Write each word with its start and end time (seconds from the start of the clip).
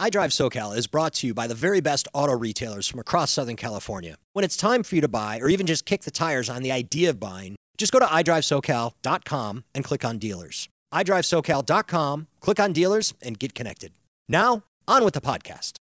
iDrive 0.00 0.30
SoCal 0.30 0.74
is 0.74 0.86
brought 0.86 1.12
to 1.16 1.26
you 1.26 1.34
by 1.34 1.46
the 1.46 1.54
very 1.54 1.82
best 1.82 2.08
auto 2.14 2.32
retailers 2.32 2.88
from 2.88 3.00
across 3.00 3.30
Southern 3.30 3.56
California. 3.56 4.16
When 4.32 4.46
it's 4.46 4.56
time 4.56 4.82
for 4.82 4.94
you 4.94 5.02
to 5.02 5.08
buy 5.08 5.38
or 5.40 5.50
even 5.50 5.66
just 5.66 5.84
kick 5.84 6.04
the 6.04 6.10
tires 6.10 6.48
on 6.48 6.62
the 6.62 6.72
idea 6.72 7.10
of 7.10 7.20
buying, 7.20 7.56
just 7.76 7.92
go 7.92 7.98
to 7.98 8.06
iDriveSoCal.com 8.06 9.64
and 9.74 9.84
click 9.84 10.02
on 10.02 10.16
dealers. 10.16 10.70
iDriveSoCal.com, 10.94 12.28
click 12.40 12.58
on 12.58 12.72
dealers, 12.72 13.12
and 13.20 13.38
get 13.38 13.54
connected. 13.54 13.92
Now, 14.26 14.62
on 14.88 15.04
with 15.04 15.12
the 15.12 15.20
podcast. 15.20 15.76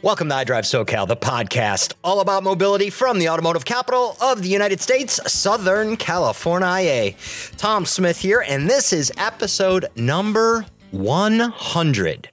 Welcome 0.00 0.28
to 0.28 0.36
iDrive 0.36 0.62
SoCal, 0.62 1.08
the 1.08 1.16
podcast 1.16 1.94
all 2.04 2.20
about 2.20 2.44
mobility 2.44 2.88
from 2.88 3.18
the 3.18 3.28
automotive 3.30 3.64
capital 3.64 4.16
of 4.22 4.42
the 4.42 4.48
United 4.48 4.80
States, 4.80 5.20
Southern 5.26 5.96
California. 5.96 7.14
Tom 7.56 7.84
Smith 7.84 8.20
here, 8.20 8.44
and 8.46 8.70
this 8.70 8.92
is 8.92 9.10
episode 9.16 9.86
number 9.96 10.66
100. 10.92 12.30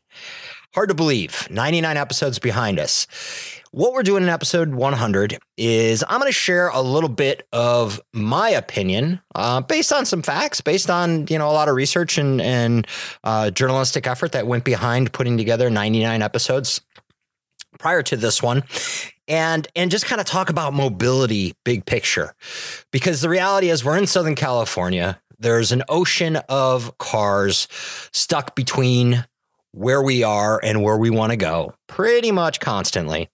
Hard 0.76 0.90
to 0.90 0.94
believe, 0.94 1.48
99 1.50 1.98
episodes 1.98 2.38
behind 2.38 2.78
us. 2.78 3.08
What 3.72 3.94
we're 3.94 4.04
doing 4.04 4.22
in 4.22 4.30
episode 4.30 4.76
100 4.76 5.40
is 5.58 6.04
I'm 6.08 6.20
going 6.20 6.32
to 6.32 6.38
share 6.38 6.68
a 6.68 6.82
little 6.82 7.10
bit 7.10 7.48
of 7.52 8.00
my 8.14 8.52
opinion 8.52 9.22
uh, 9.34 9.62
based 9.62 9.92
on 9.92 10.06
some 10.06 10.22
facts, 10.22 10.62
based 10.62 10.92
on 10.92 11.26
you 11.32 11.40
know 11.40 11.50
a 11.50 11.52
lot 11.52 11.68
of 11.68 11.74
research 11.74 12.20
and 12.20 12.40
and 12.42 12.86
uh, 13.24 13.50
journalistic 13.50 14.06
effort 14.06 14.34
that 14.34 14.46
went 14.46 14.66
behind 14.66 15.12
putting 15.14 15.36
together 15.36 15.72
99 15.72 16.22
episodes 16.22 16.82
prior 17.86 18.02
to 18.02 18.18
this 18.18 18.42
one 18.42 18.64
and 19.28 19.68
and 19.76 19.92
just 19.92 20.08
kind 20.08 20.20
of 20.20 20.26
talk 20.26 20.50
about 20.50 20.74
mobility 20.74 21.54
big 21.64 21.86
picture. 21.86 22.34
Because 22.90 23.22
the 23.22 23.30
reality 23.30 23.70
is 23.70 23.86
we're 23.86 23.96
in 23.96 24.08
southern 24.08 24.34
california. 24.34 25.22
There's 25.38 25.72
an 25.72 25.84
ocean 25.88 26.38
of 26.50 26.98
cars 26.98 27.68
stuck 28.12 28.56
between 28.56 29.24
where 29.72 30.02
we 30.02 30.24
are 30.24 30.60
and 30.64 30.82
where 30.82 30.98
we 30.98 31.12
want 31.12 31.30
to 31.30 31.38
go 31.38 31.76
pretty 31.88 32.32
much 32.32 32.60
constantly. 32.60 33.30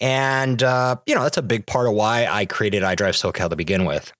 And 0.00 0.62
uh, 0.62 0.94
you 1.04 1.16
know 1.16 1.24
that's 1.24 1.38
a 1.38 1.42
big 1.42 1.66
part 1.66 1.88
of 1.88 1.94
why 1.94 2.26
i 2.26 2.46
created 2.46 2.84
idrive 2.84 3.18
socal 3.20 3.50
to 3.50 3.56
begin 3.56 3.84
with. 3.84 4.12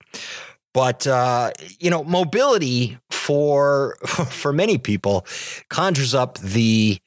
But 0.74 1.06
uh, 1.06 1.52
you 1.78 1.88
know 1.88 2.02
mobility 2.02 2.98
for 3.12 3.96
for 4.28 4.52
many 4.52 4.76
people 4.76 5.24
conjures 5.70 6.16
up 6.16 6.38
the 6.38 6.98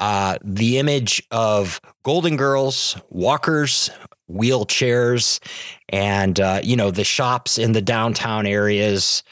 uh, 0.00 0.38
the 0.42 0.78
image 0.78 1.22
of 1.30 1.80
Golden 2.02 2.36
Girls, 2.36 2.96
walkers, 3.10 3.90
wheelchairs, 4.30 5.40
and 5.88 6.40
uh, 6.40 6.60
you 6.62 6.76
know 6.76 6.90
the 6.90 7.04
shops 7.04 7.58
in 7.58 7.72
the 7.72 7.82
downtown 7.82 8.46
areas 8.46 9.22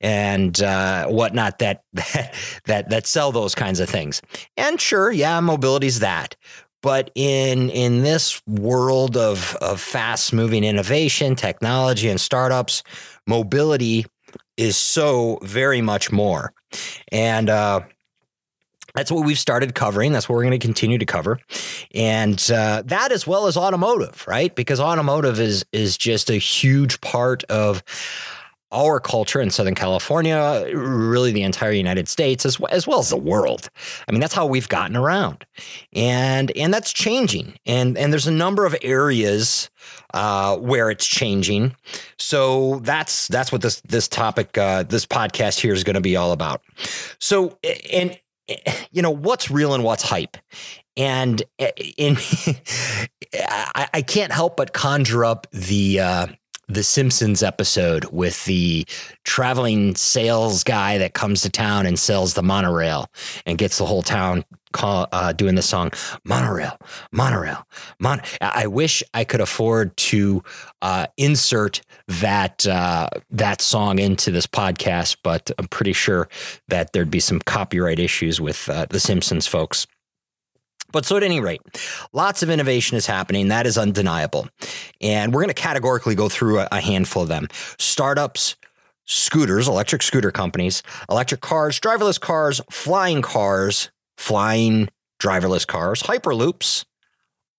and 0.00 0.60
uh, 0.62 1.06
whatnot 1.06 1.60
that 1.60 1.84
that 1.92 2.90
that 2.90 3.06
sell 3.06 3.32
those 3.32 3.54
kinds 3.54 3.80
of 3.80 3.88
things. 3.88 4.20
And 4.56 4.80
sure, 4.80 5.10
yeah, 5.12 5.40
mobility's 5.40 6.00
that. 6.00 6.36
But 6.82 7.10
in 7.14 7.70
in 7.70 8.02
this 8.02 8.42
world 8.46 9.16
of 9.16 9.56
of 9.56 9.80
fast 9.80 10.32
moving 10.32 10.64
innovation, 10.64 11.36
technology, 11.36 12.08
and 12.08 12.20
startups, 12.20 12.82
mobility 13.26 14.06
is 14.56 14.76
so 14.76 15.38
very 15.42 15.82
much 15.82 16.10
more. 16.10 16.52
And 17.12 17.50
uh, 17.50 17.80
that's 18.96 19.12
what 19.12 19.24
we've 19.24 19.38
started 19.38 19.74
covering. 19.74 20.12
That's 20.12 20.28
what 20.28 20.36
we're 20.36 20.44
going 20.44 20.58
to 20.58 20.66
continue 20.66 20.98
to 20.98 21.06
cover, 21.06 21.38
and 21.94 22.42
uh, 22.52 22.82
that 22.86 23.12
as 23.12 23.26
well 23.26 23.46
as 23.46 23.56
automotive, 23.56 24.24
right? 24.26 24.54
Because 24.54 24.80
automotive 24.80 25.38
is 25.38 25.64
is 25.72 25.96
just 25.96 26.30
a 26.30 26.36
huge 26.36 27.00
part 27.00 27.44
of 27.44 27.82
our 28.72 28.98
culture 28.98 29.40
in 29.40 29.50
Southern 29.50 29.74
California, 29.74 30.68
really 30.74 31.30
the 31.30 31.42
entire 31.42 31.70
United 31.70 32.08
States, 32.08 32.44
as 32.44 32.58
well, 32.58 32.72
as 32.72 32.86
well 32.86 32.98
as 32.98 33.10
the 33.10 33.16
world. 33.16 33.70
I 34.08 34.12
mean, 34.12 34.20
that's 34.20 34.34
how 34.34 34.46
we've 34.46 34.68
gotten 34.68 34.96
around, 34.96 35.46
and 35.92 36.50
and 36.56 36.74
that's 36.74 36.92
changing. 36.92 37.54
And 37.64 37.96
and 37.96 38.12
there's 38.12 38.26
a 38.26 38.32
number 38.32 38.66
of 38.66 38.76
areas 38.82 39.70
uh, 40.14 40.56
where 40.56 40.90
it's 40.90 41.06
changing. 41.06 41.76
So 42.18 42.80
that's 42.80 43.28
that's 43.28 43.52
what 43.52 43.62
this 43.62 43.80
this 43.82 44.08
topic, 44.08 44.58
uh, 44.58 44.82
this 44.82 45.06
podcast 45.06 45.60
here 45.60 45.72
is 45.72 45.84
going 45.84 45.94
to 45.94 46.00
be 46.00 46.16
all 46.16 46.32
about. 46.32 46.62
So 47.18 47.58
and 47.92 48.18
you 48.90 49.02
know 49.02 49.10
what's 49.10 49.50
real 49.50 49.74
and 49.74 49.84
what's 49.84 50.02
hype? 50.02 50.36
And 50.96 51.42
eh, 51.58 51.70
in 51.96 52.16
I, 53.34 53.88
I, 53.94 54.02
can't 54.02 54.32
help 54.32 54.56
but 54.56 54.72
conjure 54.72 55.24
up 55.24 55.46
the 55.52 56.00
uh, 56.00 56.26
the 56.68 56.82
Simpsons 56.82 57.42
episode 57.42 58.06
with 58.06 58.44
the 58.46 58.86
traveling 59.24 59.94
sales 59.94 60.64
guy 60.64 60.98
that 60.98 61.14
comes 61.14 61.42
to 61.42 61.50
town 61.50 61.86
and 61.86 61.98
sells 61.98 62.34
the 62.34 62.42
monorail 62.42 63.08
and 63.44 63.58
gets 63.58 63.78
the 63.78 63.86
whole 63.86 64.02
town 64.02 64.44
call, 64.76 65.08
uh, 65.12 65.32
doing 65.32 65.54
the 65.54 65.62
song 65.62 65.90
monorail, 66.24 66.78
monorail, 67.12 67.66
mon. 67.98 68.20
I 68.40 68.66
wish 68.66 69.02
I 69.14 69.24
could 69.24 69.40
afford 69.40 69.96
to 69.96 70.42
uh, 70.82 71.06
insert 71.16 71.80
that 72.08 72.66
uh, 72.66 73.08
that 73.30 73.60
song 73.60 73.98
into 73.98 74.30
this 74.30 74.46
podcast, 74.46 75.16
but 75.22 75.50
I'm 75.58 75.68
pretty 75.68 75.94
sure 75.94 76.28
that 76.68 76.92
there'd 76.92 77.10
be 77.10 77.20
some 77.20 77.40
copyright 77.40 77.98
issues 77.98 78.40
with 78.40 78.68
uh, 78.68 78.86
the 78.90 79.00
Simpsons 79.00 79.46
folks. 79.46 79.86
But 80.92 81.04
so 81.04 81.16
at 81.16 81.22
any 81.22 81.40
rate, 81.40 81.60
lots 82.12 82.42
of 82.42 82.50
innovation 82.50 82.96
is 82.96 83.06
happening. 83.06 83.48
That 83.48 83.66
is 83.66 83.76
undeniable. 83.76 84.48
And 85.00 85.34
we're 85.34 85.42
going 85.42 85.54
to 85.54 85.62
categorically 85.62 86.14
go 86.14 86.28
through 86.28 86.60
a, 86.60 86.68
a 86.70 86.80
handful 86.80 87.22
of 87.22 87.28
them. 87.28 87.48
Startups, 87.78 88.56
scooters, 89.04 89.68
electric 89.68 90.02
scooter 90.02 90.30
companies, 90.30 90.82
electric 91.10 91.40
cars, 91.40 91.80
driverless 91.80 92.20
cars, 92.20 92.60
flying 92.70 93.22
cars, 93.22 93.90
flying 94.16 94.88
driverless 95.20 95.66
cars, 95.66 96.02
hyperloops, 96.02 96.84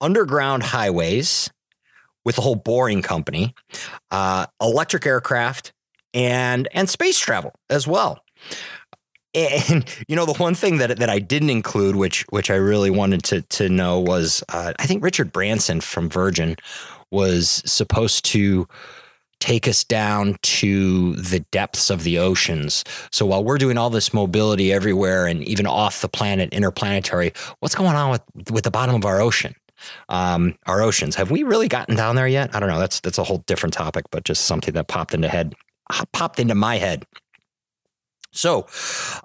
underground 0.01 0.63
highways 0.63 1.50
with 2.25 2.35
the 2.35 2.41
whole 2.41 2.56
boring 2.56 3.01
company, 3.01 3.53
uh, 4.12 4.45
electric 4.62 5.06
aircraft, 5.06 5.73
and 6.13 6.67
and 6.73 6.90
space 6.90 7.17
travel 7.19 7.53
as 7.69 7.88
well. 7.88 8.23
And 9.34 9.85
you 10.07 10.16
know, 10.16 10.25
the 10.25 10.34
one 10.34 10.56
thing 10.56 10.78
that 10.78 10.97
that 11.00 11.09
I 11.09 11.19
didn't 11.19 11.50
include, 11.50 11.96
which 11.96 12.25
which 12.29 12.51
I 12.51 12.56
really 12.56 12.90
wanted 12.91 13.23
to 13.25 13.41
to 13.41 13.69
know, 13.69 14.00
was 14.00 14.44
uh, 14.50 14.73
I 14.79 14.85
think 14.85 15.03
Richard 15.03 15.31
Branson 15.31 15.81
from 15.81 16.09
Virgin 16.09 16.57
was 17.12 17.63
supposed 17.66 18.25
to 18.25 18.67
take 19.40 19.68
us 19.68 19.84
down 19.84 20.38
to 20.42 21.14
the 21.16 21.40
depths 21.52 21.90
of 21.90 22.03
the 22.03 22.18
oceans. 22.18 22.84
So 23.12 23.25
while 23.25 23.44
we're 23.44 23.58
doing 23.58 23.78
all 23.78 23.90
this 23.90 24.14
mobility 24.14 24.74
everywhere 24.74 25.28
and 25.28 25.44
even 25.44 25.68
off 25.68 26.02
the 26.02 26.09
planet, 26.09 26.52
interplanetary, 26.53 27.34
what's 27.59 27.76
going 27.76 27.96
on 27.96 28.12
with 28.12 28.52
with 28.52 28.64
the 28.64 28.72
bottom 28.72 28.96
of 28.96 29.06
our 29.06 29.22
ocean? 29.22 29.56
Um, 30.09 30.56
our 30.66 30.81
oceans. 30.81 31.16
Have 31.16 31.30
we 31.30 31.44
really 31.44 31.68
gotten 31.68 31.96
down 31.96 32.16
there 32.16 32.28
yet? 32.28 32.56
I 32.56 32.59
don't 32.59 32.70
know. 32.70 32.80
That's 32.80 33.00
that's 33.00 33.20
a 33.20 33.24
whole 33.24 33.44
different 33.46 33.74
topic, 33.74 34.06
but 34.12 34.24
just 34.24 34.46
something 34.46 34.74
that 34.74 34.88
popped 34.88 35.14
into 35.14 35.30
head 35.30 35.53
popped 36.12 36.40
into 36.40 36.56
my 36.56 36.78
head. 36.78 37.06
So, 38.38 38.68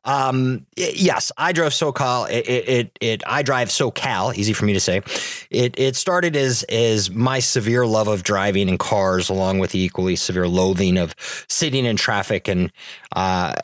um, 0.04 0.66
yes, 0.76 1.30
I 1.36 1.52
drove 1.52 1.72
SoCal. 1.72 2.30
It, 2.30 2.48
it, 2.48 2.98
it, 3.00 3.22
I 3.26 3.42
drive 3.42 3.68
SoCal. 3.68 4.34
Easy 4.34 4.52
for 4.52 4.64
me 4.64 4.72
to 4.72 4.80
say. 4.80 5.02
It, 5.50 5.78
it 5.78 5.96
started 5.96 6.34
as 6.34 6.62
as 6.64 7.10
my 7.10 7.38
severe 7.38 7.86
love 7.86 8.08
of 8.08 8.22
driving 8.22 8.68
and 8.68 8.78
cars, 8.78 9.28
along 9.28 9.58
with 9.58 9.72
the 9.72 9.80
equally 9.80 10.16
severe 10.16 10.48
loathing 10.48 10.96
of 10.96 11.14
sitting 11.48 11.84
in 11.84 11.96
traffic 11.96 12.48
and 12.48 12.72
uh, 13.14 13.54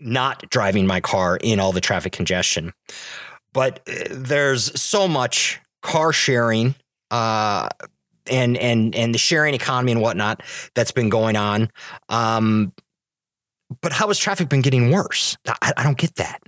not 0.00 0.48
driving 0.50 0.86
my 0.86 1.00
car 1.00 1.36
in 1.36 1.60
all 1.60 1.72
the 1.72 1.80
traffic 1.80 2.12
congestion. 2.12 2.72
But 3.52 3.80
uh, 3.88 4.04
there's 4.10 4.80
so 4.80 5.06
much 5.06 5.60
car 5.82 6.12
sharing. 6.12 6.74
Uh, 7.10 7.68
and 8.28 8.56
and 8.56 8.94
and 8.96 9.14
the 9.14 9.18
sharing 9.18 9.54
economy 9.54 9.92
and 9.92 10.00
whatnot 10.00 10.42
that's 10.74 10.90
been 10.90 11.08
going 11.08 11.36
on. 11.36 11.70
Um, 12.08 12.72
but 13.80 13.92
how 13.92 14.08
has 14.08 14.18
traffic 14.18 14.48
been 14.48 14.62
getting 14.62 14.90
worse? 14.90 15.36
I, 15.48 15.72
I, 15.76 15.82
don't 15.82 15.98
get 15.98 16.14
that. 16.16 16.42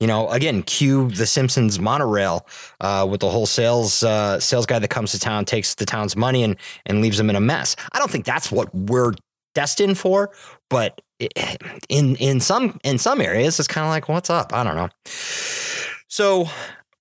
You 0.00 0.06
know, 0.06 0.28
again, 0.28 0.62
cue 0.62 1.08
the 1.10 1.26
Simpsons 1.26 1.80
monorail 1.80 2.46
uh, 2.80 3.06
with 3.08 3.20
the 3.20 3.30
whole 3.30 3.46
sales 3.46 4.02
uh, 4.02 4.38
sales 4.38 4.66
guy 4.66 4.78
that 4.78 4.88
comes 4.88 5.12
to 5.12 5.18
town, 5.18 5.44
takes 5.44 5.74
the 5.74 5.86
town's 5.86 6.16
money, 6.16 6.42
and 6.42 6.56
and 6.86 7.00
leaves 7.00 7.16
them 7.16 7.30
in 7.30 7.36
a 7.36 7.40
mess. 7.40 7.74
I 7.92 7.98
don't 7.98 8.10
think 8.10 8.26
that's 8.26 8.52
what 8.52 8.74
we're 8.74 9.14
destined 9.54 9.98
for. 9.98 10.30
But 10.68 11.00
in 11.88 12.16
in 12.16 12.40
some 12.40 12.78
in 12.84 12.98
some 12.98 13.20
areas, 13.20 13.58
it's 13.58 13.68
kind 13.68 13.84
of 13.84 13.90
like, 13.90 14.08
what's 14.08 14.30
up? 14.30 14.52
I 14.52 14.62
don't 14.62 14.76
know. 14.76 14.88
So 16.08 16.48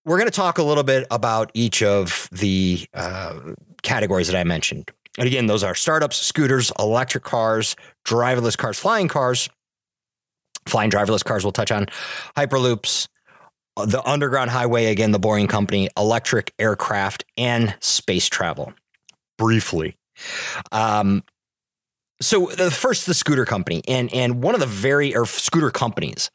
we're 0.05 0.17
going 0.17 0.29
to 0.29 0.35
talk 0.35 0.57
a 0.57 0.63
little 0.63 0.83
bit 0.83 1.05
about 1.11 1.51
each 1.53 1.83
of 1.83 2.29
the 2.31 2.87
uh, 2.93 3.39
categories 3.83 4.27
that 4.27 4.37
I 4.37 4.45
mentioned. 4.45 4.89
And 5.17 5.27
again, 5.27 5.47
those 5.47 5.63
are 5.63 5.75
startups, 5.75 6.17
scooters, 6.17 6.71
electric 6.79 7.23
cars, 7.23 7.75
driverless 8.05 8.57
cars, 8.57 8.79
flying 8.79 9.07
cars, 9.07 9.49
flying 10.67 10.91
driverless 10.91 11.23
cars 11.23 11.43
we'll 11.43 11.51
touch 11.51 11.71
on, 11.71 11.87
hyperloops, 12.35 13.07
the 13.75 14.01
Underground 14.05 14.49
Highway, 14.49 14.85
again, 14.85 15.11
the 15.11 15.19
Boring 15.19 15.47
Company, 15.47 15.89
electric 15.97 16.53
aircraft, 16.57 17.25
and 17.37 17.75
space 17.79 18.27
travel. 18.27 18.73
Briefly. 19.37 19.97
Um, 20.71 21.23
so 22.19 22.47
the 22.47 22.71
first 22.71 23.05
the 23.05 23.13
scooter 23.13 23.45
company 23.45 23.83
and 23.87 24.11
and 24.13 24.41
one 24.41 24.55
of 24.55 24.59
the 24.59 24.65
very 24.65 25.15
or 25.15 25.25
scooter 25.27 25.69
companies 25.69 26.31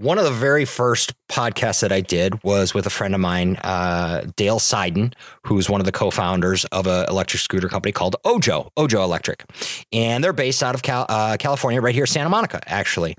one 0.00 0.16
of 0.16 0.24
the 0.24 0.30
very 0.30 0.64
first 0.64 1.12
podcasts 1.28 1.82
that 1.82 1.92
I 1.92 2.00
did 2.00 2.42
was 2.42 2.72
with 2.72 2.86
a 2.86 2.90
friend 2.90 3.14
of 3.14 3.20
mine, 3.20 3.56
uh, 3.56 4.24
Dale 4.34 4.58
Seiden, 4.58 5.12
who's 5.44 5.68
one 5.68 5.80
of 5.80 5.84
the 5.84 5.92
co-founders 5.92 6.64
of 6.66 6.86
an 6.86 7.06
electric 7.08 7.40
scooter 7.42 7.68
company 7.68 7.92
called 7.92 8.16
Ojo, 8.24 8.70
Ojo 8.78 9.02
Electric, 9.02 9.44
and 9.92 10.24
they're 10.24 10.32
based 10.32 10.62
out 10.62 10.74
of 10.74 10.82
Cal- 10.82 11.04
uh, 11.08 11.36
California, 11.38 11.82
right 11.82 11.94
here, 11.94 12.06
Santa 12.06 12.30
Monica, 12.30 12.60
actually. 12.66 13.14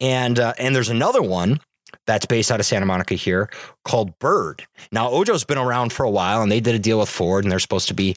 And 0.00 0.38
uh, 0.38 0.54
and 0.58 0.74
there's 0.74 0.88
another 0.88 1.22
one 1.22 1.60
that's 2.06 2.26
based 2.26 2.50
out 2.50 2.58
of 2.58 2.66
Santa 2.66 2.86
Monica 2.86 3.14
here 3.14 3.50
called 3.84 4.18
Bird. 4.18 4.66
Now 4.90 5.10
Ojo's 5.10 5.44
been 5.44 5.58
around 5.58 5.92
for 5.92 6.04
a 6.04 6.10
while, 6.10 6.40
and 6.40 6.50
they 6.50 6.60
did 6.60 6.74
a 6.74 6.78
deal 6.78 7.00
with 7.00 7.10
Ford, 7.10 7.44
and 7.44 7.52
they're 7.52 7.58
supposed 7.58 7.88
to 7.88 7.94
be 7.94 8.16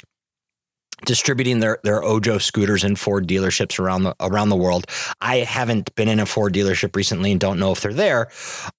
distributing 1.06 1.60
their 1.60 1.80
their 1.84 2.04
Ojo 2.04 2.38
scooters 2.38 2.84
in 2.84 2.96
Ford 2.96 3.28
dealerships 3.28 3.80
around 3.80 4.04
the 4.04 4.16
around 4.20 4.50
the 4.50 4.56
world. 4.56 4.86
I 5.22 5.38
haven't 5.38 5.94
been 5.96 6.08
in 6.08 6.20
a 6.20 6.26
Ford 6.26 6.54
dealership 6.54 6.96
recently 6.96 7.32
and 7.32 7.40
don't 7.40 7.60
know 7.60 7.72
if 7.72 7.82
they're 7.82 7.94
there. 7.94 8.30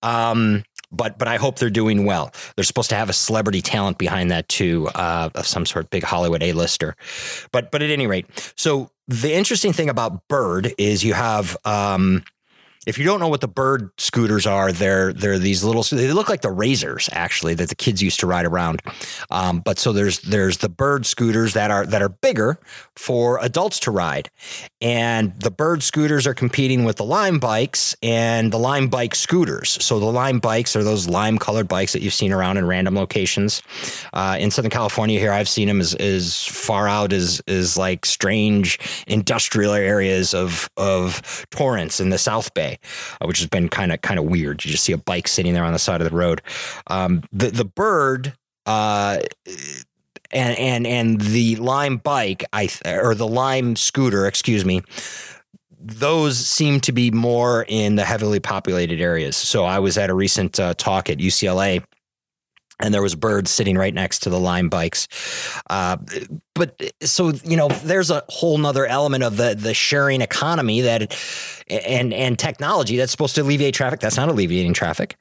Um, 0.03 0.65
but 0.91 1.19
but 1.19 1.29
I 1.29 1.37
hope 1.37 1.59
they're 1.59 1.71
doing 1.71 2.05
well. 2.05 2.33
They're 2.57 2.65
supposed 2.65 2.91
to 2.91 2.97
have 2.97 3.09
a 3.11 3.15
celebrity 3.15 3.61
talent 3.61 3.99
behind 3.99 4.31
that 4.31 4.49
too, 4.49 4.89
uh, 4.95 5.31
of 5.35 5.47
some 5.47 5.67
sort, 5.67 5.91
big 5.91 6.03
Hollywood 6.03 6.43
A 6.43 6.53
lister. 6.53 6.97
But 7.53 7.71
but 7.71 7.83
at 7.83 7.91
any 7.91 8.07
rate, 8.07 8.27
so 8.57 8.91
the 9.07 9.33
interesting 9.33 9.73
thing 9.73 9.89
about 9.89 10.29
Bird 10.29 10.73
is 10.79 11.05
you 11.05 11.15
have 11.15 11.57
um, 11.65 12.25
if 12.89 12.97
you 12.97 13.05
don't 13.05 13.21
know 13.21 13.29
what 13.29 13.43
the 13.43 13.49
bird 13.49 13.91
scooters 13.99 14.47
are, 14.47 14.73
they're 14.73 15.13
they're 15.13 15.39
these 15.39 15.63
little. 15.63 15.83
They 15.83 16.11
look 16.11 16.31
like 16.31 16.41
the 16.41 16.51
razors 16.51 17.11
actually 17.13 17.53
that 17.55 17.69
the 17.69 17.75
kids 17.75 18.03
used 18.03 18.19
to 18.21 18.27
ride 18.27 18.47
around. 18.47 18.81
Um, 19.31 19.61
but 19.61 19.79
so 19.79 19.93
there's 19.93 20.21
there's 20.21 20.57
the 20.59 20.71
bird 20.71 21.05
scooters 21.05 21.53
that 21.53 21.71
are 21.71 21.85
that 21.85 22.01
are 22.01 22.09
bigger 22.09 22.59
for 22.97 23.39
adults 23.43 23.79
to 23.81 23.91
ride, 23.91 24.31
and 24.81 25.39
the 25.39 25.51
bird 25.51 25.83
scooters 25.83 26.27
are 26.27 26.33
competing 26.33 26.85
with 26.85 26.97
the 26.97 27.05
lime 27.05 27.39
bikes 27.39 27.95
and 28.03 28.51
the 28.51 28.59
lime 28.59 28.89
bike 28.89 29.15
scooters. 29.15 29.77
So 29.85 30.01
the 30.01 30.07
lime 30.07 30.39
bikes 30.39 30.75
are 30.75 30.83
those 30.83 31.07
lime 31.07 31.37
colored 31.37 31.69
bikes 31.69 31.93
that 31.93 32.01
you've 32.01 32.15
seen 32.15 32.33
around 32.33 32.57
in 32.57 32.67
random 32.67 32.95
locations 32.95 33.63
uh, 34.15 34.39
in 34.41 34.51
Southern 34.51 34.71
California. 34.71 35.21
Here 35.21 35.33
I've 35.33 35.49
seen 35.49 35.69
them 35.69 35.83
as 35.83 35.95
as 35.97 36.43
far 36.47 36.89
out 36.89 37.13
as 37.13 37.43
as 37.47 37.77
like 37.77 38.07
strange 38.07 38.79
industrial 39.07 39.75
areas 39.75 40.33
of 40.33 40.71
of 40.79 41.47
Torrance 41.51 42.01
in 42.01 42.09
the 42.09 42.19
South 42.19 42.55
Bay 42.55 42.78
uh, 43.21 43.27
which 43.27 43.39
has 43.39 43.47
been 43.47 43.69
kind 43.69 43.93
of 43.93 44.01
kind 44.03 44.19
of 44.19 44.27
weird. 44.27 44.65
You 44.65 44.71
just 44.71 44.85
see 44.85 44.93
a 44.93 44.99
bike 44.99 45.29
sitting 45.29 45.55
there 45.55 45.65
on 45.65 45.73
the 45.73 45.79
side 45.79 46.01
of 46.01 46.11
the 46.11 46.17
road. 46.17 46.43
Um, 46.89 47.23
the 47.33 47.51
the 47.51 47.65
bird. 47.65 48.35
Uh, 48.67 49.21
and 50.31 50.59
and 50.59 50.87
and 50.87 51.21
the 51.21 51.57
Lime 51.57 51.97
bike, 51.97 52.45
I 52.53 52.69
or 52.85 53.15
the 53.15 53.27
Lime 53.27 53.77
scooter, 53.77 54.27
excuse 54.27 54.63
me, 54.63 54.83
those 55.81 56.37
seem 56.37 56.81
to 56.81 56.93
be 56.93 57.11
more 57.11 57.65
in 57.69 57.97
the 57.97 58.05
heavily 58.05 58.41
populated 58.41 59.01
areas. 59.01 59.37
So 59.37 59.65
I 59.65 59.79
was 59.79 59.97
at 59.97 60.11
a 60.11 60.15
recent 60.15 60.59
uh, 60.61 60.75
talk 60.75 61.09
at 61.09 61.19
UCLA 61.19 61.83
and 62.81 62.95
there 62.95 63.03
was 63.03 63.15
birds 63.15 63.51
sitting 63.51 63.77
right 63.77 63.95
next 63.95 64.21
to 64.21 64.31
the 64.31 64.39
lime 64.39 64.69
bikes. 64.69 65.09
Uh, 65.69 65.97
but 66.55 66.81
so 67.03 67.33
you 67.45 67.57
know, 67.57 67.69
there's 67.69 68.11
a 68.11 68.25
whole 68.29 68.59
nother 68.59 68.87
element 68.87 69.25
of 69.25 69.37
the 69.37 69.55
the 69.55 69.75
sharing 69.75 70.21
economy 70.21 70.81
that 70.83 71.17
and 71.69 72.13
and 72.13 72.39
technology 72.39 72.97
that's 72.97 73.13
supposed 73.13 73.35
to 73.37 73.43
alleviate 73.43 73.75
traffic. 73.75 74.01
That's 74.01 74.17
not 74.17 74.29
alleviating 74.29 74.75
traffic. 74.75 75.17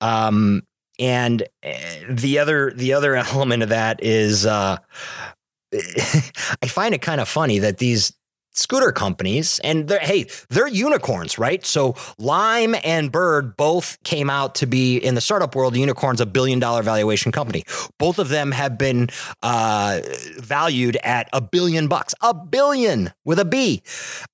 Um, 0.00 0.62
and 0.98 1.42
eh, 1.62 2.04
the 2.08 2.38
other 2.38 2.72
the 2.72 2.92
other 2.92 3.16
element 3.34 3.62
of 3.62 3.68
that 3.70 4.02
is 4.02 4.46
uh, 4.46 4.78
I 5.74 6.66
find 6.66 6.94
it 6.94 7.02
kind 7.02 7.20
of 7.20 7.28
funny 7.28 7.58
that 7.60 7.78
these 7.78 8.12
scooter 8.56 8.90
companies 8.90 9.60
and 9.62 9.88
they're, 9.88 10.00
hey 10.00 10.26
they're 10.48 10.66
unicorns 10.66 11.38
right? 11.38 11.64
So 11.64 11.94
lime 12.18 12.74
and 12.84 13.12
bird 13.12 13.56
both 13.56 14.02
came 14.02 14.30
out 14.30 14.54
to 14.56 14.66
be 14.66 14.96
in 14.96 15.14
the 15.14 15.20
startup 15.20 15.54
world 15.54 15.76
unicorns 15.76 16.20
a 16.20 16.26
billion 16.26 16.58
dollar 16.58 16.82
valuation 16.82 17.32
company. 17.32 17.64
Both 17.98 18.18
of 18.18 18.28
them 18.28 18.52
have 18.52 18.78
been 18.78 19.08
uh, 19.42 20.00
valued 20.38 20.96
at 21.02 21.28
a 21.32 21.40
billion 21.40 21.88
bucks 21.88 22.14
a 22.22 22.34
billion 22.34 23.12
with 23.24 23.38
a 23.38 23.44
b. 23.44 23.82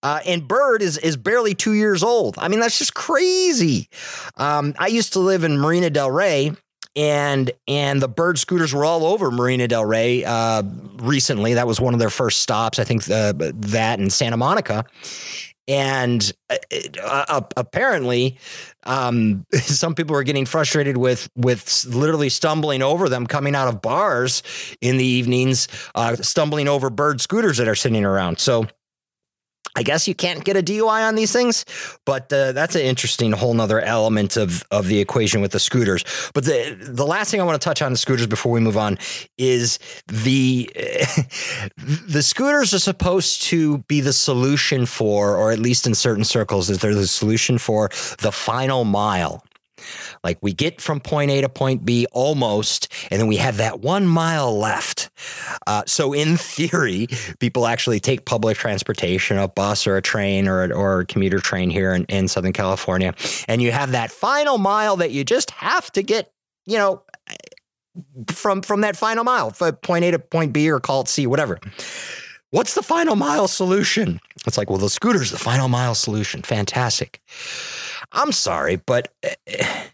Uh, 0.02 0.20
and 0.26 0.46
bird 0.46 0.82
is 0.82 0.98
is 0.98 1.16
barely 1.16 1.54
two 1.54 1.74
years 1.74 2.02
old. 2.02 2.36
I 2.38 2.48
mean 2.48 2.60
that's 2.60 2.78
just 2.78 2.94
crazy. 2.94 3.88
Um, 4.36 4.74
i 4.78 4.86
used 4.86 5.12
to 5.14 5.20
live 5.20 5.44
in 5.44 5.58
marina 5.58 5.90
del 5.90 6.10
rey 6.10 6.52
and 6.94 7.50
and 7.66 8.02
the 8.02 8.08
bird 8.08 8.38
scooters 8.38 8.74
were 8.74 8.84
all 8.84 9.04
over 9.04 9.30
Marina 9.30 9.68
Del 9.68 9.84
Rey 9.84 10.24
uh, 10.24 10.62
recently. 10.96 11.54
That 11.54 11.66
was 11.66 11.80
one 11.80 11.94
of 11.94 12.00
their 12.00 12.10
first 12.10 12.40
stops. 12.40 12.78
I 12.78 12.84
think 12.84 13.08
uh, 13.08 13.32
that 13.36 13.98
in 13.98 14.10
Santa 14.10 14.36
Monica, 14.36 14.84
and 15.68 16.32
uh, 16.50 16.56
uh 17.02 17.40
apparently, 17.56 18.38
um, 18.84 19.46
some 19.52 19.94
people 19.94 20.14
were 20.14 20.22
getting 20.22 20.46
frustrated 20.46 20.96
with 20.96 21.28
with 21.36 21.84
literally 21.86 22.28
stumbling 22.28 22.82
over 22.82 23.08
them 23.08 23.26
coming 23.26 23.54
out 23.54 23.68
of 23.68 23.80
bars 23.80 24.42
in 24.80 24.98
the 24.98 25.06
evenings, 25.06 25.68
uh, 25.94 26.16
stumbling 26.16 26.68
over 26.68 26.90
bird 26.90 27.20
scooters 27.20 27.56
that 27.56 27.68
are 27.68 27.74
sitting 27.74 28.04
around. 28.04 28.38
So 28.38 28.66
I 29.74 29.82
guess 29.82 30.06
you 30.06 30.14
can't 30.14 30.44
get 30.44 30.56
a 30.56 30.62
DUI 30.62 31.06
on 31.06 31.14
these 31.14 31.32
things, 31.32 31.64
but 32.04 32.30
uh, 32.32 32.52
that's 32.52 32.74
an 32.74 32.82
interesting 32.82 33.32
whole 33.32 33.54
nother 33.54 33.80
element 33.80 34.36
of, 34.36 34.62
of 34.70 34.86
the 34.86 35.00
equation 35.00 35.40
with 35.40 35.52
the 35.52 35.58
scooters. 35.58 36.04
But 36.34 36.44
the 36.44 36.76
the 36.78 37.06
last 37.06 37.30
thing 37.30 37.40
I 37.40 37.44
want 37.44 37.60
to 37.60 37.64
touch 37.64 37.80
on 37.80 37.92
the 37.92 37.98
scooters 37.98 38.26
before 38.26 38.52
we 38.52 38.60
move 38.60 38.76
on 38.76 38.98
is 39.38 39.78
the 40.08 40.70
the 41.76 42.22
scooters 42.22 42.74
are 42.74 42.78
supposed 42.78 43.42
to 43.42 43.78
be 43.88 44.00
the 44.00 44.12
solution 44.12 44.84
for, 44.84 45.36
or 45.36 45.52
at 45.52 45.58
least 45.58 45.86
in 45.86 45.94
certain 45.94 46.24
circles, 46.24 46.68
is 46.68 46.78
they're 46.78 46.94
the 46.94 47.06
solution 47.06 47.56
for 47.56 47.88
the 48.20 48.32
final 48.32 48.84
mile. 48.84 49.42
Like 50.24 50.38
we 50.40 50.52
get 50.52 50.80
from 50.80 51.00
point 51.00 51.30
A 51.30 51.40
to 51.40 51.48
point 51.48 51.84
B 51.84 52.06
almost, 52.12 52.92
and 53.10 53.20
then 53.20 53.28
we 53.28 53.36
have 53.36 53.56
that 53.58 53.80
one 53.80 54.06
mile 54.06 54.56
left. 54.56 55.10
Uh, 55.66 55.82
so 55.86 56.12
in 56.12 56.36
theory, 56.36 57.08
people 57.38 57.66
actually 57.66 58.00
take 58.00 58.24
public 58.24 58.56
transportation, 58.56 59.38
a 59.38 59.48
bus 59.48 59.86
or 59.86 59.96
a 59.96 60.02
train 60.02 60.48
or, 60.48 60.72
or 60.72 61.00
a 61.00 61.06
commuter 61.06 61.38
train 61.38 61.70
here 61.70 61.92
in, 61.92 62.04
in 62.06 62.28
Southern 62.28 62.52
California, 62.52 63.14
and 63.48 63.62
you 63.62 63.72
have 63.72 63.92
that 63.92 64.10
final 64.10 64.58
mile 64.58 64.96
that 64.96 65.10
you 65.10 65.24
just 65.24 65.50
have 65.52 65.90
to 65.92 66.02
get, 66.02 66.32
you 66.66 66.78
know, 66.78 67.02
from 68.30 68.62
from 68.62 68.80
that 68.82 68.96
final 68.96 69.24
mile, 69.24 69.50
point 69.82 70.04
A 70.04 70.10
to 70.12 70.18
point 70.18 70.52
B 70.52 70.70
or 70.70 70.80
call 70.80 71.02
it 71.02 71.08
C, 71.08 71.26
whatever. 71.26 71.58
What's 72.50 72.74
the 72.74 72.82
final 72.82 73.16
mile 73.16 73.48
solution? 73.48 74.20
It's 74.46 74.58
like, 74.58 74.68
well, 74.68 74.78
the 74.78 74.90
scooter's 74.90 75.30
the 75.30 75.38
final 75.38 75.68
mile 75.68 75.94
solution. 75.94 76.42
Fantastic. 76.42 77.22
I'm 78.12 78.32
sorry, 78.32 78.76
but 78.76 79.12
eh, 79.22 79.86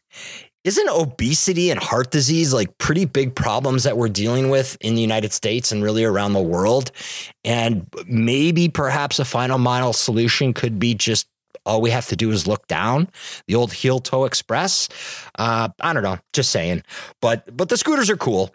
isn't 0.65 0.89
obesity 0.89 1.71
and 1.71 1.81
heart 1.81 2.11
disease 2.11 2.53
like 2.53 2.77
pretty 2.79 3.05
big 3.05 3.35
problems 3.35 3.85
that 3.85 3.97
we're 3.97 4.09
dealing 4.09 4.51
with 4.51 4.77
in 4.81 4.95
the 4.95 5.01
United 5.01 5.33
States 5.33 5.73
and 5.73 5.83
really 5.83 6.05
around 6.05 6.33
the 6.33 6.43
world? 6.43 6.91
And 7.45 7.87
maybe 8.07 8.69
perhaps 8.69 9.19
a 9.19 9.25
final 9.25 9.59
mile 9.59 9.93
solution 9.93 10.53
could 10.53 10.79
be 10.79 10.95
just 10.95 11.29
all 11.65 11.81
we 11.81 11.91
have 11.91 12.07
to 12.07 12.17
do 12.17 12.31
is 12.31 12.47
look 12.47 12.67
down 12.67 13.09
the 13.47 13.55
old 13.55 13.73
heel 13.73 13.99
toe 13.99 14.25
express. 14.25 14.89
Uh, 15.39 15.69
I 15.81 15.93
don't 15.93 16.03
know, 16.03 16.19
just 16.33 16.51
saying. 16.51 16.83
But 17.21 17.57
but 17.57 17.69
the 17.69 17.77
scooters 17.77 18.11
are 18.11 18.17
cool 18.17 18.55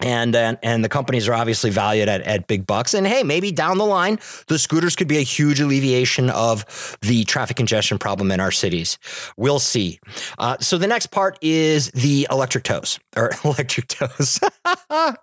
and, 0.00 0.34
and 0.34 0.58
and 0.62 0.84
the 0.84 0.88
companies 0.88 1.28
are 1.28 1.34
obviously 1.34 1.70
valued 1.70 2.08
at, 2.08 2.20
at 2.22 2.46
big 2.46 2.66
bucks. 2.66 2.94
And 2.94 3.06
hey, 3.06 3.22
maybe 3.22 3.52
down 3.52 3.78
the 3.78 3.86
line, 3.86 4.18
the 4.48 4.58
scooters 4.58 4.96
could 4.96 5.08
be 5.08 5.18
a 5.18 5.22
huge 5.22 5.60
alleviation 5.60 6.30
of 6.30 6.96
the 7.00 7.24
traffic 7.24 7.56
congestion 7.56 7.98
problem 7.98 8.30
in 8.30 8.40
our 8.40 8.50
cities. 8.50 8.98
We'll 9.36 9.60
see. 9.60 10.00
Uh, 10.38 10.56
so 10.60 10.78
the 10.78 10.86
next 10.86 11.06
part 11.08 11.38
is 11.40 11.90
the 11.92 12.26
electric 12.30 12.64
toes 12.64 12.98
or 13.16 13.30
electric 13.44 13.88
toes. 13.88 14.40
the 14.88 15.16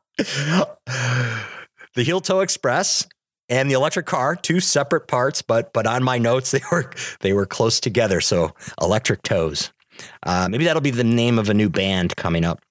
heel 1.95 2.21
toe 2.21 2.39
express 2.39 3.07
and 3.49 3.69
the 3.69 3.75
electric 3.75 4.05
car, 4.05 4.35
two 4.35 4.59
separate 4.59 5.07
parts, 5.07 5.41
but 5.41 5.73
but 5.73 5.85
on 5.85 6.03
my 6.03 6.17
notes 6.17 6.51
they 6.51 6.61
were 6.71 6.91
they 7.19 7.33
were 7.33 7.45
close 7.45 7.79
together. 7.79 8.21
So 8.21 8.55
electric 8.81 9.23
toes. 9.23 9.71
Uh, 10.23 10.47
maybe 10.49 10.63
that'll 10.65 10.81
be 10.81 10.91
the 10.91 11.03
name 11.03 11.37
of 11.37 11.49
a 11.49 11.53
new 11.53 11.69
band 11.69 12.15
coming 12.15 12.45
up. 12.45 12.61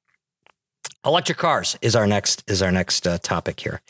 Electric 1.06 1.38
cars 1.38 1.78
is 1.80 1.96
our 1.96 2.06
next 2.06 2.44
is 2.46 2.60
our 2.60 2.70
next 2.70 3.06
uh, 3.06 3.16
topic 3.22 3.58
here, 3.58 3.80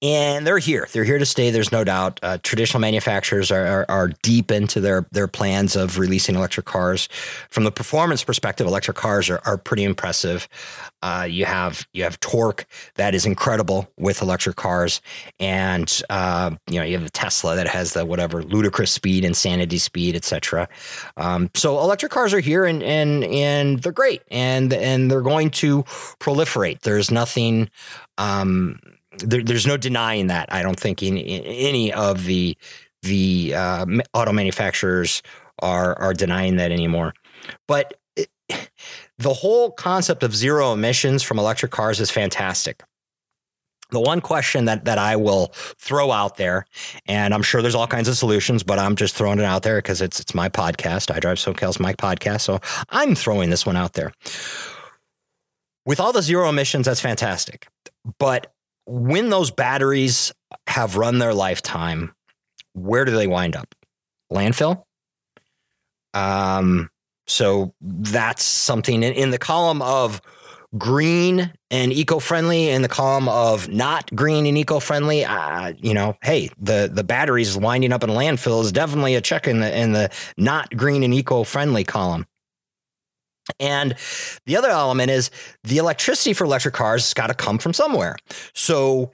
and 0.00 0.46
they're 0.46 0.58
here. 0.58 0.86
They're 0.92 1.02
here 1.02 1.18
to 1.18 1.26
stay. 1.26 1.50
There's 1.50 1.72
no 1.72 1.82
doubt. 1.82 2.20
Uh, 2.22 2.38
traditional 2.40 2.80
manufacturers 2.80 3.50
are, 3.50 3.66
are, 3.66 3.86
are 3.88 4.08
deep 4.22 4.52
into 4.52 4.80
their 4.80 5.08
their 5.10 5.26
plans 5.26 5.74
of 5.74 5.98
releasing 5.98 6.36
electric 6.36 6.64
cars. 6.64 7.08
From 7.50 7.64
the 7.64 7.72
performance 7.72 8.22
perspective, 8.22 8.64
electric 8.64 8.96
cars 8.96 9.28
are, 9.28 9.40
are 9.44 9.58
pretty 9.58 9.82
impressive. 9.82 10.46
Uh, 11.02 11.26
you 11.28 11.44
have 11.44 11.86
you 11.92 12.02
have 12.02 12.18
torque 12.20 12.66
that 12.94 13.14
is 13.14 13.26
incredible 13.26 13.88
with 13.96 14.22
electric 14.22 14.56
cars, 14.56 15.00
and 15.38 16.02
uh, 16.10 16.50
you 16.68 16.78
know 16.78 16.84
you 16.84 16.94
have 16.94 17.04
the 17.04 17.10
Tesla 17.10 17.54
that 17.56 17.68
has 17.68 17.92
the 17.92 18.04
whatever 18.04 18.42
ludicrous 18.42 18.90
speed, 18.90 19.24
insanity 19.24 19.78
speed, 19.78 20.16
etc. 20.16 20.68
Um, 21.16 21.50
so 21.54 21.78
electric 21.80 22.12
cars 22.12 22.32
are 22.32 22.40
here, 22.40 22.64
and 22.64 22.82
and 22.82 23.24
and 23.24 23.82
they're 23.82 23.92
great, 23.92 24.22
and 24.30 24.72
and 24.72 25.10
they're 25.10 25.22
going 25.22 25.50
to 25.50 25.82
proliferate. 26.18 26.80
There's 26.80 27.10
nothing. 27.10 27.70
Um, 28.18 28.80
there, 29.18 29.42
there's 29.42 29.66
no 29.66 29.76
denying 29.76 30.26
that. 30.28 30.52
I 30.52 30.62
don't 30.62 30.78
think 30.78 31.02
in, 31.02 31.16
in 31.16 31.44
any 31.44 31.92
of 31.92 32.24
the 32.24 32.56
the 33.02 33.54
uh, 33.54 33.86
auto 34.14 34.32
manufacturers 34.32 35.22
are 35.60 35.98
are 35.98 36.14
denying 36.14 36.56
that 36.56 36.72
anymore. 36.72 37.14
But 37.68 37.94
it, 38.16 38.30
the 39.18 39.34
whole 39.34 39.70
concept 39.70 40.22
of 40.22 40.34
zero 40.34 40.72
emissions 40.72 41.22
from 41.22 41.38
electric 41.38 41.72
cars 41.72 42.00
is 42.00 42.10
fantastic. 42.10 42.82
The 43.90 44.00
one 44.00 44.20
question 44.20 44.64
that 44.64 44.84
that 44.84 44.98
I 44.98 45.14
will 45.14 45.52
throw 45.78 46.10
out 46.10 46.36
there, 46.36 46.66
and 47.06 47.32
I'm 47.32 47.42
sure 47.42 47.62
there's 47.62 47.76
all 47.76 47.86
kinds 47.86 48.08
of 48.08 48.16
solutions, 48.16 48.64
but 48.64 48.80
I'm 48.80 48.96
just 48.96 49.14
throwing 49.14 49.38
it 49.38 49.44
out 49.44 49.62
there 49.62 49.78
because 49.78 50.00
it's 50.00 50.18
it's 50.18 50.34
my 50.34 50.48
podcast. 50.48 51.14
I 51.14 51.20
drive 51.20 51.38
SoCal's 51.38 51.78
my 51.78 51.92
podcast, 51.94 52.40
so 52.40 52.58
I'm 52.90 53.14
throwing 53.14 53.50
this 53.50 53.64
one 53.64 53.76
out 53.76 53.92
there 53.92 54.12
with 55.86 56.00
all 56.00 56.12
the 56.12 56.20
zero 56.20 56.50
emissions, 56.50 56.84
that's 56.84 57.00
fantastic. 57.00 57.68
But 58.18 58.52
when 58.84 59.30
those 59.30 59.50
batteries 59.50 60.32
have 60.66 60.96
run 60.96 61.18
their 61.18 61.32
lifetime, 61.32 62.14
where 62.74 63.04
do 63.06 63.12
they 63.12 63.28
wind 63.28 63.56
up? 63.56 63.74
Landfill. 64.30 64.82
Um, 66.12 66.90
so 67.26 67.74
that's 67.80 68.44
something 68.44 69.02
in, 69.02 69.12
in 69.12 69.30
the 69.30 69.38
column 69.38 69.82
of 69.82 70.20
green 70.76 71.52
and 71.70 71.92
eco-friendly 71.92 72.68
in 72.68 72.82
the 72.82 72.88
column 72.88 73.28
of 73.28 73.68
not 73.68 74.14
green 74.14 74.46
and 74.46 74.58
eco-friendly 74.58 75.24
uh, 75.24 75.72
you 75.78 75.94
know 75.94 76.16
hey 76.22 76.50
the 76.58 76.90
the 76.92 77.04
batteries 77.04 77.56
winding 77.56 77.92
up 77.92 78.02
in 78.02 78.10
landfill 78.10 78.62
is 78.62 78.72
definitely 78.72 79.14
a 79.14 79.20
check 79.20 79.46
in 79.46 79.60
the 79.60 79.78
in 79.78 79.92
the 79.92 80.10
not 80.36 80.76
green 80.76 81.02
and 81.02 81.14
eco-friendly 81.14 81.84
column 81.84 82.26
and 83.60 83.94
the 84.46 84.56
other 84.56 84.70
element 84.70 85.10
is 85.10 85.30
the 85.64 85.78
electricity 85.78 86.32
for 86.32 86.44
electric 86.44 86.74
cars 86.74 87.04
has 87.04 87.14
got 87.14 87.28
to 87.28 87.34
come 87.34 87.58
from 87.58 87.72
somewhere. 87.72 88.16
So, 88.54 89.12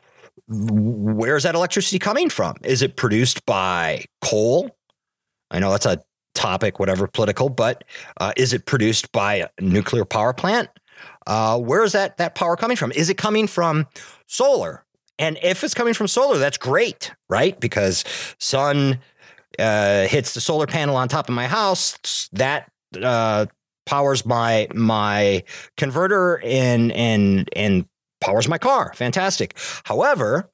where's 0.48 1.42
that 1.42 1.54
electricity 1.54 1.98
coming 1.98 2.30
from? 2.30 2.56
Is 2.64 2.82
it 2.82 2.96
produced 2.96 3.44
by 3.46 4.04
coal? 4.22 4.74
I 5.50 5.58
know 5.58 5.70
that's 5.70 5.86
a 5.86 6.02
topic, 6.34 6.78
whatever 6.78 7.06
political, 7.06 7.48
but 7.48 7.84
uh, 8.20 8.32
is 8.36 8.52
it 8.52 8.66
produced 8.66 9.12
by 9.12 9.34
a 9.36 9.48
nuclear 9.60 10.04
power 10.04 10.32
plant? 10.32 10.68
Uh, 11.26 11.58
where 11.58 11.84
is 11.84 11.92
that 11.92 12.16
that 12.18 12.34
power 12.34 12.56
coming 12.56 12.76
from? 12.76 12.92
Is 12.92 13.08
it 13.10 13.16
coming 13.16 13.46
from 13.46 13.86
solar? 14.26 14.84
And 15.18 15.38
if 15.42 15.62
it's 15.62 15.74
coming 15.74 15.94
from 15.94 16.08
solar, 16.08 16.38
that's 16.38 16.58
great, 16.58 17.12
right? 17.28 17.58
Because 17.60 18.04
sun 18.38 18.98
uh, 19.58 20.06
hits 20.06 20.34
the 20.34 20.40
solar 20.40 20.66
panel 20.66 20.96
on 20.96 21.08
top 21.08 21.28
of 21.28 21.34
my 21.34 21.46
house. 21.46 22.28
That 22.32 22.70
uh, 23.00 23.46
powers 23.86 24.24
my 24.26 24.68
my 24.74 25.44
converter 25.76 26.40
and 26.44 26.92
and 26.92 27.48
and 27.54 27.86
powers 28.20 28.48
my 28.48 28.58
car. 28.58 28.92
Fantastic. 28.94 29.56
However, 29.84 30.50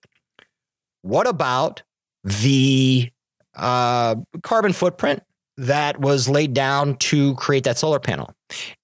what 1.02 1.26
about 1.26 1.82
the 2.24 3.10
uh, 3.54 4.16
carbon 4.42 4.72
footprint 4.72 5.22
that 5.58 6.00
was 6.00 6.28
laid 6.28 6.54
down 6.54 6.96
to 6.96 7.34
create 7.34 7.64
that 7.64 7.76
solar 7.76 7.98
panel? 7.98 8.32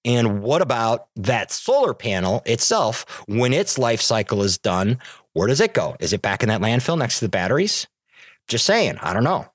And 0.05 0.43
what 0.43 0.61
about 0.61 1.07
that 1.17 1.51
solar 1.51 1.95
panel 1.95 2.43
itself 2.45 3.25
when 3.27 3.53
its 3.53 3.79
life 3.79 4.03
cycle 4.03 4.43
is 4.43 4.59
done? 4.59 4.99
Where 5.33 5.49
does 5.49 5.61
it 5.61 5.73
go? 5.73 5.97
Is 6.01 6.13
it 6.13 6.21
back 6.21 6.43
in 6.43 6.49
that 6.49 6.61
landfill 6.61 6.99
next 6.99 7.21
to 7.21 7.25
the 7.25 7.31
batteries? 7.31 7.87
Just 8.49 8.67
saying, 8.67 8.99
I 9.01 9.15
don't 9.15 9.25
know. 9.25 9.47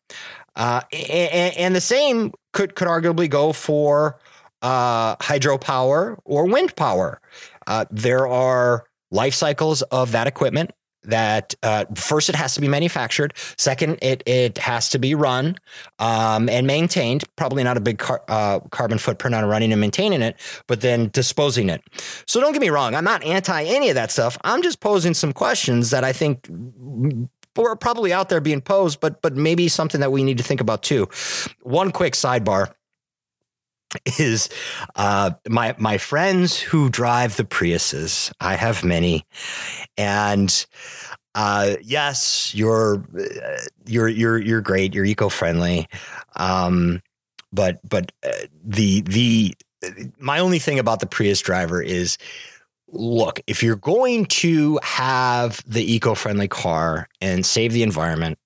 Uh, 0.56 0.82
and, 0.92 1.56
and, 1.56 1.76
the 1.76 1.82
same 1.82 2.34
could 2.54 2.76
could 2.76 2.88
arguably 2.88 3.30
go 3.30 3.54
for 3.54 4.20
uh, 4.62 5.16
hydropower 5.18 6.18
or 6.26 6.48
wind 6.48 6.76
power. 6.76 7.22
Uh, 7.68 7.86
there 7.92 8.28
are 8.28 8.86
life 9.12 9.34
cycles 9.34 9.84
of 9.84 10.12
that 10.12 10.28
equipment 10.28 10.72
that 11.04 11.56
uh, 11.64 11.86
first 11.96 12.30
it 12.30 12.36
has 12.36 12.54
to 12.56 12.62
be 12.62 12.68
manufactured. 12.68 13.34
Second 13.58 13.98
it 14.02 14.24
it 14.26 14.58
has 14.58 14.90
to 14.90 15.00
be 15.00 15.16
run 15.16 15.58
um, 16.00 16.50
and 16.50 16.68
maintained 16.68 17.24
probably 17.36 17.64
not 17.64 17.78
a 17.78 17.80
big 17.80 18.00
car, 18.00 18.22
uh, 18.28 18.60
carbon 18.72 18.98
footprint 18.98 19.36
on 19.36 19.46
running 19.46 19.72
and 19.72 19.82
maintaining 19.82 20.22
it 20.22 20.36
but 20.68 20.82
then 20.82 21.10
disposing 21.14 21.70
it. 21.70 21.82
So 22.26 22.40
don't 22.40 22.54
get 22.54 22.62
me 22.62 22.70
wrong 22.70 22.96
i'm 22.96 23.04
not 23.04 23.24
anti 23.24 23.64
any 23.64 23.90
of 23.90 23.96
that 23.96 24.12
stuff. 24.12 24.38
I'm 24.44 24.62
just 24.62 24.80
posing 24.80 25.14
some 25.14 25.34
questions 25.34 25.90
that 25.92 26.04
i 26.04 26.14
think 26.14 26.48
are 27.58 27.76
probably 27.76 28.14
out 28.14 28.30
there 28.30 28.40
being 28.40 28.62
posed 28.62 29.00
but 29.00 29.22
but 29.22 29.36
maybe 29.36 29.68
something 29.68 30.00
that 30.02 30.12
we 30.12 30.24
need 30.24 30.38
to 30.38 30.44
think 30.44 30.62
about 30.62 30.84
too. 30.84 31.08
One 31.62 31.92
quick 31.92 32.14
sidebar 32.14 32.72
is 34.20 34.50
uh, 34.96 35.32
my 35.48 35.76
my 35.78 35.98
friends 35.98 36.60
who 36.60 36.90
drive 36.90 37.38
the 37.38 37.44
Priuses. 37.44 38.32
I 38.40 38.56
have 38.56 38.84
many, 38.84 39.26
and 39.98 40.66
uh, 41.36 41.76
yes, 41.82 42.54
you're 42.56 43.04
uh, 43.18 43.58
you're 43.86 44.08
you're 44.08 44.38
you're 44.38 44.62
great. 44.62 44.94
You're 44.94 45.06
eco 45.06 45.30
friendly, 45.30 45.88
um, 46.36 47.02
but 47.52 47.80
but 47.88 48.12
uh, 48.24 48.32
the 48.64 49.02
the 49.02 49.54
my 50.20 50.40
only 50.40 50.60
thing 50.60 50.80
about 50.80 51.00
the 51.00 51.08
Prius 51.08 51.42
driver 51.42 51.82
is. 51.82 52.18
Look, 52.92 53.40
if 53.46 53.62
you're 53.62 53.76
going 53.76 54.26
to 54.26 54.80
have 54.82 55.64
the 55.68 55.94
eco 55.94 56.16
friendly 56.16 56.48
car 56.48 57.08
and 57.22 57.46
save 57.46 57.72
the 57.72 57.84
environment, 57.84 58.40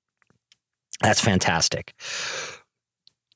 that's 1.02 1.22
fantastic 1.22 1.94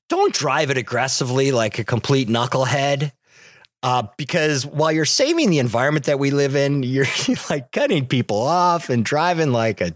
don't 0.10 0.34
drive 0.34 0.70
it 0.70 0.78
aggressively 0.78 1.52
like 1.52 1.80
a 1.80 1.84
complete 1.84 2.28
knucklehead. 2.28 3.12
Uh, 3.84 4.04
because 4.18 4.66
while 4.66 4.92
you're 4.92 5.06
saving 5.06 5.50
the 5.50 5.60
environment 5.60 6.06
that 6.06 6.18
we 6.18 6.32
live 6.32 6.56
in, 6.56 6.84
you're, 6.84 7.06
like 7.50 7.72
cutting 7.72 8.08
people 8.08 8.42
off 8.42 8.90
and 8.90 9.06
driving 9.06 9.52
like 9.52 9.82
a. 9.82 9.92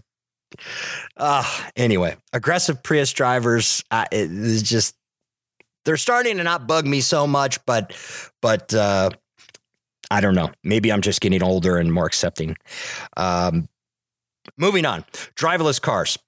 Uh, 1.16 1.44
anyway, 1.76 2.14
aggressive 2.32 2.82
Prius 2.82 3.12
drivers 3.12 3.82
uh, 3.90 4.04
is 4.12 4.62
just 4.62 4.94
they're 5.84 5.96
starting 5.96 6.36
to 6.36 6.44
not 6.44 6.66
bug 6.66 6.86
me 6.86 7.00
so 7.00 7.26
much, 7.26 7.64
but 7.66 7.96
but 8.40 8.72
uh, 8.74 9.10
I 10.10 10.20
don't 10.20 10.34
know. 10.34 10.50
Maybe 10.62 10.92
I'm 10.92 11.00
just 11.00 11.20
getting 11.20 11.42
older 11.42 11.78
and 11.78 11.92
more 11.92 12.06
accepting. 12.06 12.56
Um, 13.16 13.68
moving 14.58 14.84
on, 14.84 15.04
driverless 15.36 15.80
cars 15.80 16.18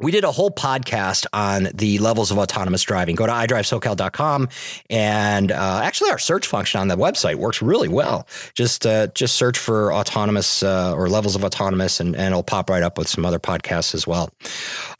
we 0.00 0.12
did 0.12 0.24
a 0.24 0.30
whole 0.30 0.50
podcast 0.50 1.26
on 1.32 1.68
the 1.74 1.98
levels 1.98 2.30
of 2.30 2.38
autonomous 2.38 2.82
driving. 2.82 3.16
Go 3.16 3.26
to 3.26 3.32
iDriveSoCal.com, 3.32 4.48
and 4.90 5.52
uh, 5.52 5.80
actually, 5.82 6.10
our 6.10 6.18
search 6.18 6.46
function 6.46 6.80
on 6.80 6.88
the 6.88 6.96
website 6.96 7.36
works 7.36 7.62
really 7.62 7.88
well. 7.88 8.26
Just 8.54 8.86
uh, 8.86 9.08
just 9.08 9.36
search 9.36 9.58
for 9.58 9.92
autonomous 9.92 10.62
uh, 10.62 10.94
or 10.94 11.08
levels 11.08 11.34
of 11.34 11.44
autonomous, 11.44 12.00
and, 12.00 12.14
and 12.14 12.26
it'll 12.26 12.42
pop 12.42 12.68
right 12.68 12.82
up 12.82 12.98
with 12.98 13.08
some 13.08 13.24
other 13.24 13.38
podcasts 13.38 13.94
as 13.94 14.06
well. 14.06 14.30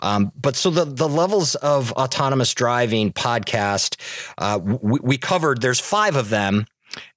Um, 0.00 0.32
but 0.40 0.56
so 0.56 0.70
the 0.70 0.84
the 0.84 1.08
levels 1.08 1.54
of 1.56 1.92
autonomous 1.92 2.54
driving 2.54 3.12
podcast 3.12 3.96
uh, 4.38 4.58
we, 4.62 4.98
we 5.02 5.18
covered. 5.18 5.60
There's 5.60 5.80
five 5.80 6.16
of 6.16 6.30
them 6.30 6.66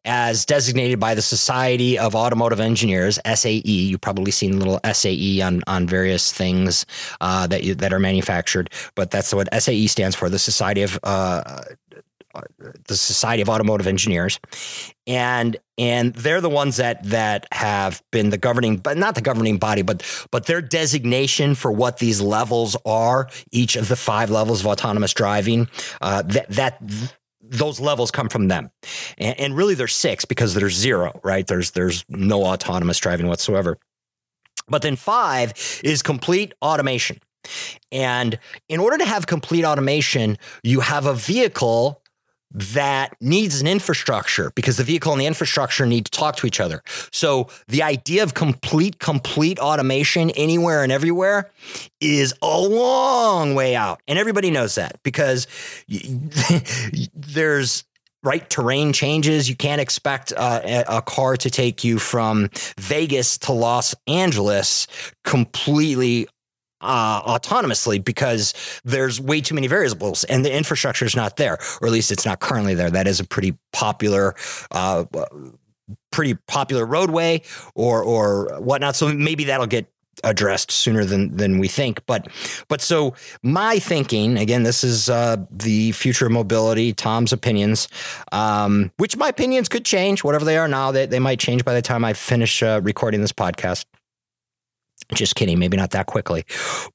as 0.05 0.45
designated 0.45 0.99
by 0.99 1.15
the 1.15 1.21
Society 1.21 1.97
of 1.97 2.15
Automotive 2.15 2.59
Engineers 2.59 3.19
(SAE). 3.25 3.61
You've 3.63 4.01
probably 4.01 4.31
seen 4.31 4.59
little 4.59 4.79
SAE 4.91 5.41
on 5.41 5.61
on 5.67 5.87
various 5.87 6.31
things 6.31 6.85
uh, 7.21 7.47
that 7.47 7.63
you, 7.63 7.75
that 7.75 7.93
are 7.93 7.99
manufactured, 7.99 8.69
but 8.95 9.11
that's 9.11 9.33
what 9.33 9.47
SAE 9.53 9.87
stands 9.87 10.15
for: 10.15 10.29
the 10.29 10.39
Society 10.39 10.83
of 10.83 10.99
uh, 11.03 11.63
the 12.87 12.95
Society 12.95 13.41
of 13.41 13.49
Automotive 13.49 13.87
Engineers, 13.87 14.39
and 15.07 15.57
and 15.77 16.13
they're 16.13 16.41
the 16.41 16.49
ones 16.49 16.77
that 16.77 17.03
that 17.05 17.47
have 17.51 18.01
been 18.11 18.29
the 18.29 18.37
governing, 18.37 18.77
but 18.77 18.97
not 18.97 19.15
the 19.15 19.21
governing 19.21 19.57
body, 19.57 19.81
but 19.81 20.03
but 20.31 20.45
their 20.45 20.61
designation 20.61 21.55
for 21.55 21.71
what 21.71 21.97
these 21.97 22.21
levels 22.21 22.77
are. 22.85 23.29
Each 23.51 23.75
of 23.75 23.87
the 23.87 23.95
five 23.95 24.29
levels 24.29 24.61
of 24.61 24.67
autonomous 24.67 25.13
driving, 25.13 25.67
uh, 26.01 26.21
that 26.23 26.49
that 26.49 26.81
those 27.49 27.79
levels 27.79 28.11
come 28.11 28.29
from 28.29 28.47
them. 28.47 28.71
And, 29.17 29.39
and 29.39 29.57
really 29.57 29.75
there's 29.75 29.95
six 29.95 30.25
because 30.25 30.53
there's 30.53 30.75
zero, 30.75 31.19
right? 31.23 31.45
There's 31.45 31.71
there's 31.71 32.05
no 32.09 32.43
autonomous 32.43 32.99
driving 32.99 33.27
whatsoever. 33.27 33.77
But 34.67 34.81
then 34.83 34.95
five 34.95 35.53
is 35.83 36.01
complete 36.01 36.53
automation. 36.61 37.19
And 37.91 38.37
in 38.67 38.79
order 38.79 38.97
to 38.97 39.05
have 39.05 39.25
complete 39.25 39.65
automation, 39.65 40.37
you 40.63 40.81
have 40.81 41.05
a 41.05 41.13
vehicle 41.13 42.01
that 42.51 43.15
needs 43.21 43.61
an 43.61 43.67
infrastructure 43.67 44.51
because 44.55 44.77
the 44.77 44.83
vehicle 44.83 45.11
and 45.11 45.21
the 45.21 45.25
infrastructure 45.25 45.85
need 45.85 46.05
to 46.05 46.11
talk 46.11 46.35
to 46.37 46.47
each 46.47 46.59
other. 46.59 46.81
So 47.11 47.47
the 47.67 47.83
idea 47.83 48.23
of 48.23 48.33
complete, 48.33 48.99
complete 48.99 49.59
automation 49.59 50.31
anywhere 50.31 50.83
and 50.83 50.91
everywhere 50.91 51.51
is 51.99 52.33
a 52.41 52.59
long 52.59 53.53
way 53.53 53.75
out. 53.75 54.01
And 54.07 54.17
everybody 54.17 54.49
knows 54.49 54.75
that 54.75 55.01
because 55.03 55.47
there's 57.13 57.83
right 58.23 58.49
terrain 58.49 58.91
changes 58.91 59.47
you 59.47 59.55
can't 59.55 59.79
expect 59.79 60.33
uh, 60.35 60.83
a 60.87 61.01
car 61.01 61.37
to 61.37 61.49
take 61.49 61.85
you 61.85 61.97
from 61.97 62.49
vegas 62.77 63.37
to 63.37 63.53
los 63.53 63.95
angeles 64.07 64.87
completely 65.23 66.27
uh, 66.81 67.21
autonomously 67.23 68.03
because 68.03 68.53
there's 68.83 69.19
way 69.19 69.41
too 69.41 69.55
many 69.55 69.67
variables 69.67 70.23
and 70.25 70.45
the 70.45 70.55
infrastructure 70.55 71.05
is 71.05 71.15
not 71.15 71.37
there, 71.37 71.57
or 71.81 71.87
at 71.87 71.93
least 71.93 72.11
it's 72.11 72.25
not 72.25 72.39
currently 72.39 72.73
there. 72.73 72.89
That 72.89 73.07
is 73.07 73.19
a 73.19 73.25
pretty 73.25 73.57
popular. 73.71 74.35
Uh, 74.71 75.05
pretty 76.11 76.35
popular 76.47 76.85
roadway 76.85 77.41
or 77.73 78.03
or 78.03 78.59
whatnot 78.59 78.95
so 78.95 79.11
maybe 79.11 79.45
that'll 79.45 79.65
get 79.65 79.87
addressed 80.23 80.71
sooner 80.71 81.05
than 81.05 81.35
than 81.35 81.59
we 81.59 81.67
think. 81.67 82.05
But 82.05 82.27
but 82.67 82.81
so 82.81 83.15
my 83.43 83.79
thinking 83.79 84.37
again, 84.37 84.63
this 84.63 84.83
is 84.83 85.09
uh, 85.09 85.37
the 85.51 85.91
future 85.93 86.25
of 86.25 86.31
mobility. 86.31 86.93
Tom's 86.93 87.33
opinions, 87.33 87.87
um, 88.31 88.91
which 88.97 89.17
my 89.17 89.29
opinions 89.29 89.69
could 89.69 89.85
change, 89.85 90.23
whatever 90.23 90.45
they 90.45 90.57
are 90.57 90.67
now. 90.67 90.91
They 90.91 91.05
they 91.05 91.19
might 91.19 91.39
change 91.39 91.65
by 91.65 91.73
the 91.73 91.81
time 91.81 92.03
I 92.05 92.13
finish 92.13 92.61
uh, 92.63 92.81
recording 92.83 93.21
this 93.21 93.33
podcast. 93.33 93.85
Just 95.13 95.35
kidding, 95.35 95.57
maybe 95.57 95.75
not 95.75 95.91
that 95.91 96.05
quickly. 96.05 96.45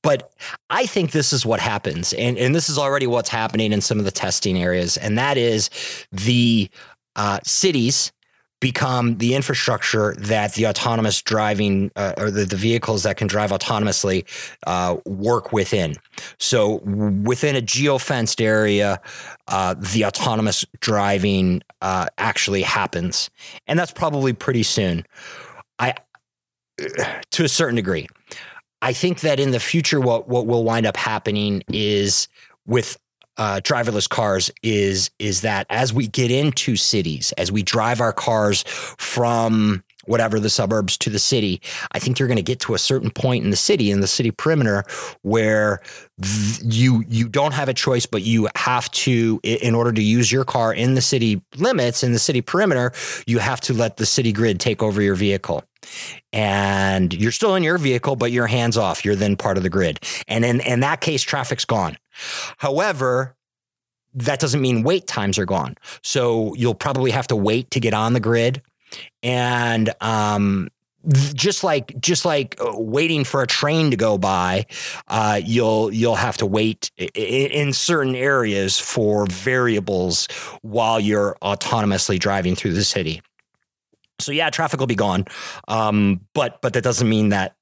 But 0.02 0.32
I 0.70 0.86
think 0.86 1.10
this 1.10 1.32
is 1.32 1.44
what 1.44 1.60
happens. 1.60 2.12
And, 2.12 2.38
and 2.38 2.54
this 2.54 2.68
is 2.68 2.78
already 2.78 3.06
what's 3.06 3.28
happening 3.28 3.72
in 3.72 3.80
some 3.80 3.98
of 3.98 4.04
the 4.04 4.12
testing 4.12 4.56
areas. 4.56 4.96
And 4.96 5.18
that 5.18 5.36
is 5.36 5.68
the 6.12 6.70
uh, 7.16 7.40
cities 7.44 8.12
become 8.60 9.18
the 9.18 9.34
infrastructure 9.34 10.14
that 10.18 10.54
the 10.54 10.66
autonomous 10.66 11.20
driving 11.20 11.90
uh, 11.96 12.14
or 12.16 12.30
the, 12.30 12.46
the, 12.46 12.56
vehicles 12.56 13.02
that 13.02 13.14
can 13.18 13.26
drive 13.26 13.50
autonomously 13.50 14.24
uh, 14.66 14.96
work 15.04 15.52
within. 15.52 15.94
So 16.38 16.76
within 16.76 17.56
a 17.56 17.60
geofenced 17.60 18.40
area, 18.40 19.02
uh, 19.48 19.74
the 19.74 20.06
autonomous 20.06 20.64
driving 20.80 21.62
uh, 21.82 22.06
actually 22.16 22.62
happens. 22.62 23.28
And 23.66 23.78
that's 23.78 23.92
probably 23.92 24.32
pretty 24.32 24.62
soon. 24.62 25.04
I, 25.78 25.94
to 27.30 27.44
a 27.44 27.48
certain 27.48 27.76
degree. 27.76 28.06
I 28.82 28.92
think 28.92 29.20
that 29.20 29.40
in 29.40 29.50
the 29.50 29.60
future, 29.60 30.00
what 30.00 30.28
what 30.28 30.46
will 30.46 30.64
wind 30.64 30.86
up 30.86 30.96
happening 30.96 31.62
is 31.68 32.28
with 32.66 32.98
uh, 33.36 33.60
driverless 33.62 34.08
cars 34.08 34.50
is 34.62 35.10
is 35.18 35.40
that 35.40 35.66
as 35.70 35.92
we 35.92 36.06
get 36.06 36.30
into 36.30 36.76
cities, 36.76 37.32
as 37.38 37.50
we 37.50 37.62
drive 37.62 38.00
our 38.00 38.12
cars 38.12 38.62
from 38.66 39.82
whatever 40.06 40.38
the 40.38 40.50
suburbs 40.50 40.98
to 40.98 41.08
the 41.08 41.18
city, 41.18 41.62
I 41.92 41.98
think 41.98 42.18
you're 42.18 42.28
going 42.28 42.36
to 42.36 42.42
get 42.42 42.60
to 42.60 42.74
a 42.74 42.78
certain 42.78 43.10
point 43.10 43.42
in 43.42 43.50
the 43.50 43.56
city, 43.56 43.90
in 43.90 44.00
the 44.00 44.06
city 44.06 44.30
perimeter, 44.30 44.84
where 45.22 45.80
th- 46.20 46.60
you 46.62 47.04
you 47.08 47.28
don't 47.28 47.54
have 47.54 47.68
a 47.68 47.74
choice, 47.74 48.06
but 48.06 48.22
you 48.22 48.48
have 48.54 48.90
to, 48.90 49.40
in 49.42 49.74
order 49.74 49.92
to 49.92 50.02
use 50.02 50.30
your 50.30 50.44
car 50.44 50.72
in 50.72 50.94
the 50.94 51.00
city 51.00 51.42
limits, 51.56 52.02
in 52.02 52.12
the 52.12 52.18
city 52.18 52.42
perimeter, 52.42 52.92
you 53.26 53.38
have 53.38 53.60
to 53.62 53.72
let 53.72 53.96
the 53.96 54.06
city 54.06 54.32
grid 54.32 54.60
take 54.60 54.82
over 54.82 55.00
your 55.00 55.14
vehicle 55.14 55.64
and 56.32 57.12
you're 57.12 57.32
still 57.32 57.54
in 57.54 57.62
your 57.62 57.78
vehicle, 57.78 58.16
but 58.16 58.32
you're 58.32 58.46
hands 58.46 58.76
off. 58.76 59.04
You're 59.04 59.16
then 59.16 59.36
part 59.36 59.56
of 59.56 59.62
the 59.62 59.70
grid. 59.70 60.00
And 60.28 60.44
in, 60.44 60.60
in 60.60 60.80
that 60.80 61.00
case, 61.00 61.22
traffic's 61.22 61.64
gone. 61.64 61.96
However, 62.58 63.36
that 64.14 64.40
doesn't 64.40 64.60
mean 64.60 64.82
wait 64.82 65.06
times 65.06 65.38
are 65.38 65.46
gone. 65.46 65.76
So 66.02 66.54
you'll 66.54 66.74
probably 66.74 67.10
have 67.10 67.26
to 67.28 67.36
wait 67.36 67.70
to 67.72 67.80
get 67.80 67.94
on 67.94 68.12
the 68.12 68.20
grid. 68.20 68.62
And 69.22 69.92
um, 70.00 70.68
just 71.34 71.64
like 71.64 71.98
just 72.00 72.24
like 72.24 72.56
uh, 72.60 72.72
waiting 72.74 73.24
for 73.24 73.42
a 73.42 73.46
train 73.46 73.90
to 73.90 73.96
go 73.96 74.16
by, 74.16 74.66
uh, 75.08 75.40
you'll 75.44 75.92
you'll 75.92 76.14
have 76.14 76.36
to 76.38 76.46
wait 76.46 76.90
in 77.14 77.72
certain 77.72 78.14
areas 78.14 78.78
for 78.78 79.26
variables 79.26 80.28
while 80.62 81.00
you're 81.00 81.36
autonomously 81.42 82.18
driving 82.18 82.54
through 82.54 82.74
the 82.74 82.84
city. 82.84 83.20
So 84.18 84.32
yeah, 84.32 84.50
traffic 84.50 84.80
will 84.80 84.86
be 84.86 84.94
gone, 84.94 85.24
um, 85.68 86.20
but 86.34 86.60
but 86.62 86.72
that 86.74 86.84
doesn't 86.84 87.08
mean 87.08 87.30
that 87.30 87.56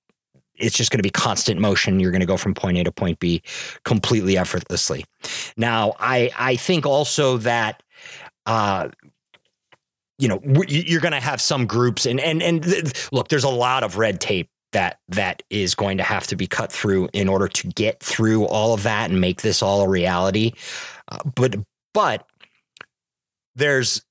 it's 0.54 0.76
just 0.76 0.90
going 0.90 0.98
to 0.98 1.02
be 1.02 1.10
constant 1.10 1.60
motion. 1.60 1.98
You're 1.98 2.10
going 2.10 2.20
to 2.20 2.26
go 2.26 2.36
from 2.36 2.54
point 2.54 2.78
A 2.78 2.84
to 2.84 2.92
point 2.92 3.18
B 3.18 3.42
completely 3.84 4.36
effortlessly. 4.36 5.04
Now, 5.56 5.94
I 5.98 6.30
I 6.36 6.56
think 6.56 6.86
also 6.86 7.38
that. 7.38 7.82
Uh, 8.44 8.88
you 10.18 10.28
know, 10.28 10.40
you're 10.68 11.00
going 11.00 11.12
to 11.12 11.20
have 11.20 11.40
some 11.40 11.66
groups, 11.66 12.06
and 12.06 12.20
and 12.20 12.42
and 12.42 12.64
look, 13.10 13.26
there's 13.26 13.42
a 13.42 13.48
lot 13.48 13.82
of 13.82 13.98
red 13.98 14.20
tape 14.20 14.48
that 14.72 14.98
that 15.08 15.42
is 15.50 15.74
going 15.74 15.98
to 15.98 16.02
have 16.02 16.26
to 16.28 16.36
be 16.36 16.46
cut 16.46 16.72
through 16.72 17.08
in 17.12 17.28
order 17.28 17.48
to 17.48 17.68
get 17.68 18.00
through 18.00 18.44
all 18.44 18.74
of 18.74 18.82
that 18.82 19.10
and 19.10 19.20
make 19.20 19.42
this 19.42 19.62
all 19.62 19.82
a 19.82 19.88
reality. 19.88 20.52
Uh, 21.08 21.18
but 21.34 21.56
but 21.94 22.26
there's 23.54 24.02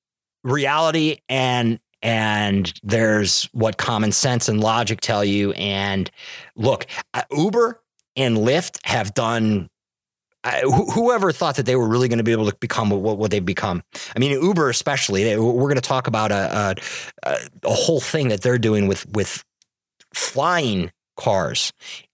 reality 0.43 1.17
and 1.29 1.79
and 2.01 2.73
there's 2.83 3.45
what 3.53 3.77
common 3.77 4.11
sense 4.11 4.49
and 4.49 4.59
logic 4.59 5.01
tell 5.01 5.23
you. 5.23 5.51
And 5.53 6.09
look, 6.55 6.85
uh, 7.13 7.23
Uber 7.31 7.81
and 8.15 8.37
Lyft 8.37 8.79
have 8.85 9.13
done. 9.13 9.69
Uh, 10.43 10.61
wh- 10.63 10.91
whoever 10.93 11.31
thought 11.31 11.57
that 11.57 11.67
they 11.67 11.75
were 11.75 11.87
really 11.87 12.07
going 12.07 12.17
to 12.17 12.23
be 12.23 12.31
able 12.31 12.49
to 12.49 12.57
become 12.59 12.89
what, 12.89 13.17
what 13.17 13.29
they've 13.29 13.45
become? 13.45 13.83
I 14.15 14.19
mean, 14.19 14.31
Uber 14.31 14.69
especially. 14.69 15.23
They, 15.23 15.37
we're 15.37 15.69
going 15.69 15.75
to 15.75 15.81
talk 15.81 16.07
about 16.07 16.31
a, 16.31 16.75
a, 17.23 17.37
a 17.63 17.73
whole 17.73 17.99
thing 17.99 18.29
that 18.29 18.41
they're 18.41 18.57
doing 18.57 18.87
with 18.87 19.05
with 19.13 19.43
flying 20.13 20.91
cars 21.15 21.71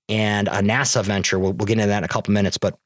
and 0.10 0.47
a 0.50 0.62
NASA 0.62 1.04
venture. 1.04 1.39
We'll, 1.39 1.54
we'll 1.54 1.65
get 1.65 1.78
into 1.78 1.88
that 1.88 2.00
in 2.00 2.04
a 2.04 2.10
couple 2.10 2.34
minutes, 2.34 2.58
but 2.58 2.78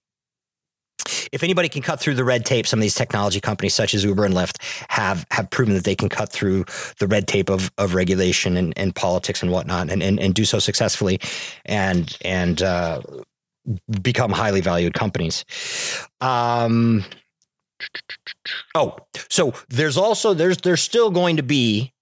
if 1.32 1.44
anybody 1.44 1.70
can 1.70 1.82
cut 1.82 2.00
through 2.00 2.16
the 2.16 2.24
red 2.24 2.46
tape, 2.46 2.68
some 2.68 2.80
of 2.80 2.82
these 2.82 2.96
technology 2.96 3.40
companies 3.40 3.74
such 3.74 3.94
as 3.94 4.04
Uber 4.04 4.26
and 4.26 4.34
Lyft 4.34 4.58
have 4.90 5.26
have 5.32 5.50
proven 5.50 5.74
that 5.76 5.84
they 5.84 5.96
can 5.96 6.10
cut 6.10 6.32
through 6.32 6.66
the 7.00 7.08
red 7.08 7.28
tape 7.28 7.50
of 7.50 7.72
of 7.78 7.94
regulation 7.94 8.58
and, 8.58 8.74
and 8.78 8.96
politics 8.96 9.42
and 9.42 9.52
whatnot 9.52 9.90
and, 9.90 10.04
and 10.04 10.20
and 10.20 10.34
do 10.34 10.46
so 10.46 10.60
successfully 10.60 11.20
and 11.66 12.18
and 12.22 12.62
uh, 12.62 13.02
become 14.02 14.32
highly 14.32 14.62
valued 14.62 14.94
companies. 14.94 15.46
Um 16.20 17.06
oh, 18.76 18.98
so 19.30 19.54
there's 19.70 19.98
also 19.98 20.34
there's 20.34 20.58
there's 20.58 20.82
still 20.82 21.12
going 21.12 21.38
to 21.38 21.44
be 21.44 21.94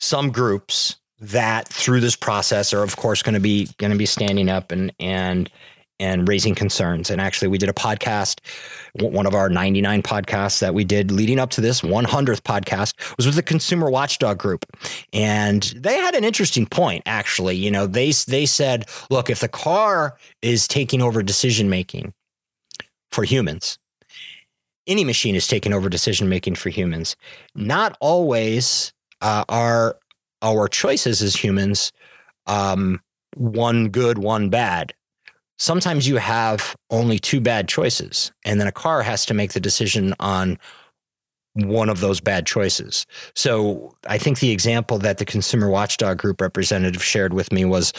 some 0.00 0.30
groups 0.30 0.96
that 1.20 1.66
through 1.66 2.00
this 2.00 2.14
process 2.14 2.72
are 2.72 2.82
of 2.82 2.96
course 2.96 3.22
going 3.22 3.34
to 3.34 3.40
be 3.40 3.68
going 3.78 3.90
to 3.90 3.98
be 3.98 4.06
standing 4.06 4.48
up 4.48 4.70
and 4.70 4.92
and 5.00 5.50
and 6.00 6.28
raising 6.28 6.54
concerns. 6.54 7.10
And 7.10 7.20
actually, 7.20 7.48
we 7.48 7.58
did 7.58 7.68
a 7.68 7.74
podcast, 7.74 8.40
one 8.94 9.26
of 9.26 9.34
our 9.34 9.48
99 9.48 10.02
podcasts 10.02 10.60
that 10.60 10.74
we 10.74 10.84
did 10.84 11.10
leading 11.10 11.38
up 11.38 11.50
to 11.50 11.60
this 11.60 11.80
100th 11.80 12.42
podcast 12.42 12.94
was 13.16 13.26
with 13.26 13.34
the 13.34 13.42
Consumer 13.42 13.90
Watchdog 13.90 14.38
Group. 14.38 14.64
And 15.12 15.62
they 15.76 15.96
had 15.96 16.14
an 16.14 16.24
interesting 16.24 16.66
point, 16.66 17.02
actually. 17.06 17.56
You 17.56 17.70
know, 17.70 17.86
they, 17.86 18.12
they 18.26 18.46
said, 18.46 18.88
look, 19.10 19.30
if 19.30 19.40
the 19.40 19.48
car 19.48 20.16
is 20.42 20.68
taking 20.68 21.02
over 21.02 21.22
decision 21.22 21.68
making 21.68 22.14
for 23.10 23.24
humans, 23.24 23.78
any 24.86 25.04
machine 25.04 25.34
is 25.34 25.46
taking 25.46 25.72
over 25.72 25.88
decision 25.88 26.28
making 26.28 26.54
for 26.54 26.70
humans. 26.70 27.16
Not 27.54 27.96
always 28.00 28.92
uh, 29.20 29.44
are 29.48 29.96
our 30.40 30.68
choices 30.68 31.20
as 31.20 31.36
humans 31.36 31.92
um, 32.46 33.00
one 33.36 33.90
good, 33.90 34.18
one 34.18 34.48
bad 34.48 34.94
sometimes 35.58 36.08
you 36.08 36.16
have 36.16 36.76
only 36.90 37.18
two 37.18 37.40
bad 37.40 37.68
choices, 37.68 38.32
and 38.44 38.60
then 38.60 38.66
a 38.66 38.72
car 38.72 39.02
has 39.02 39.26
to 39.26 39.34
make 39.34 39.52
the 39.52 39.60
decision 39.60 40.14
on 40.20 40.58
one 41.54 41.88
of 41.88 42.00
those 42.00 42.20
bad 42.20 42.46
choices. 42.46 43.04
So 43.34 43.94
I 44.06 44.18
think 44.18 44.38
the 44.38 44.50
example 44.52 44.98
that 44.98 45.18
the 45.18 45.24
Consumer 45.24 45.68
Watchdog 45.68 46.18
Group 46.18 46.40
representative 46.40 47.02
shared 47.02 47.34
with 47.34 47.52
me 47.52 47.64
was 47.64 47.92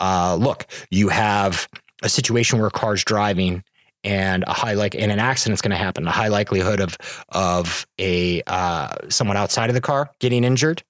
uh, 0.00 0.36
look, 0.40 0.66
you 0.90 1.08
have 1.08 1.68
a 2.02 2.08
situation 2.08 2.58
where 2.58 2.68
a 2.68 2.72
car's 2.72 3.04
driving 3.04 3.62
and 4.04 4.44
a 4.46 4.52
high 4.52 4.74
like 4.74 4.94
and 4.94 5.10
an 5.10 5.18
accident's 5.18 5.62
going 5.62 5.70
to 5.70 5.76
happen. 5.76 6.06
A 6.06 6.10
high 6.10 6.28
likelihood 6.28 6.80
of 6.80 6.96
of 7.30 7.86
a 7.98 8.42
uh, 8.46 8.94
someone 9.08 9.36
outside 9.36 9.70
of 9.70 9.74
the 9.74 9.80
car 9.80 10.10
getting 10.20 10.44
injured 10.44 10.82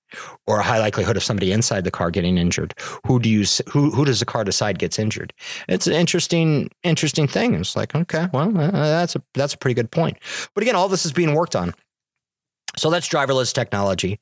or 0.46 0.58
a 0.58 0.62
high 0.62 0.78
likelihood 0.78 1.16
of 1.16 1.22
somebody 1.22 1.52
inside 1.52 1.84
the 1.84 1.90
car 1.90 2.10
getting 2.10 2.36
injured. 2.36 2.74
Who 3.06 3.20
do 3.20 3.28
you 3.28 3.44
who 3.70 3.90
who 3.90 4.04
does 4.04 4.20
the 4.20 4.26
car 4.26 4.44
decide 4.44 4.78
gets 4.78 4.98
injured? 4.98 5.32
It's 5.68 5.86
an 5.86 5.94
interesting 5.94 6.70
interesting 6.82 7.28
thing. 7.28 7.54
It's 7.54 7.76
like 7.76 7.94
okay 7.94 8.28
well 8.32 8.56
uh, 8.56 8.70
that's 8.70 9.16
a 9.16 9.22
that's 9.34 9.54
a 9.54 9.58
pretty 9.58 9.74
good 9.74 9.90
point. 9.90 10.18
But 10.54 10.62
again 10.62 10.76
all 10.76 10.88
this 10.88 11.06
is 11.06 11.12
being 11.12 11.34
worked 11.34 11.56
on. 11.56 11.74
So 12.76 12.90
that's 12.90 13.08
driverless 13.08 13.52
technology. 13.54 14.18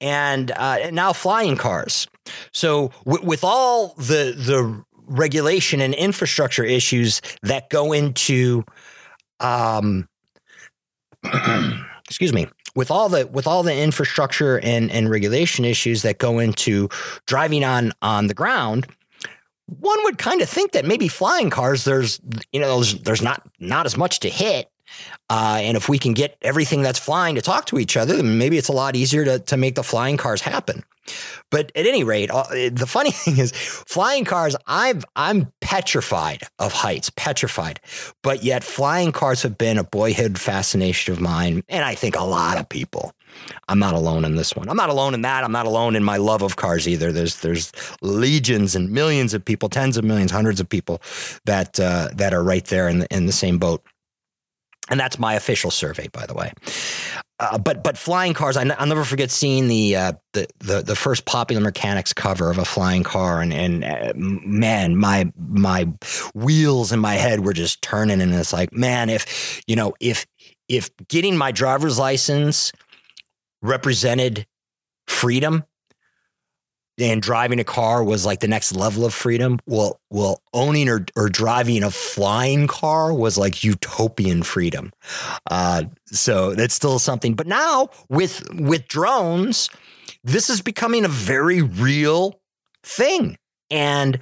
And, 0.00 0.50
uh, 0.50 0.78
and 0.82 0.96
now 0.96 1.12
flying 1.12 1.56
cars. 1.56 2.08
So 2.52 2.90
w- 3.04 3.24
with 3.24 3.44
all 3.44 3.94
the 3.96 4.34
the 4.36 4.84
regulation 5.06 5.80
and 5.80 5.94
infrastructure 5.94 6.64
issues 6.64 7.22
that 7.42 7.70
go 7.70 7.92
into 7.92 8.64
um, 9.40 10.08
excuse 12.08 12.32
me, 12.32 12.46
with 12.74 12.90
all 12.90 13.08
the 13.08 13.26
with 13.26 13.46
all 13.46 13.62
the 13.62 13.74
infrastructure 13.74 14.58
and 14.60 14.90
and 14.90 15.10
regulation 15.10 15.64
issues 15.64 16.02
that 16.02 16.18
go 16.18 16.38
into 16.38 16.88
driving 17.26 17.64
on 17.64 17.92
on 18.02 18.26
the 18.26 18.34
ground, 18.34 18.86
one 19.66 19.98
would 20.04 20.18
kind 20.18 20.42
of 20.42 20.48
think 20.48 20.72
that 20.72 20.84
maybe 20.84 21.08
flying 21.08 21.50
cars 21.50 21.84
there's 21.84 22.20
you 22.52 22.60
know 22.60 22.76
there's, 22.76 22.94
there's 23.02 23.22
not 23.22 23.42
not 23.58 23.86
as 23.86 23.96
much 23.96 24.20
to 24.20 24.28
hit 24.28 24.70
uh, 25.28 25.58
and 25.60 25.76
if 25.76 25.88
we 25.88 25.98
can 25.98 26.12
get 26.14 26.36
everything 26.42 26.82
that's 26.82 26.98
flying 26.98 27.34
to 27.34 27.42
talk 27.42 27.66
to 27.66 27.78
each 27.78 27.96
other, 27.96 28.16
then 28.16 28.38
maybe 28.38 28.58
it's 28.58 28.68
a 28.68 28.72
lot 28.72 28.94
easier 28.94 29.24
to, 29.24 29.38
to 29.40 29.56
make 29.56 29.74
the 29.74 29.82
flying 29.82 30.16
cars 30.16 30.40
happen. 30.40 30.84
But 31.50 31.72
at 31.74 31.86
any 31.86 32.04
rate, 32.04 32.30
uh, 32.30 32.44
the 32.72 32.86
funny 32.86 33.10
thing 33.12 33.38
is, 33.38 33.52
flying 33.52 34.24
cars, 34.24 34.56
I've, 34.66 35.04
I'm 35.14 35.52
petrified 35.60 36.42
of 36.58 36.72
heights, 36.72 37.10
petrified. 37.16 37.80
But 38.22 38.42
yet, 38.42 38.64
flying 38.64 39.12
cars 39.12 39.42
have 39.42 39.58
been 39.58 39.78
a 39.78 39.84
boyhood 39.84 40.38
fascination 40.38 41.12
of 41.12 41.20
mine. 41.20 41.62
And 41.68 41.84
I 41.84 41.94
think 41.94 42.16
a 42.16 42.24
lot 42.24 42.58
of 42.58 42.68
people. 42.68 43.12
I'm 43.68 43.78
not 43.78 43.94
alone 43.94 44.24
in 44.24 44.36
this 44.36 44.54
one. 44.54 44.68
I'm 44.68 44.76
not 44.76 44.88
alone 44.88 45.12
in 45.12 45.22
that. 45.22 45.44
I'm 45.44 45.52
not 45.52 45.66
alone 45.66 45.96
in 45.96 46.02
my 46.02 46.16
love 46.16 46.42
of 46.42 46.56
cars 46.56 46.88
either. 46.88 47.12
There's 47.12 47.40
there's 47.40 47.72
legions 48.00 48.74
and 48.74 48.90
millions 48.90 49.34
of 49.34 49.44
people, 49.44 49.68
tens 49.68 49.96
of 49.96 50.04
millions, 50.04 50.30
hundreds 50.30 50.60
of 50.60 50.68
people 50.68 51.02
that 51.44 51.78
uh, 51.78 52.08
that 52.14 52.32
are 52.32 52.42
right 52.42 52.64
there 52.64 52.88
in 52.88 53.00
the, 53.00 53.06
in 53.14 53.26
the 53.26 53.32
same 53.32 53.58
boat. 53.58 53.82
And 54.88 55.00
that's 55.00 55.18
my 55.18 55.34
official 55.34 55.70
survey, 55.70 56.08
by 56.08 56.26
the 56.26 56.34
way. 56.34 56.52
Uh, 57.38 57.58
but 57.58 57.84
but 57.84 57.98
flying 57.98 58.32
cars, 58.32 58.56
I 58.56 58.62
n- 58.62 58.74
I'll 58.78 58.86
never 58.86 59.04
forget 59.04 59.30
seeing 59.30 59.68
the, 59.68 59.94
uh, 59.94 60.12
the 60.32 60.46
the 60.60 60.82
the 60.82 60.96
first 60.96 61.26
Popular 61.26 61.60
Mechanics 61.60 62.14
cover 62.14 62.50
of 62.50 62.56
a 62.56 62.64
flying 62.64 63.02
car, 63.02 63.42
and 63.42 63.52
and 63.52 63.84
uh, 63.84 64.12
man, 64.16 64.96
my 64.96 65.30
my 65.36 65.86
wheels 66.34 66.92
in 66.92 67.00
my 67.00 67.14
head 67.14 67.44
were 67.44 67.52
just 67.52 67.82
turning, 67.82 68.22
and 68.22 68.34
it's 68.34 68.54
like, 68.54 68.72
man, 68.72 69.10
if 69.10 69.60
you 69.66 69.76
know, 69.76 69.92
if 70.00 70.26
if 70.68 70.90
getting 71.08 71.36
my 71.36 71.52
driver's 71.52 71.98
license 71.98 72.72
represented 73.60 74.46
freedom, 75.06 75.64
and 76.98 77.20
driving 77.20 77.60
a 77.60 77.64
car 77.64 78.02
was 78.02 78.24
like 78.24 78.40
the 78.40 78.48
next 78.48 78.74
level 78.74 79.04
of 79.04 79.12
freedom. 79.12 79.58
Well, 79.66 80.00
well, 80.10 80.40
owning 80.54 80.88
or, 80.88 81.04
or 81.14 81.28
driving 81.28 81.82
a 81.82 81.90
flying 81.90 82.66
car 82.66 83.12
was 83.12 83.36
like 83.36 83.62
utopian 83.62 84.42
freedom. 84.42 84.92
Uh, 85.50 85.84
so 86.06 86.54
that's 86.54 86.74
still 86.74 86.98
something. 86.98 87.34
But 87.34 87.46
now 87.46 87.90
with 88.08 88.42
with 88.54 88.88
drones, 88.88 89.68
this 90.24 90.48
is 90.48 90.62
becoming 90.62 91.04
a 91.04 91.08
very 91.08 91.62
real 91.62 92.40
thing. 92.82 93.36
And 93.70 94.20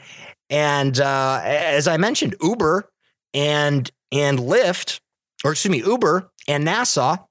and 0.51 0.99
uh, 0.99 1.41
as 1.45 1.87
I 1.87 1.97
mentioned, 1.97 2.35
Uber 2.43 2.89
and 3.33 3.91
and 4.11 4.39
Lyft, 4.39 5.01
or 5.45 5.53
excuse 5.53 5.71
me, 5.71 5.83
Uber 5.83 6.31
and 6.49 6.67
NASA 6.67 7.25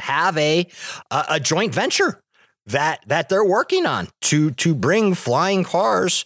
have 0.00 0.36
a 0.36 0.66
a, 1.10 1.24
a 1.30 1.40
joint 1.40 1.74
venture 1.74 2.20
that 2.66 3.00
that 3.06 3.28
they're 3.28 3.44
working 3.44 3.86
on 3.86 4.08
to 4.22 4.50
to 4.52 4.74
bring 4.74 5.14
flying 5.14 5.64
cars 5.64 6.24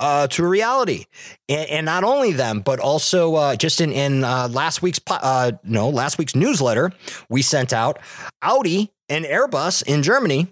uh, 0.00 0.26
to 0.26 0.46
reality, 0.46 1.04
and, 1.48 1.70
and, 1.70 1.86
not 1.86 2.02
only 2.02 2.32
them, 2.32 2.60
but 2.60 2.80
also 2.80 3.36
uh, 3.36 3.56
just 3.56 3.80
in 3.80 3.92
in 3.92 4.24
uh, 4.24 4.48
last 4.50 4.82
week's 4.82 5.00
uh, 5.08 5.52
no 5.62 5.88
last 5.88 6.18
week's 6.18 6.34
newsletter 6.34 6.92
we 7.28 7.40
sent 7.40 7.72
out, 7.72 8.00
Audi 8.42 8.92
and 9.08 9.24
Airbus 9.24 9.82
in 9.84 10.02
Germany 10.02 10.48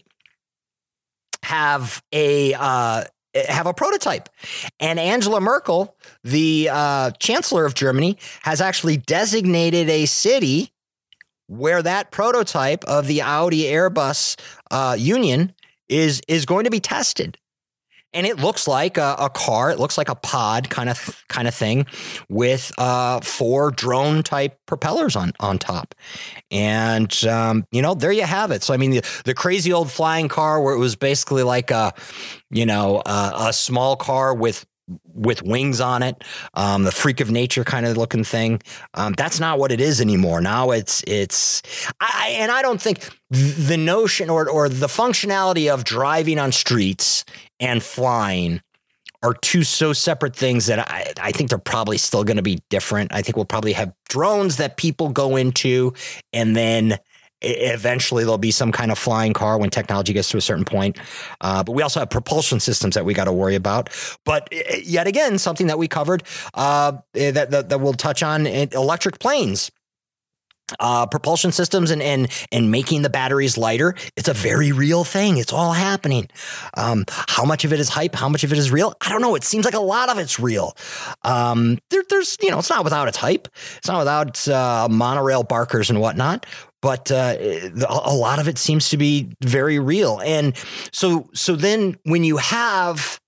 have 1.43 2.03
a 2.13 2.55
uh, 2.55 3.05
have 3.35 3.67
a 3.67 3.75
prototype, 3.75 4.29
and 4.79 5.01
Angela 5.01 5.41
Merkel, 5.41 5.97
the 6.23 6.69
uh, 6.71 7.11
Chancellor 7.19 7.65
of 7.65 7.75
Germany, 7.75 8.19
has 8.43 8.61
actually 8.61 8.99
designated 8.99 9.89
a 9.89 10.07
city 10.07 10.73
where 11.51 11.83
that 11.83 12.13
prototype 12.13 12.85
of 12.85 13.09
the 13.09 13.21
Audi 13.21 13.65
Airbus 13.65 14.39
uh, 14.71 14.97
union 14.99 15.53
is 15.89 16.23
is 16.29 16.47
going 16.47 16.65
to 16.65 16.71
be 16.71 16.81
tested. 16.81 17.37
And 18.13 18.27
it 18.27 18.39
looks 18.39 18.67
like 18.67 18.99
a, 18.99 19.15
a, 19.21 19.31
car. 19.31 19.71
It 19.71 19.79
looks 19.79 19.97
like 19.97 20.09
a 20.09 20.17
pod 20.17 20.69
kind 20.69 20.89
of 20.89 21.25
kind 21.29 21.47
of 21.47 21.55
thing, 21.55 21.87
with 22.29 22.73
uh, 22.77 23.21
four 23.21 23.71
drone 23.71 24.25
type 24.25 24.59
propellers 24.67 25.15
on 25.15 25.33
on 25.39 25.59
top. 25.59 25.95
And 26.51 27.13
um, 27.25 27.67
you 27.71 27.83
know, 27.83 27.95
there 27.95 28.11
you 28.11 28.25
have 28.25 28.51
it. 28.51 28.65
So 28.65 28.75
I 28.75 28.79
mean, 28.79 28.91
the, 28.91 29.23
the 29.25 29.35
crazy 29.35 29.73
old 29.73 29.93
flying 29.93 30.27
car, 30.29 30.61
where 30.61 30.75
it 30.75 30.79
was 30.79 30.97
basically 30.97 31.45
like 31.45 31.71
a, 31.71 31.93
you 32.51 32.67
know, 32.67 33.03
a 33.07 33.53
small 33.53 33.95
car 33.95 34.35
with 34.35 34.67
with 35.05 35.43
wings 35.43 35.81
on 35.81 36.03
it, 36.03 36.23
um, 36.55 36.85
the 36.85 36.93
freak 36.93 37.21
of 37.21 37.31
nature 37.31 37.65
kind 37.65 37.87
of 37.87 37.97
looking 37.97 38.25
thing. 38.25 38.61
Um, 38.95 39.15
that's 39.17 39.41
not 39.41 39.59
what 39.59 39.73
it 39.73 39.81
is 39.81 40.01
anymore. 40.01 40.41
Now 40.41 40.71
it's 40.71 41.03
it's, 41.07 41.63
I, 42.01 42.37
and 42.39 42.51
I 42.51 42.63
don't 42.63 42.81
think 42.81 43.09
the 43.31 43.77
notion 43.77 44.31
or 44.31 44.49
or 44.49 44.69
the 44.69 44.87
functionality 44.87 45.73
of 45.73 45.85
driving 45.85 46.39
on 46.39 46.53
streets 46.53 47.25
and 47.59 47.83
flying 47.83 48.61
are 49.23 49.35
two 49.35 49.63
so 49.63 49.93
separate 49.93 50.35
things 50.35 50.67
that 50.67 50.79
I, 50.91 51.13
I 51.21 51.33
think 51.33 51.51
they're 51.51 51.59
probably 51.59 51.99
still 51.99 52.25
going 52.25 52.39
to 52.39 52.43
be 52.43 52.63
different. 52.71 53.13
I 53.13 53.21
think 53.23 53.37
we'll 53.37 53.45
probably 53.45 53.75
have 53.75 53.93
drones 54.09 54.57
that 54.57 54.77
people 54.77 55.11
go 55.11 55.37
into 55.37 55.93
and 56.33 56.57
then 56.57 56.99
eventually 57.43 58.25
there'll 58.25 58.39
be 58.39 58.51
some 58.51 58.73
kind 58.73 58.91
of 58.91 58.99
flying 58.99 59.33
car 59.33 59.59
when 59.59 59.71
technology 59.71 60.13
gets 60.13 60.31
to 60.31 60.37
a 60.37 60.41
certain 60.41 60.65
point. 60.65 60.99
Uh, 61.41 61.63
but 61.63 61.73
we 61.73 61.83
also 61.83 62.01
have 62.01 62.11
propulsion 62.11 62.61
systems 62.61 62.95
that 62.95 63.05
we 63.05 63.15
got 63.15 63.25
to 63.25 63.33
worry 63.33 63.55
about. 63.55 63.91
But 64.25 64.49
yet 64.85 65.07
again, 65.07 65.39
something 65.39 65.69
that 65.69 65.79
we 65.79 65.89
covered 65.89 66.23
uh, 66.55 66.99
that, 67.15 67.51
that, 67.51 67.69
that 67.69 67.81
we'll 67.81 67.95
touch 67.95 68.23
on 68.23 68.47
electric 68.47 69.19
planes. 69.19 69.71
Uh, 70.79 71.05
propulsion 71.05 71.51
systems 71.51 71.91
and, 71.91 72.01
and 72.01 72.29
and 72.53 72.71
making 72.71 73.03
the 73.03 73.11
batteries 73.11 73.59
lighter. 73.59 73.93
It's 74.17 74.29
a 74.29 74.33
very 74.33 74.71
real 74.71 75.03
thing. 75.03 75.37
It's 75.37 75.53
all 75.53 75.73
happening. 75.73 76.29
Um, 76.75 77.07
how 77.09 77.45
much 77.45 77.65
of 77.65 77.73
it 77.73 77.81
is 77.81 77.89
hype? 77.89 78.15
How 78.15 78.29
much 78.29 78.45
of 78.45 78.53
it 78.53 78.59
is 78.59 78.71
real? 78.71 78.95
I 79.01 79.09
don't 79.09 79.21
know. 79.21 79.35
It 79.35 79.43
seems 79.43 79.65
like 79.65 79.75
a 79.75 79.81
lot 79.81 80.11
of 80.11 80.19
it's 80.19 80.39
real. 80.39 80.77
Um, 81.25 81.79
there, 81.91 82.05
there's 82.09 82.37
you 82.41 82.53
know, 82.53 82.61
it's 82.61 82.71
not 82.71 82.85
without 82.85 83.09
its 83.09 83.17
hype. 83.17 83.49
It's 83.79 83.89
not 83.89 83.99
without 83.99 84.47
uh, 84.47 84.87
monorail 84.89 85.43
barkers 85.43 85.91
and 85.91 86.01
whatnot 86.01 86.47
but 86.83 87.11
uh, 87.11 87.37
a 87.89 88.15
lot 88.15 88.39
of 88.39 88.49
it 88.49 88.59
seems 88.59 88.89
to 88.91 88.97
be 88.97 89.31
very 89.43 89.79
real. 89.79 90.21
And 90.25 90.57
so, 90.93 91.29
so 91.35 91.57
then 91.57 91.97
when 92.05 92.25
you 92.25 92.39
have 92.39 93.21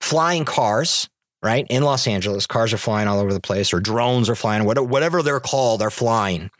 flying 0.00 0.44
cars, 0.44 1.08
right 1.42 1.66
in 1.70 1.82
Los 1.82 2.06
Angeles, 2.06 2.46
cars 2.46 2.72
are 2.72 2.78
flying 2.78 3.08
all 3.08 3.20
over 3.20 3.32
the 3.32 3.40
place, 3.40 3.72
or 3.72 3.80
drones 3.80 4.28
are 4.28 4.34
flying, 4.34 4.64
whatever 4.64 5.22
they're 5.22 5.40
called, 5.40 5.80
they're 5.80 5.90
flying, 5.90 6.50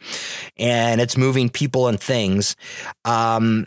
and 0.57 1.01
it's 1.01 1.17
moving 1.17 1.51
people 1.51 1.89
and 1.89 2.01
things. 2.01 2.57
Um, 3.05 3.67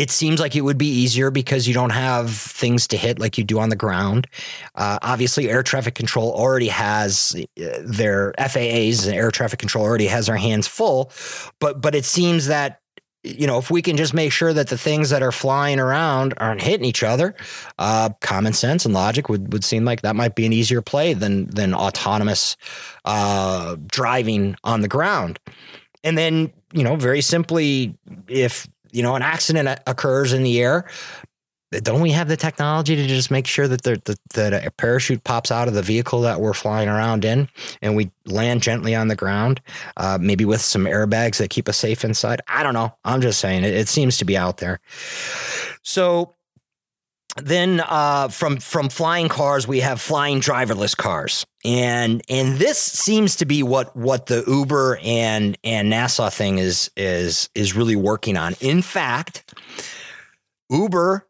it 0.00 0.10
seems 0.10 0.40
like 0.40 0.56
it 0.56 0.62
would 0.62 0.78
be 0.78 0.88
easier 0.88 1.30
because 1.30 1.68
you 1.68 1.74
don't 1.74 1.90
have 1.90 2.30
things 2.30 2.88
to 2.88 2.96
hit 2.96 3.18
like 3.18 3.36
you 3.36 3.44
do 3.44 3.58
on 3.58 3.68
the 3.68 3.76
ground. 3.76 4.26
Uh, 4.74 4.98
obviously, 5.02 5.50
air 5.50 5.62
traffic 5.62 5.94
control 5.94 6.32
already 6.32 6.68
has 6.68 7.36
uh, 7.62 7.66
their 7.82 8.32
FAA's 8.38 9.06
and 9.06 9.14
air 9.14 9.30
traffic 9.30 9.58
control 9.58 9.84
already 9.84 10.06
has 10.06 10.26
their 10.26 10.38
hands 10.38 10.66
full, 10.66 11.12
but 11.58 11.82
but 11.82 11.94
it 11.94 12.06
seems 12.06 12.46
that 12.46 12.80
you 13.24 13.46
know 13.46 13.58
if 13.58 13.70
we 13.70 13.82
can 13.82 13.98
just 13.98 14.14
make 14.14 14.32
sure 14.32 14.54
that 14.54 14.68
the 14.68 14.78
things 14.78 15.10
that 15.10 15.22
are 15.22 15.32
flying 15.32 15.78
around 15.78 16.32
aren't 16.38 16.62
hitting 16.62 16.86
each 16.86 17.02
other, 17.02 17.34
uh, 17.78 18.08
common 18.22 18.54
sense 18.54 18.86
and 18.86 18.94
logic 18.94 19.28
would 19.28 19.52
would 19.52 19.64
seem 19.64 19.84
like 19.84 20.00
that 20.00 20.16
might 20.16 20.34
be 20.34 20.46
an 20.46 20.52
easier 20.54 20.80
play 20.80 21.12
than 21.12 21.44
than 21.50 21.74
autonomous 21.74 22.56
uh, 23.04 23.76
driving 23.86 24.56
on 24.64 24.80
the 24.80 24.88
ground. 24.88 25.38
And 26.02 26.16
then, 26.16 26.50
you 26.72 26.82
know, 26.82 26.96
very 26.96 27.20
simply, 27.20 27.98
if 28.26 28.66
you 28.92 29.02
know, 29.02 29.14
an 29.14 29.22
accident 29.22 29.80
occurs 29.86 30.32
in 30.32 30.42
the 30.42 30.60
air, 30.60 30.86
don't 31.70 32.00
we 32.00 32.10
have 32.10 32.26
the 32.26 32.36
technology 32.36 32.96
to 32.96 33.06
just 33.06 33.30
make 33.30 33.46
sure 33.46 33.68
that, 33.68 33.82
the, 33.82 34.18
that 34.34 34.66
a 34.66 34.70
parachute 34.72 35.22
pops 35.22 35.52
out 35.52 35.68
of 35.68 35.74
the 35.74 35.82
vehicle 35.82 36.20
that 36.22 36.40
we're 36.40 36.52
flying 36.52 36.88
around 36.88 37.24
in 37.24 37.48
and 37.80 37.94
we 37.94 38.10
land 38.26 38.60
gently 38.60 38.94
on 38.94 39.06
the 39.06 39.14
ground, 39.14 39.60
uh, 39.96 40.18
maybe 40.20 40.44
with 40.44 40.60
some 40.60 40.84
airbags 40.84 41.38
that 41.38 41.50
keep 41.50 41.68
us 41.68 41.76
safe 41.76 42.04
inside? 42.04 42.40
I 42.48 42.64
don't 42.64 42.74
know. 42.74 42.92
I'm 43.04 43.20
just 43.20 43.38
saying 43.38 43.62
it, 43.62 43.72
it 43.72 43.88
seems 43.88 44.18
to 44.18 44.24
be 44.24 44.36
out 44.36 44.56
there. 44.56 44.80
So 45.82 46.34
then 47.46 47.80
uh, 47.80 48.28
from 48.28 48.58
from 48.58 48.88
flying 48.88 49.28
cars, 49.28 49.66
we 49.66 49.80
have 49.80 50.00
flying 50.00 50.40
driverless 50.40 50.96
cars, 50.96 51.46
and 51.64 52.22
and 52.28 52.56
this 52.56 52.78
seems 52.78 53.36
to 53.36 53.46
be 53.46 53.62
what 53.62 53.96
what 53.96 54.26
the 54.26 54.44
Uber 54.46 54.98
and 55.02 55.56
and 55.64 55.92
NASA 55.92 56.32
thing 56.32 56.58
is 56.58 56.90
is 56.96 57.48
is 57.54 57.74
really 57.74 57.96
working 57.96 58.36
on. 58.36 58.54
In 58.60 58.82
fact, 58.82 59.54
Uber 60.70 61.26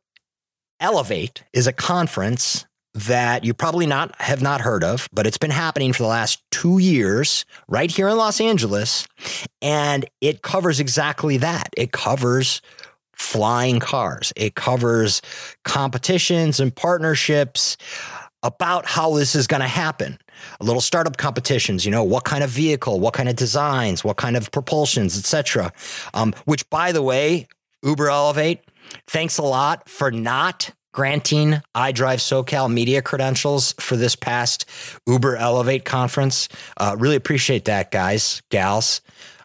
Elevate 0.80 1.44
is 1.52 1.66
a 1.66 1.72
conference 1.72 2.66
that 2.94 3.44
you 3.44 3.54
probably 3.54 3.86
not 3.86 4.20
have 4.20 4.42
not 4.42 4.60
heard 4.60 4.82
of, 4.82 5.08
but 5.12 5.26
it's 5.26 5.38
been 5.38 5.50
happening 5.50 5.92
for 5.92 6.02
the 6.02 6.08
last 6.08 6.42
two 6.50 6.78
years 6.78 7.44
right 7.68 7.90
here 7.90 8.08
in 8.08 8.16
Los 8.16 8.40
Angeles, 8.40 9.06
and 9.62 10.04
it 10.20 10.42
covers 10.42 10.80
exactly 10.80 11.36
that. 11.36 11.68
It 11.76 11.92
covers 11.92 12.60
flying 13.20 13.78
cars. 13.78 14.32
It 14.34 14.54
covers 14.54 15.20
competitions 15.64 16.58
and 16.58 16.74
partnerships 16.74 17.76
about 18.42 18.86
how 18.86 19.14
this 19.14 19.34
is 19.34 19.46
going 19.46 19.60
to 19.60 19.68
happen. 19.68 20.18
A 20.58 20.64
little 20.64 20.80
startup 20.80 21.18
competitions, 21.18 21.84
you 21.84 21.90
know, 21.90 22.02
what 22.02 22.24
kind 22.24 22.42
of 22.42 22.48
vehicle, 22.48 22.98
what 22.98 23.12
kind 23.12 23.28
of 23.28 23.36
designs, 23.36 24.02
what 24.02 24.16
kind 24.16 24.36
of 24.36 24.50
propulsions, 24.50 25.18
etc. 25.18 25.70
Um, 26.14 26.32
which, 26.46 26.68
by 26.70 26.92
the 26.92 27.02
way, 27.02 27.46
Uber 27.82 28.08
Elevate, 28.08 28.60
thanks 29.06 29.36
a 29.36 29.42
lot 29.42 29.86
for 29.88 30.10
not 30.10 30.70
granting 30.92 31.60
iDrive 31.76 32.18
SoCal 32.18 32.72
media 32.72 33.02
credentials 33.02 33.74
for 33.78 33.96
this 33.96 34.16
past 34.16 34.64
Uber 35.06 35.36
Elevate 35.36 35.84
conference. 35.84 36.48
Uh, 36.78 36.96
really 36.98 37.16
appreciate 37.16 37.66
that, 37.66 37.90
guys, 37.90 38.40
gals. 38.50 39.02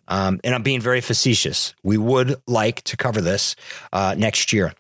Um, 0.08 0.40
and 0.44 0.54
I'm 0.54 0.64
being 0.64 0.82
very 0.82 1.02
facetious. 1.02 1.74
We 1.84 1.98
would 1.98 2.36
like 2.48 2.84
to 2.84 2.98
cover 2.98 3.22
this 3.22 3.56
uh, 3.92 4.16
next 4.18 4.54
year. 4.54 4.74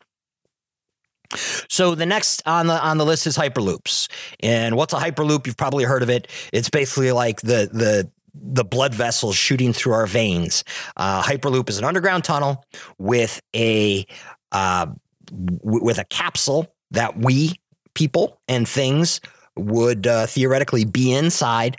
So 1.70 1.96
the 1.96 2.06
next 2.06 2.44
on 2.46 2.68
the 2.68 2.80
on 2.80 2.98
the 2.98 3.06
list 3.06 3.28
is 3.28 3.38
hyperloops. 3.38 4.08
And 4.40 4.76
what's 4.78 4.94
a 4.94 4.98
hyperloop? 4.98 5.48
You've 5.48 5.58
probably 5.58 5.84
heard 5.84 6.04
of 6.04 6.10
it. 6.10 6.28
It's 6.54 6.70
basically 6.70 7.12
like 7.12 7.42
the 7.42 7.70
the 7.72 8.10
the 8.34 8.64
blood 8.64 8.94
vessels 8.94 9.36
shooting 9.36 9.74
through 9.74 9.94
our 9.94 10.08
veins. 10.08 10.64
Uh, 10.98 11.22
hyperloop 11.24 11.70
is 11.70 11.78
an 11.78 11.86
underground 11.86 12.24
tunnel 12.24 12.66
with 12.98 13.42
a 13.56 14.06
uh, 14.52 14.88
w- 15.26 15.84
with 15.84 15.98
a 15.98 16.06
capsule 16.06 16.74
that 16.92 17.18
we 17.18 17.54
people 17.94 18.40
and 18.48 18.68
things 18.68 19.22
would 19.58 20.06
uh, 20.06 20.28
theoretically 20.28 20.86
be 20.86 21.14
inside, 21.14 21.78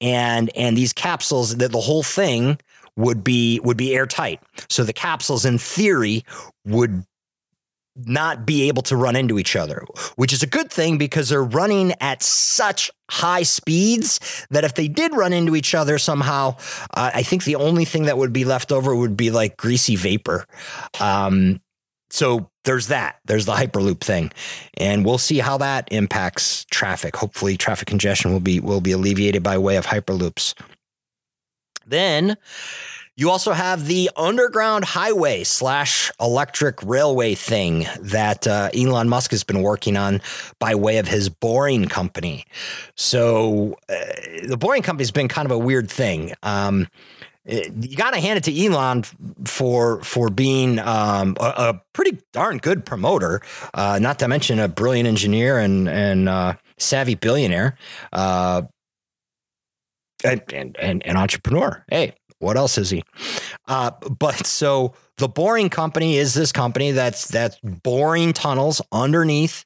and 0.00 0.50
and 0.54 0.76
these 0.76 0.92
capsules 0.92 1.56
that 1.56 1.72
the 1.72 1.80
whole 1.80 2.02
thing 2.02 2.58
would 2.96 3.22
be 3.22 3.60
would 3.60 3.76
be 3.76 3.94
airtight. 3.94 4.40
So 4.68 4.84
the 4.84 4.92
capsules, 4.92 5.44
in 5.44 5.58
theory, 5.58 6.24
would 6.64 7.04
not 8.04 8.44
be 8.44 8.68
able 8.68 8.82
to 8.82 8.96
run 8.96 9.16
into 9.16 9.38
each 9.38 9.56
other, 9.56 9.84
which 10.16 10.32
is 10.32 10.42
a 10.42 10.46
good 10.46 10.70
thing 10.70 10.98
because 10.98 11.30
they're 11.30 11.42
running 11.42 11.94
at 12.00 12.22
such 12.22 12.90
high 13.10 13.42
speeds 13.42 14.46
that 14.50 14.64
if 14.64 14.74
they 14.74 14.88
did 14.88 15.14
run 15.14 15.32
into 15.32 15.56
each 15.56 15.74
other 15.74 15.96
somehow, 15.98 16.56
uh, 16.92 17.10
I 17.14 17.22
think 17.22 17.44
the 17.44 17.56
only 17.56 17.84
thing 17.84 18.04
that 18.04 18.18
would 18.18 18.32
be 18.32 18.44
left 18.44 18.70
over 18.70 18.94
would 18.94 19.16
be 19.16 19.30
like 19.30 19.56
greasy 19.56 19.96
vapor. 19.96 20.44
Um, 21.00 21.60
so 22.10 22.50
there's 22.64 22.88
that. 22.88 23.16
There's 23.24 23.46
the 23.46 23.54
Hyperloop 23.54 24.00
thing, 24.00 24.30
and 24.76 25.04
we'll 25.04 25.18
see 25.18 25.38
how 25.38 25.58
that 25.58 25.88
impacts 25.90 26.64
traffic. 26.70 27.16
Hopefully, 27.16 27.56
traffic 27.56 27.88
congestion 27.88 28.32
will 28.32 28.40
be 28.40 28.60
will 28.60 28.80
be 28.80 28.92
alleviated 28.92 29.42
by 29.42 29.58
way 29.58 29.76
of 29.76 29.86
Hyperloops. 29.86 30.54
Then 31.86 32.36
you 33.16 33.30
also 33.30 33.52
have 33.52 33.86
the 33.86 34.10
underground 34.14 34.84
highway 34.84 35.42
slash 35.42 36.12
electric 36.20 36.82
railway 36.82 37.34
thing 37.34 37.86
that 38.00 38.46
uh, 38.46 38.68
Elon 38.74 39.08
Musk 39.08 39.30
has 39.30 39.42
been 39.42 39.62
working 39.62 39.96
on 39.96 40.20
by 40.58 40.74
way 40.74 40.98
of 40.98 41.08
his 41.08 41.30
Boring 41.30 41.86
Company. 41.86 42.44
So 42.94 43.78
uh, 43.88 43.94
the 44.46 44.58
Boring 44.58 44.82
Company 44.82 45.02
has 45.02 45.12
been 45.12 45.28
kind 45.28 45.46
of 45.46 45.52
a 45.52 45.58
weird 45.58 45.90
thing. 45.90 46.34
Um, 46.42 46.88
you 47.46 47.96
got 47.96 48.10
to 48.10 48.20
hand 48.20 48.36
it 48.36 48.44
to 48.44 48.64
Elon 48.64 49.04
for 49.44 50.02
for 50.02 50.28
being 50.28 50.78
um, 50.80 51.36
a, 51.40 51.44
a, 51.44 51.82
pretty 51.92 52.18
darn 52.32 52.58
good 52.58 52.84
promoter, 52.84 53.40
uh, 53.72 53.98
not 54.02 54.18
to 54.18 54.28
mention 54.28 54.58
a 54.58 54.66
brilliant 54.68 55.06
engineer 55.06 55.58
and 55.58 55.88
and 55.88 56.28
uh, 56.28 56.54
savvy 56.76 57.14
billionaire. 57.14 57.76
Uh, 58.12 58.62
and, 60.26 60.76
and, 60.78 61.06
an 61.06 61.16
entrepreneur. 61.16 61.84
Hey, 61.88 62.14
what 62.38 62.56
else 62.56 62.78
is 62.78 62.90
he? 62.90 63.02
Uh, 63.66 63.92
but 64.18 64.46
so 64.46 64.94
the 65.16 65.28
boring 65.28 65.70
company 65.70 66.16
is 66.16 66.34
this 66.34 66.52
company 66.52 66.90
that's 66.92 67.28
that's 67.28 67.58
boring 67.62 68.32
tunnels 68.32 68.82
underneath 68.92 69.64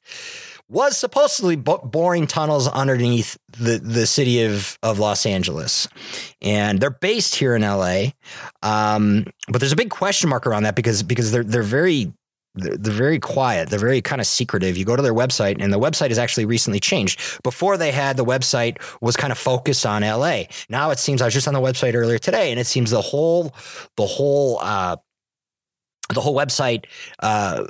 was 0.71 0.97
supposedly 0.97 1.57
boring 1.57 2.25
tunnels 2.25 2.65
underneath 2.69 3.37
the, 3.59 3.77
the 3.77 4.07
city 4.07 4.43
of, 4.43 4.79
of 4.81 4.99
Los 4.99 5.25
Angeles. 5.25 5.89
And 6.41 6.79
they're 6.79 6.89
based 6.89 7.35
here 7.35 7.55
in 7.57 7.61
LA. 7.61 8.11
Um, 8.63 9.25
but 9.49 9.59
there's 9.59 9.73
a 9.73 9.75
big 9.75 9.89
question 9.89 10.29
mark 10.29 10.47
around 10.47 10.63
that 10.63 10.77
because 10.77 11.03
because 11.03 11.31
they're 11.31 11.43
they're 11.43 11.61
very 11.61 12.13
they're, 12.55 12.93
very 12.93 13.19
quiet. 13.19 13.69
They're 13.69 13.79
very 13.79 14.01
kind 14.01 14.19
of 14.19 14.27
secretive. 14.27 14.77
You 14.77 14.85
go 14.85 14.95
to 14.95 15.01
their 15.01 15.13
website, 15.13 15.61
and 15.61 15.71
the 15.71 15.79
website 15.79 16.09
has 16.09 16.17
actually 16.17 16.45
recently 16.45 16.79
changed. 16.79 17.41
Before 17.43 17.77
they 17.77 17.91
had 17.91 18.17
the 18.17 18.25
website 18.25 18.81
was 19.01 19.15
kind 19.15 19.31
of 19.31 19.37
focused 19.37 19.85
on 19.85 20.01
LA. 20.01 20.43
Now 20.69 20.91
it 20.91 20.99
seems 20.99 21.21
I 21.21 21.25
was 21.25 21.33
just 21.33 21.47
on 21.47 21.53
the 21.53 21.61
website 21.61 21.95
earlier 21.95 22.17
today, 22.17 22.51
and 22.51 22.59
it 22.59 22.67
seems 22.67 22.91
the 22.91 23.01
whole 23.01 23.53
the 23.95 24.05
whole 24.05 24.59
uh, 24.61 24.97
the 26.13 26.21
whole 26.21 26.35
website 26.35 26.85
uh, 27.19 27.65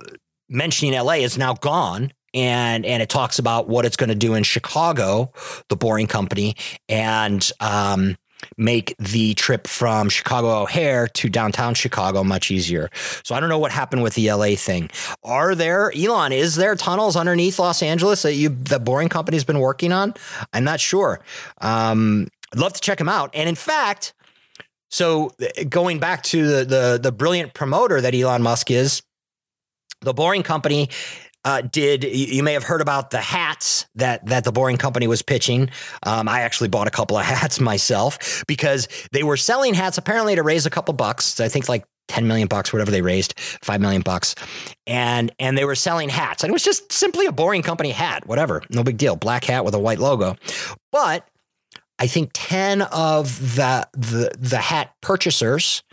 mentioning 0.50 0.94
LA 0.94 1.13
is 1.13 1.38
now 1.38 1.54
gone. 1.54 2.12
And 2.34 2.86
and 2.86 3.04
it 3.04 3.10
talks 3.10 3.39
about 3.39 3.67
what 3.67 3.86
it's 3.86 3.98
going 3.98 4.10
to 4.10 4.15
do 4.15 4.36
in 4.36 4.44
Chicago, 4.44 5.34
the 5.67 5.76
Boring 5.76 6.08
Company, 6.08 6.56
and 6.88 7.52
um, 7.60 8.15
make 8.58 8.95
the 8.97 9.34
trip 9.36 9.67
from 9.67 10.10
Chicago 10.10 10.62
O'Hare 10.62 11.08
to 11.08 11.30
downtown 11.30 11.73
Chicago 11.73 12.23
much 12.23 12.51
easier. 12.51 12.89
So 13.23 13.36
I 13.36 13.39
don't 13.39 13.49
know 13.49 13.60
what 13.60 13.71
happened 13.71 14.04
with 14.04 14.15
the 14.15 14.32
LA 14.32 14.56
thing. 14.56 14.89
Are 15.23 15.56
there 15.56 15.91
Elon? 15.95 16.32
Is 16.32 16.56
there 16.56 16.75
tunnels 16.75 17.15
underneath 17.15 17.60
Los 17.60 17.82
Angeles 17.82 18.21
that 18.23 18.36
you 18.36 18.49
the 18.49 18.80
Boring 18.80 19.10
Company's 19.10 19.43
been 19.43 19.60
working 19.60 19.91
on? 19.91 20.13
I'm 20.54 20.63
not 20.63 20.80
sure. 20.80 21.21
Um, 21.60 22.27
I'd 22.54 22.60
love 22.60 22.73
to 22.73 22.82
check 22.82 22.97
them 22.97 23.10
out. 23.10 23.32
And 23.34 23.47
in 23.47 23.56
fact, 23.56 24.13
so 24.89 25.32
going 25.69 25.99
back 25.99 26.23
to 26.23 26.47
the 26.47 26.65
the, 26.65 26.99
the 27.01 27.12
brilliant 27.12 27.54
promoter 27.54 28.01
that 28.01 28.13
Elon 28.13 28.41
Musk 28.41 28.71
is, 28.71 29.01
the 30.01 30.13
Boring 30.13 30.43
Company 30.43 30.89
uh, 31.43 31.62
did 31.62 32.04
you 32.04 32.43
may 32.43 32.54
have 32.54 32.63
heard 32.63 32.82
about 32.82 33.10
the 33.10 33.21
hats 33.21 33.88
that 33.95 34.25
that 34.27 34.43
the 34.43 34.51
Boring 34.51 34.77
Company 34.77 35.08
was 35.08 35.21
pitching? 35.21 35.69
Um, 36.04 36.30
I 36.30 36.41
actually 36.41 36.69
bought 36.69 36.88
a 36.88 36.91
couple 36.91 37.17
of 37.17 37.25
hats 37.25 37.60
myself 37.60 38.43
because 38.47 38.88
they 39.12 39.23
were 39.23 39.38
selling 39.38 39.73
hats 39.73 39.97
apparently 39.97 40.36
to 40.36 40.43
raise 40.43 40.65
a 40.65 40.69
couple 40.69 40.93
bucks. 40.93 41.39
I 41.39 41.47
think 41.47 41.67
like 41.67 41.86
10 42.10 42.27
million 42.27 42.47
bucks, 42.47 42.73
whatever 42.73 42.91
they 42.91 43.01
raised, 43.01 43.39
5 43.39 43.82
million 43.82 44.01
bucks. 44.01 44.36
And 44.86 45.32
and 45.39 45.58
they 45.58 45.65
were 45.65 45.75
selling 45.75 46.10
hats. 46.10 46.43
And 46.43 46.49
it 46.51 46.54
was 46.54 46.63
just 46.63 46.91
simply 46.91 47.25
a 47.25 47.32
boring 47.32 47.63
company 47.63 47.91
hat, 47.91 48.27
whatever. 48.27 48.62
No 48.69 48.84
big 48.84 48.97
deal. 48.97 49.15
Black 49.15 49.45
hat 49.45 49.65
with 49.65 49.73
a 49.73 49.80
white 49.80 49.99
logo. 49.99 50.36
But 50.91 51.27
I 51.97 52.08
think 52.08 52.32
10 52.34 52.82
of 52.82 53.56
the 53.56 53.88
the 53.93 54.32
the 54.38 54.58
hat 54.58 54.93
purchasers 55.01 55.84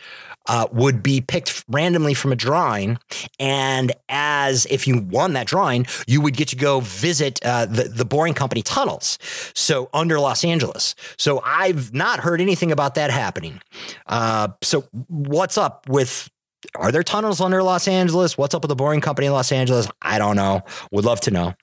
uh, 0.48 0.66
would 0.72 1.02
be 1.02 1.20
picked 1.20 1.64
randomly 1.68 2.14
from 2.14 2.32
a 2.32 2.36
drawing. 2.36 2.98
And 3.38 3.92
as 4.08 4.66
if 4.66 4.86
you 4.86 4.98
won 4.98 5.34
that 5.34 5.46
drawing, 5.46 5.86
you 6.06 6.20
would 6.20 6.36
get 6.36 6.48
to 6.48 6.56
go 6.56 6.80
visit 6.80 7.38
uh, 7.44 7.66
the, 7.66 7.84
the 7.84 8.04
Boring 8.04 8.34
Company 8.34 8.62
tunnels. 8.62 9.18
So 9.54 9.88
under 9.92 10.18
Los 10.18 10.44
Angeles. 10.44 10.94
So 11.16 11.40
I've 11.44 11.92
not 11.92 12.20
heard 12.20 12.40
anything 12.40 12.72
about 12.72 12.94
that 12.94 13.10
happening. 13.10 13.60
Uh, 14.06 14.48
so 14.62 14.84
what's 15.08 15.58
up 15.58 15.88
with 15.88 16.30
are 16.74 16.90
there 16.90 17.04
tunnels 17.04 17.40
under 17.40 17.62
Los 17.62 17.86
Angeles? 17.86 18.36
What's 18.36 18.54
up 18.54 18.62
with 18.62 18.68
the 18.68 18.76
Boring 18.76 19.00
Company 19.00 19.28
in 19.28 19.32
Los 19.32 19.52
Angeles? 19.52 19.88
I 20.02 20.18
don't 20.18 20.34
know. 20.34 20.62
Would 20.90 21.04
love 21.04 21.20
to 21.20 21.30
know. 21.30 21.54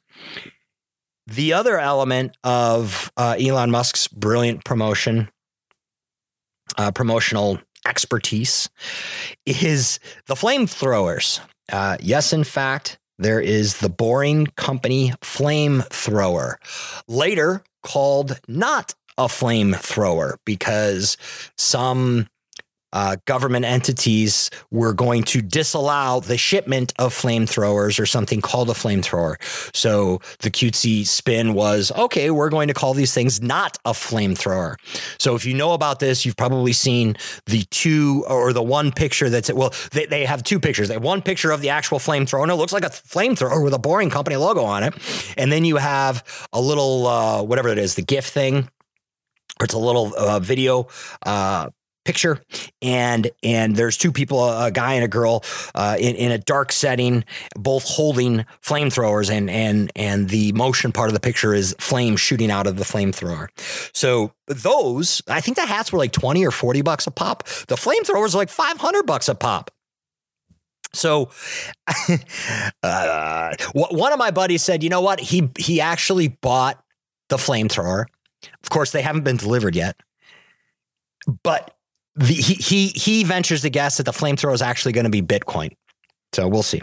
The 1.27 1.53
other 1.53 1.79
element 1.79 2.37
of 2.43 3.11
uh, 3.17 3.35
Elon 3.39 3.71
Musk's 3.71 4.07
brilliant 4.07 4.63
promotion, 4.63 5.29
uh, 6.77 6.91
promotional 6.91 7.59
expertise 7.85 8.69
is 9.45 9.99
the 10.27 10.35
flamethrowers. 10.35 11.39
Uh, 11.71 11.97
yes, 11.99 12.33
in 12.33 12.43
fact, 12.43 12.99
there 13.17 13.39
is 13.39 13.77
the 13.77 13.89
Boring 13.89 14.47
Company 14.57 15.13
flamethrower, 15.21 16.55
later 17.07 17.63
called 17.83 18.39
not 18.47 18.93
a 19.17 19.25
flamethrower 19.25 20.35
because 20.45 21.17
some 21.57 22.27
uh, 22.95 23.17
government 23.25 23.65
entities 23.65 24.49
were 24.71 24.93
going 24.93 25.21
to 25.23 25.41
disallow 25.41 26.21
the 26.21 26.37
shipment 26.37 26.93
of 26.97 27.13
flamethrowers 27.13 27.99
or 27.99 28.05
something 28.05 28.39
called 28.39 28.69
a 28.69 28.73
flamethrower. 28.73 29.35
So 29.75 30.21
the 30.39 30.49
cutesy 30.49 31.05
spin 31.05 31.53
was 31.53 31.91
okay, 31.91 32.31
we're 32.31 32.49
going 32.49 32.69
to 32.69 32.73
call 32.73 32.93
these 32.93 33.13
things 33.13 33.41
not 33.41 33.77
a 33.83 33.91
flamethrower. 33.91 34.75
So 35.19 35.35
if 35.35 35.45
you 35.45 35.53
know 35.53 35.73
about 35.73 35.99
this, 35.99 36.25
you've 36.25 36.37
probably 36.37 36.71
seen 36.71 37.17
the 37.47 37.63
two 37.69 38.23
or 38.29 38.53
the 38.53 38.63
one 38.63 38.93
picture 38.93 39.29
that's 39.29 39.51
well, 39.51 39.73
they, 39.91 40.05
they 40.05 40.23
have 40.23 40.41
two 40.41 40.59
pictures. 40.61 40.87
They 40.87 40.93
have 40.93 41.03
one 41.03 41.21
picture 41.21 41.51
of 41.51 41.59
the 41.59 41.71
actual 41.71 41.99
flamethrower, 41.99 42.43
and 42.43 42.51
it 42.51 42.55
looks 42.55 42.71
like 42.71 42.85
a 42.85 42.89
flamethrower 42.89 43.61
with 43.61 43.73
a 43.73 43.79
boring 43.79 44.09
company 44.09 44.37
logo 44.37 44.63
on 44.63 44.83
it. 44.83 44.93
And 45.37 45.51
then 45.51 45.65
you 45.65 45.75
have 45.75 46.47
a 46.53 46.61
little, 46.61 47.07
uh, 47.07 47.43
whatever 47.43 47.67
it 47.67 47.77
is, 47.77 47.95
the 47.95 48.03
GIF 48.03 48.25
thing 48.25 48.69
or 49.59 49.65
it's 49.65 49.73
a 49.73 49.79
little 49.79 50.13
uh, 50.17 50.39
video 50.39 50.87
uh, 51.25 51.69
picture. 52.05 52.41
And 52.81 53.29
and 53.43 53.75
there's 53.75 53.97
two 53.97 54.11
people 54.11 54.47
a, 54.47 54.71
guy 54.71 54.93
and 54.93 55.03
a 55.03 55.07
girl 55.07 55.43
uh, 55.73 55.97
in, 55.99 56.15
in 56.15 56.31
a 56.31 56.37
dark 56.37 56.71
setting 56.71 57.25
both 57.55 57.83
holding 57.83 58.45
flamethrowers. 58.61 59.29
And 59.29 59.49
and 59.49 59.91
and 59.95 60.29
the 60.29 60.51
motion 60.53 60.91
part 60.91 61.09
of 61.09 61.13
the 61.13 61.19
picture 61.19 61.53
is 61.53 61.75
flame 61.79 62.15
shooting 62.15 62.51
out 62.51 62.67
of 62.67 62.77
the 62.77 62.85
flamethrower. 62.85 63.47
So 63.93 64.31
those 64.47 65.23
i 65.27 65.41
think 65.41 65.57
the 65.57 65.65
hats 65.65 65.91
were 65.91 65.97
like 65.97 66.11
20 66.11 66.45
or 66.45 66.51
40 66.51 66.81
bucks 66.83 67.07
a 67.07 67.11
pop. 67.11 67.43
The 67.67 67.75
flamethrowers 67.75 68.35
are 68.35 68.37
like 68.37 68.49
500 68.49 69.03
bucks 69.03 69.27
a 69.27 69.35
pop. 69.35 69.71
So, 70.93 71.29
uh, 72.83 73.55
one 73.73 74.13
of 74.13 74.19
my 74.19 74.31
buddies 74.31 74.63
said, 74.63 74.81
"You 74.81 74.89
know 74.89 75.01
what? 75.01 75.19
He 75.19 75.49
he 75.57 75.81
actually 75.81 76.29
bought 76.29 76.81
the 77.29 77.37
flamethrower. 77.37 78.05
Of 78.63 78.69
course, 78.69 78.91
they 78.91 79.01
haven't 79.01 79.23
been 79.23 79.37
delivered 79.37 79.75
yet, 79.75 79.97
but 81.43 81.74
the, 82.15 82.33
he 82.33 82.53
he 82.55 82.87
he 82.87 83.23
ventures 83.23 83.61
to 83.61 83.69
guess 83.69 83.97
that 83.97 84.03
the 84.03 84.11
flamethrower 84.11 84.53
is 84.53 84.61
actually 84.61 84.93
going 84.93 85.05
to 85.05 85.09
be 85.09 85.21
Bitcoin. 85.21 85.75
So 86.33 86.47
we'll 86.47 86.63
see." 86.63 86.81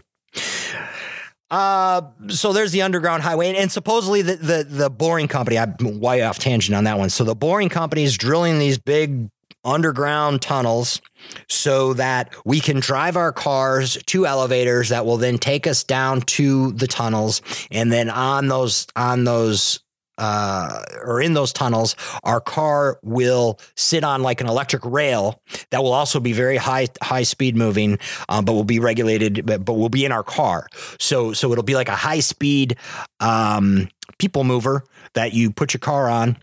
Uh, 1.50 2.00
so 2.28 2.54
there's 2.54 2.72
the 2.72 2.80
underground 2.80 3.22
highway, 3.22 3.48
and, 3.48 3.56
and, 3.58 3.70
supposedly 3.70 4.22
the, 4.22 4.36
the 4.36 4.66
the 4.66 4.90
boring 4.90 5.28
company. 5.28 5.58
I'm 5.58 5.76
way 6.00 6.22
off 6.22 6.38
tangent 6.38 6.74
on 6.74 6.84
that 6.84 6.98
one. 6.98 7.10
So 7.10 7.24
the 7.24 7.34
boring 7.34 7.68
company 7.68 8.04
is 8.04 8.16
drilling 8.16 8.58
these 8.58 8.78
big 8.78 9.28
underground 9.64 10.42
tunnels 10.42 11.00
so 11.48 11.92
that 11.94 12.34
we 12.44 12.58
can 12.58 12.80
drive 12.80 13.16
our 13.16 13.32
cars 13.32 13.96
to 14.06 14.26
elevators 14.26 14.88
that 14.88 15.04
will 15.06 15.18
then 15.18 15.38
take 15.38 15.66
us 15.66 15.84
down 15.84 16.22
to 16.22 16.72
the 16.72 16.86
tunnels, 16.86 17.42
and 17.70 17.92
then 17.92 18.08
on 18.08 18.48
those 18.48 18.86
on 18.96 19.24
those 19.24 19.80
uh, 20.22 20.84
or 21.04 21.20
in 21.20 21.34
those 21.34 21.52
tunnels, 21.52 21.96
our 22.22 22.40
car 22.40 23.00
will 23.02 23.58
sit 23.74 24.04
on 24.04 24.22
like 24.22 24.40
an 24.40 24.46
electric 24.46 24.84
rail 24.84 25.42
that 25.70 25.82
will 25.82 25.92
also 25.92 26.20
be 26.20 26.32
very 26.32 26.56
high 26.56 26.86
high 27.02 27.24
speed 27.24 27.56
moving, 27.56 27.98
um, 28.28 28.44
but 28.44 28.52
will 28.52 28.62
be 28.62 28.78
regulated, 28.78 29.44
but, 29.44 29.64
but 29.64 29.74
will 29.74 29.88
be 29.88 30.04
in 30.04 30.12
our 30.12 30.22
car. 30.22 30.68
So 31.00 31.32
so 31.32 31.50
it'll 31.50 31.64
be 31.64 31.74
like 31.74 31.88
a 31.88 31.96
high 31.96 32.20
speed 32.20 32.76
um, 33.18 33.88
people 34.18 34.44
mover 34.44 34.84
that 35.14 35.34
you 35.34 35.50
put 35.50 35.74
your 35.74 35.80
car 35.80 36.08
on 36.08 36.38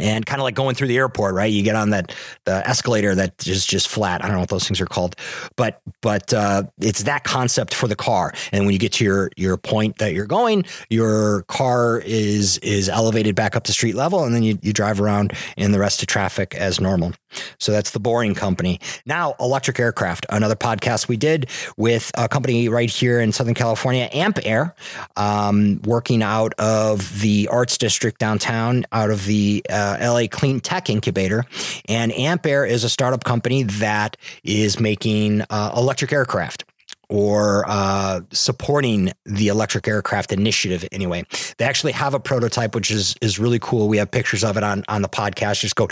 and 0.00 0.24
kind 0.24 0.40
of 0.40 0.44
like 0.44 0.54
going 0.54 0.74
through 0.74 0.88
the 0.88 0.96
airport, 0.96 1.34
right? 1.34 1.52
You 1.52 1.62
get 1.62 1.76
on 1.76 1.90
that 1.90 2.14
the 2.44 2.66
escalator 2.68 3.14
that 3.14 3.46
is 3.46 3.66
just 3.66 3.88
flat. 3.88 4.22
I 4.22 4.28
don't 4.28 4.36
know 4.36 4.40
what 4.40 4.48
those 4.48 4.66
things 4.66 4.80
are 4.80 4.86
called, 4.86 5.16
but 5.56 5.80
but 6.02 6.32
uh, 6.32 6.64
it's 6.80 7.04
that 7.04 7.24
concept 7.24 7.74
for 7.74 7.88
the 7.88 7.96
car. 7.96 8.32
And 8.52 8.64
when 8.64 8.72
you 8.72 8.78
get 8.78 8.92
to 8.94 9.04
your 9.04 9.30
your 9.36 9.56
point 9.56 9.98
that 9.98 10.14
you're 10.14 10.26
going, 10.26 10.64
your 10.90 11.42
car 11.42 11.98
is 12.04 12.58
is 12.58 12.88
elevated 12.88 13.34
back 13.34 13.56
up 13.56 13.64
to 13.64 13.72
street 13.72 13.94
level, 13.94 14.24
and 14.24 14.34
then 14.34 14.42
you 14.42 14.58
you 14.62 14.72
drive 14.72 15.00
around 15.00 15.32
in 15.56 15.72
the 15.72 15.78
rest 15.78 16.02
of 16.02 16.08
traffic 16.08 16.54
as 16.54 16.80
normal. 16.80 17.12
So 17.58 17.72
that's 17.72 17.90
the 17.90 18.00
Boring 18.00 18.34
Company. 18.34 18.80
Now, 19.04 19.34
electric 19.40 19.78
aircraft, 19.78 20.26
another 20.30 20.56
podcast 20.56 21.08
we 21.08 21.16
did 21.16 21.50
with 21.76 22.10
a 22.14 22.28
company 22.28 22.68
right 22.68 22.88
here 22.88 23.20
in 23.20 23.32
Southern 23.32 23.54
California, 23.54 24.08
Ampaire, 24.12 24.74
um, 25.16 25.80
working 25.84 26.22
out 26.22 26.54
of 26.58 27.20
the 27.20 27.48
Arts 27.48 27.78
District 27.78 28.18
downtown, 28.18 28.84
out 28.92 29.10
of 29.10 29.26
the 29.26 29.64
uh, 29.68 29.85
LA 30.00 30.26
Clean 30.30 30.60
Tech 30.60 30.90
Incubator. 30.90 31.44
And 31.88 32.12
Ampaire 32.12 32.66
is 32.66 32.84
a 32.84 32.88
startup 32.88 33.24
company 33.24 33.62
that 33.64 34.16
is 34.44 34.78
making 34.78 35.42
uh, 35.50 35.72
electric 35.76 36.12
aircraft 36.12 36.65
or 37.08 37.64
uh, 37.68 38.20
supporting 38.32 39.12
the 39.24 39.48
electric 39.48 39.86
aircraft 39.86 40.32
initiative 40.32 40.84
anyway. 40.90 41.24
They 41.58 41.64
actually 41.64 41.92
have 41.92 42.14
a 42.14 42.20
prototype, 42.20 42.74
which 42.74 42.90
is 42.90 43.14
is 43.20 43.38
really 43.38 43.58
cool. 43.60 43.88
We 43.88 43.98
have 43.98 44.10
pictures 44.10 44.42
of 44.42 44.56
it 44.56 44.64
on 44.64 44.84
on 44.88 45.02
the 45.02 45.08
podcast. 45.08 45.60
Just 45.60 45.76
go 45.76 45.88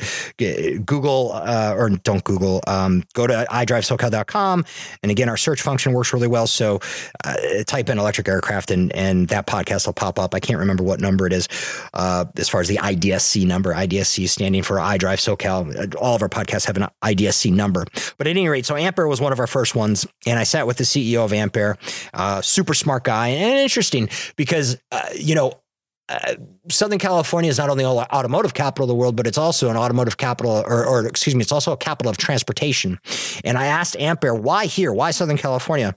Google 0.84 1.32
uh, 1.32 1.74
or 1.76 1.90
don't 1.90 2.24
Google. 2.24 2.62
Um, 2.66 3.04
go 3.14 3.26
to 3.26 3.46
iDriveSoCal.com, 3.50 4.64
and 5.02 5.12
again, 5.12 5.28
our 5.28 5.36
search 5.36 5.62
function 5.62 5.92
works 5.92 6.12
really 6.12 6.28
well. 6.28 6.46
So 6.46 6.80
uh, 7.24 7.36
type 7.66 7.88
in 7.88 7.98
electric 7.98 8.28
aircraft, 8.28 8.70
and 8.70 8.94
and 8.94 9.28
that 9.28 9.46
podcast 9.46 9.86
will 9.86 9.92
pop 9.92 10.18
up. 10.18 10.34
I 10.34 10.40
can't 10.40 10.58
remember 10.58 10.82
what 10.82 11.00
number 11.00 11.26
it 11.26 11.32
is 11.32 11.48
uh, 11.94 12.24
as 12.36 12.48
far 12.48 12.60
as 12.60 12.68
the 12.68 12.78
IDSC 12.78 13.46
number. 13.46 13.72
IDSC 13.72 14.28
standing 14.28 14.62
for 14.62 14.76
iDrive 14.76 15.20
SoCal. 15.20 15.94
All 15.96 16.16
of 16.16 16.22
our 16.22 16.28
podcasts 16.28 16.66
have 16.66 16.76
an 16.76 16.88
IDSC 17.02 17.52
number, 17.52 17.84
but 18.18 18.26
at 18.26 18.30
any 18.30 18.48
rate, 18.48 18.66
so 18.66 18.74
Ampaire 18.74 19.06
was 19.06 19.20
one 19.20 19.32
of 19.32 19.38
our 19.38 19.46
first 19.46 19.74
ones, 19.76 20.06
and 20.26 20.38
I 20.38 20.42
sat 20.42 20.66
with 20.66 20.78
the 20.78 20.84
CEO 20.84 21.03
CEO 21.12 21.24
of 21.24 21.32
Ampaire, 21.32 21.76
uh, 22.12 22.40
super 22.40 22.74
smart 22.74 23.04
guy, 23.04 23.28
and 23.28 23.60
interesting 23.60 24.08
because 24.36 24.78
uh, 24.92 25.08
you 25.14 25.34
know 25.34 25.60
uh, 26.08 26.34
Southern 26.68 26.98
California 26.98 27.48
is 27.48 27.58
not 27.58 27.70
only 27.70 27.84
the 27.84 27.88
automotive 27.88 28.52
capital 28.52 28.84
of 28.84 28.88
the 28.88 28.94
world, 28.94 29.16
but 29.16 29.26
it's 29.26 29.38
also 29.38 29.70
an 29.70 29.76
automotive 29.76 30.16
capital, 30.16 30.52
or, 30.52 30.84
or, 30.84 31.06
excuse 31.06 31.34
me, 31.34 31.40
it's 31.40 31.52
also 31.52 31.72
a 31.72 31.76
capital 31.76 32.10
of 32.10 32.18
transportation. 32.18 32.98
And 33.42 33.56
I 33.56 33.66
asked 33.66 33.96
Ampaire, 33.98 34.34
why 34.34 34.66
here? 34.66 34.92
Why 34.92 35.12
Southern 35.12 35.38
California? 35.38 35.96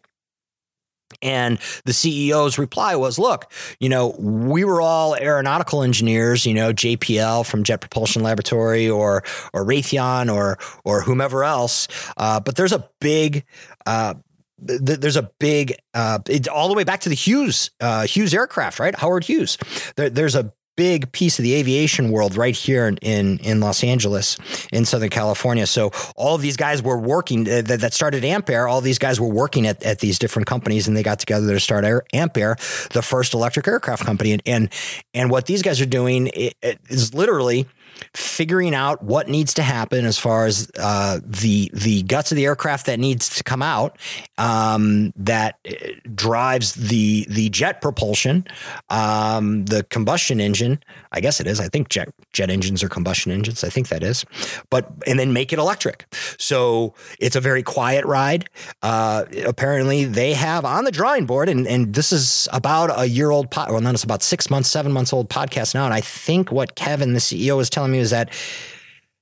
And 1.21 1.57
the 1.85 1.93
CEO's 1.93 2.57
reply 2.57 2.95
was, 2.95 3.17
look, 3.17 3.51
you 3.79 3.89
know, 3.89 4.15
we 4.19 4.63
were 4.65 4.81
all 4.81 5.15
aeronautical 5.15 5.81
engineers, 5.81 6.45
you 6.45 6.53
know, 6.53 6.73
JPL 6.73 7.45
from 7.45 7.63
Jet 7.63 7.79
Propulsion 7.79 8.23
Laboratory 8.23 8.89
or 8.89 9.23
or 9.53 9.65
Raytheon 9.65 10.33
or 10.33 10.59
or 10.83 11.01
whomever 11.01 11.43
else. 11.45 11.87
Uh, 12.17 12.41
but 12.41 12.57
there's 12.57 12.73
a 12.73 12.87
big 12.99 13.45
uh, 13.85 14.15
there's 14.59 15.15
a 15.15 15.29
big 15.39 15.75
uh, 15.93 16.19
it, 16.27 16.47
all 16.47 16.67
the 16.67 16.73
way 16.73 16.83
back 16.83 17.01
to 17.01 17.09
the 17.09 17.15
Hughes 17.15 17.71
uh, 17.79 18.05
Hughes 18.05 18.33
aircraft, 18.33 18.79
right? 18.79 18.95
Howard 18.95 19.23
Hughes. 19.23 19.57
There, 19.95 20.09
there's 20.09 20.35
a 20.35 20.53
big 20.77 21.11
piece 21.11 21.39
of 21.39 21.43
the 21.43 21.55
aviation 21.55 22.11
world 22.11 22.37
right 22.37 22.55
here 22.55 22.87
in, 22.87 22.97
in, 22.97 23.39
in 23.39 23.59
Los 23.59 23.83
Angeles, 23.83 24.37
in 24.71 24.85
Southern 24.85 25.09
California. 25.09 25.65
So 25.65 25.91
all 26.15 26.35
of 26.35 26.41
these 26.41 26.55
guys 26.55 26.81
were 26.81 26.97
working 26.97 27.49
uh, 27.49 27.63
that, 27.63 27.81
that 27.81 27.93
started 27.93 28.23
Ampaire. 28.23 28.67
All 28.67 28.79
these 28.79 28.99
guys 28.99 29.19
were 29.19 29.27
working 29.27 29.67
at, 29.67 29.83
at 29.83 29.99
these 29.99 30.19
different 30.19 30.47
companies, 30.47 30.87
and 30.87 30.95
they 30.95 31.03
got 31.03 31.19
together 31.19 31.51
to 31.51 31.59
start 31.59 31.83
Air, 31.83 32.03
Ampaire, 32.13 32.55
the 32.91 33.01
first 33.01 33.33
electric 33.33 33.67
aircraft 33.67 34.05
company. 34.05 34.31
And 34.33 34.41
and, 34.45 34.73
and 35.13 35.31
what 35.31 35.47
these 35.47 35.61
guys 35.61 35.81
are 35.81 35.87
doing 35.87 36.27
is 36.27 37.13
literally 37.13 37.67
figuring 38.13 38.73
out 38.73 39.03
what 39.03 39.27
needs 39.27 39.53
to 39.55 39.63
happen 39.63 40.05
as 40.05 40.17
far 40.17 40.45
as 40.45 40.69
uh, 40.79 41.19
the 41.23 41.69
the 41.73 42.03
guts 42.03 42.31
of 42.31 42.35
the 42.35 42.45
aircraft 42.45 42.85
that 42.85 42.99
needs 42.99 43.35
to 43.35 43.43
come 43.43 43.61
out 43.61 43.97
um, 44.37 45.13
that 45.15 45.57
uh, 45.67 45.73
drives 46.15 46.73
the 46.75 47.25
the 47.29 47.49
jet 47.49 47.81
propulsion, 47.81 48.45
um, 48.89 49.65
the 49.65 49.83
combustion 49.83 50.39
engine. 50.39 50.79
I 51.11 51.19
guess 51.19 51.39
it 51.39 51.47
is. 51.47 51.59
I 51.59 51.67
think 51.67 51.89
jet 51.89 52.09
jet 52.33 52.49
engines 52.49 52.83
are 52.83 52.89
combustion 52.89 53.31
engines. 53.31 53.63
I 53.63 53.69
think 53.69 53.89
that 53.89 54.03
is, 54.03 54.25
but 54.69 54.91
and 55.05 55.19
then 55.19 55.33
make 55.33 55.51
it 55.53 55.59
electric. 55.59 56.05
So 56.37 56.93
it's 57.19 57.35
a 57.35 57.41
very 57.41 57.63
quiet 57.63 58.05
ride. 58.05 58.49
Uh, 58.81 59.25
apparently, 59.45 60.05
they 60.05 60.33
have 60.33 60.65
on 60.65 60.83
the 60.83 60.91
drawing 60.91 61.25
board, 61.25 61.49
and 61.49 61.67
and 61.67 61.93
this 61.93 62.11
is 62.11 62.47
about 62.53 62.97
a 62.97 63.07
year 63.07 63.31
old. 63.31 63.51
Po- 63.51 63.71
well, 63.71 63.81
not 63.81 63.93
it's 63.93 64.03
about 64.03 64.21
six 64.21 64.49
months, 64.49 64.69
seven 64.69 64.91
months 64.91 65.11
old 65.11 65.29
podcast 65.29 65.73
now. 65.73 65.85
And 65.85 65.93
I 65.93 66.01
think 66.01 66.51
what 66.51 66.75
Kevin, 66.75 67.13
the 67.13 67.19
CEO, 67.19 67.59
is 67.59 67.69
telling 67.77 67.91
me 67.91 67.99
is 67.99 68.09
that 68.09 68.31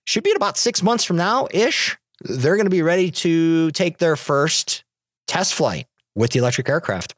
should 0.06 0.24
be 0.24 0.32
about 0.32 0.58
six 0.58 0.82
months 0.82 1.04
from 1.04 1.18
now 1.18 1.50
ish, 1.52 1.98
they're 2.22 2.56
going 2.56 2.65
to 2.65 2.72
be 2.72 2.82
ready 2.82 3.12
to 3.12 3.70
take 3.72 3.98
their 3.98 4.15
first 4.15 4.86
test 5.28 5.54
flight 5.54 5.88
with 6.15 6.32
the 6.32 6.39
electric 6.39 6.70
aircraft. 6.70 7.13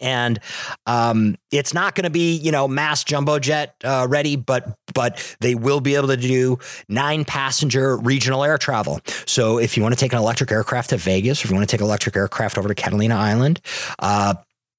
And 0.00 0.40
um, 0.86 1.36
it's 1.50 1.74
not 1.74 1.94
going 1.94 2.04
to 2.04 2.10
be, 2.10 2.34
you 2.36 2.50
know, 2.50 2.66
mass 2.66 3.04
jumbo 3.04 3.38
jet 3.38 3.74
uh, 3.84 4.06
ready, 4.08 4.36
but 4.36 4.74
but 4.94 5.36
they 5.40 5.54
will 5.54 5.80
be 5.80 5.96
able 5.96 6.08
to 6.08 6.16
do 6.16 6.58
nine 6.88 7.26
passenger 7.26 7.98
regional 7.98 8.42
air 8.42 8.56
travel. 8.56 9.00
So 9.26 9.58
if 9.58 9.76
you 9.76 9.82
want 9.82 9.94
to 9.94 10.00
take 10.00 10.14
an 10.14 10.18
electric 10.18 10.50
aircraft 10.50 10.90
to 10.90 10.96
Vegas, 10.96 11.44
if 11.44 11.50
you 11.50 11.56
want 11.56 11.68
to 11.68 11.70
take 11.70 11.82
an 11.82 11.86
electric 11.86 12.16
aircraft 12.16 12.56
over 12.56 12.68
to 12.68 12.74
Catalina 12.74 13.16
Island, 13.16 13.60
uh, 13.98 14.32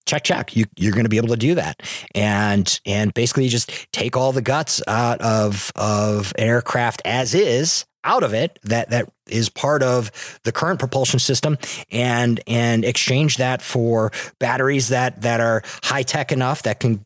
check 0.05 0.23
check. 0.23 0.55
You, 0.55 0.65
you're 0.77 0.91
going 0.91 1.05
to 1.05 1.09
be 1.09 1.17
able 1.17 1.29
to 1.29 1.37
do 1.37 1.55
that. 1.55 1.81
And 2.15 2.79
and 2.85 3.13
basically 3.13 3.47
just 3.47 3.71
take 3.91 4.15
all 4.17 4.31
the 4.31 4.41
guts 4.41 4.81
out 4.87 5.21
of 5.21 5.71
of 5.75 6.33
an 6.37 6.47
aircraft 6.47 7.01
as 7.05 7.33
is 7.33 7.85
out 8.03 8.23
of 8.23 8.33
it 8.33 8.59
that 8.63 8.89
that 8.89 9.09
is 9.27 9.49
part 9.49 9.81
of 9.81 10.11
the 10.43 10.51
current 10.51 10.79
propulsion 10.79 11.19
system 11.19 11.57
and 11.91 12.41
and 12.47 12.83
exchange 12.83 13.37
that 13.37 13.61
for 13.61 14.11
batteries 14.39 14.89
that 14.89 15.21
that 15.21 15.39
are 15.39 15.63
high 15.83 16.03
tech 16.03 16.31
enough 16.31 16.63
that 16.63 16.79
can 16.79 17.03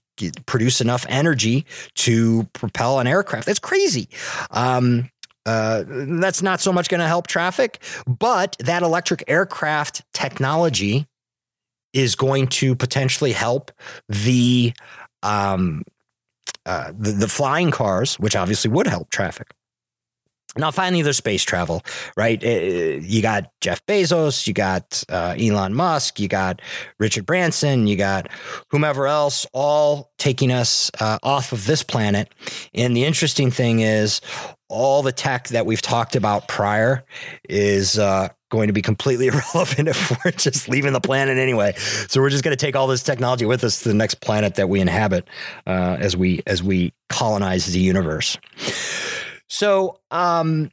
produce 0.48 0.82
enough 0.82 1.06
energy 1.10 1.64
to 1.94 2.44
propel 2.54 3.00
an 3.00 3.06
aircraft. 3.06 3.46
That's 3.46 3.60
crazy. 3.60 4.10
Um, 4.50 5.12
uh, 5.46 5.84
that's 5.88 6.42
not 6.42 6.60
so 6.60 6.74
much 6.74 6.90
going 6.90 7.00
to 7.00 7.08
help 7.08 7.28
traffic, 7.28 7.82
but 8.06 8.58
that 8.60 8.84
electric 8.84 9.24
aircraft 9.28 10.04
technology 10.12 11.08
is 11.94 12.16
going 12.16 12.48
to 12.48 12.76
potentially 12.76 13.32
help 13.32 13.72
the 14.08 14.74
um, 15.24 15.84
uh, 16.66 16.92
the, 16.98 17.12
the 17.12 17.28
flying 17.28 17.72
cars, 17.72 18.16
which 18.20 18.36
obviously 18.36 18.70
would 18.70 18.88
help 18.88 19.10
traffic. 19.10 19.54
Now, 20.58 20.72
finally, 20.72 21.02
there's 21.02 21.18
space 21.18 21.44
travel, 21.44 21.84
right? 22.16 22.44
Uh, 22.44 22.48
you 22.48 23.22
got 23.22 23.52
Jeff 23.62 23.86
Bezos, 23.86 24.48
you 24.48 24.54
got 24.54 25.04
uh, 25.10 25.36
Elon 25.40 25.74
Musk, 25.74 26.20
you 26.20 26.28
got 26.28 26.62
Richard 27.00 27.26
Branson, 27.26 27.88
you 27.88 27.96
got 27.96 28.30
whomever 28.70 29.08
else, 29.08 29.46
all 29.54 30.12
taking 30.18 30.52
us 30.52 30.90
uh, 31.00 31.20
off 31.22 31.52
of 31.52 31.68
this 31.68 31.84
planet. 31.84 32.34
And 32.74 32.98
the 32.98 33.06
interesting 33.06 33.52
thing 33.52 33.82
is, 33.82 34.22
all 34.70 35.04
the 35.04 35.12
tech 35.12 35.48
that 35.50 35.66
we've 35.66 35.82
talked 35.82 36.16
about 36.16 36.48
prior 36.48 37.06
is 37.48 37.98
uh, 37.98 38.30
going 38.50 38.68
to 38.68 38.74
be 38.74 38.82
completely 38.82 39.28
irrelevant 39.32 39.88
if 39.88 40.12
we're 40.24 40.32
just 40.32 40.70
leaving 40.70 40.94
the 40.94 41.02
planet 41.02 41.38
anyway. 41.38 41.74
So 42.08 42.22
we're 42.22 42.30
just 42.30 42.44
going 42.44 42.56
to 42.56 42.66
take 42.66 42.76
all 42.76 42.88
this 42.88 43.04
technology 43.04 43.46
with 43.46 43.64
us 43.64 43.82
to 43.82 43.90
the 43.90 43.96
next 43.96 44.22
planet 44.22 44.56
that 44.56 44.70
we 44.70 44.80
inhabit 44.80 45.28
uh, 45.66 45.98
as 46.00 46.16
we 46.16 46.42
as 46.48 46.64
we 46.64 46.94
colonize 47.10 47.66
the 47.68 47.80
universe. 47.80 48.38
So 49.50 50.00
um, 50.12 50.72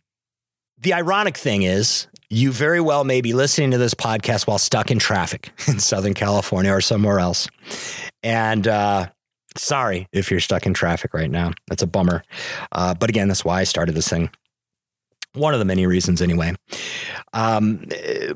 the 0.78 0.92
ironic 0.92 1.36
thing 1.36 1.62
is, 1.62 2.08
you 2.30 2.52
very 2.52 2.80
well 2.80 3.04
may 3.04 3.20
be 3.20 3.32
listening 3.32 3.70
to 3.70 3.78
this 3.78 3.94
podcast 3.94 4.46
while 4.46 4.58
stuck 4.58 4.90
in 4.90 4.98
traffic 4.98 5.52
in 5.68 5.78
Southern 5.78 6.14
California 6.14 6.72
or 6.72 6.80
somewhere 6.80 7.18
else. 7.18 7.48
And 8.22 8.66
uh, 8.66 9.08
sorry 9.56 10.08
if 10.12 10.30
you're 10.30 10.40
stuck 10.40 10.66
in 10.66 10.74
traffic 10.74 11.14
right 11.14 11.30
now. 11.30 11.52
That's 11.68 11.82
a 11.82 11.86
bummer. 11.86 12.24
Uh, 12.72 12.94
but 12.94 13.10
again, 13.10 13.28
that's 13.28 13.44
why 13.44 13.60
I 13.60 13.64
started 13.64 13.94
this 13.94 14.08
thing 14.08 14.30
one 15.34 15.52
of 15.52 15.58
the 15.58 15.64
many 15.64 15.86
reasons 15.86 16.22
anyway. 16.22 16.54
Um, 17.32 17.84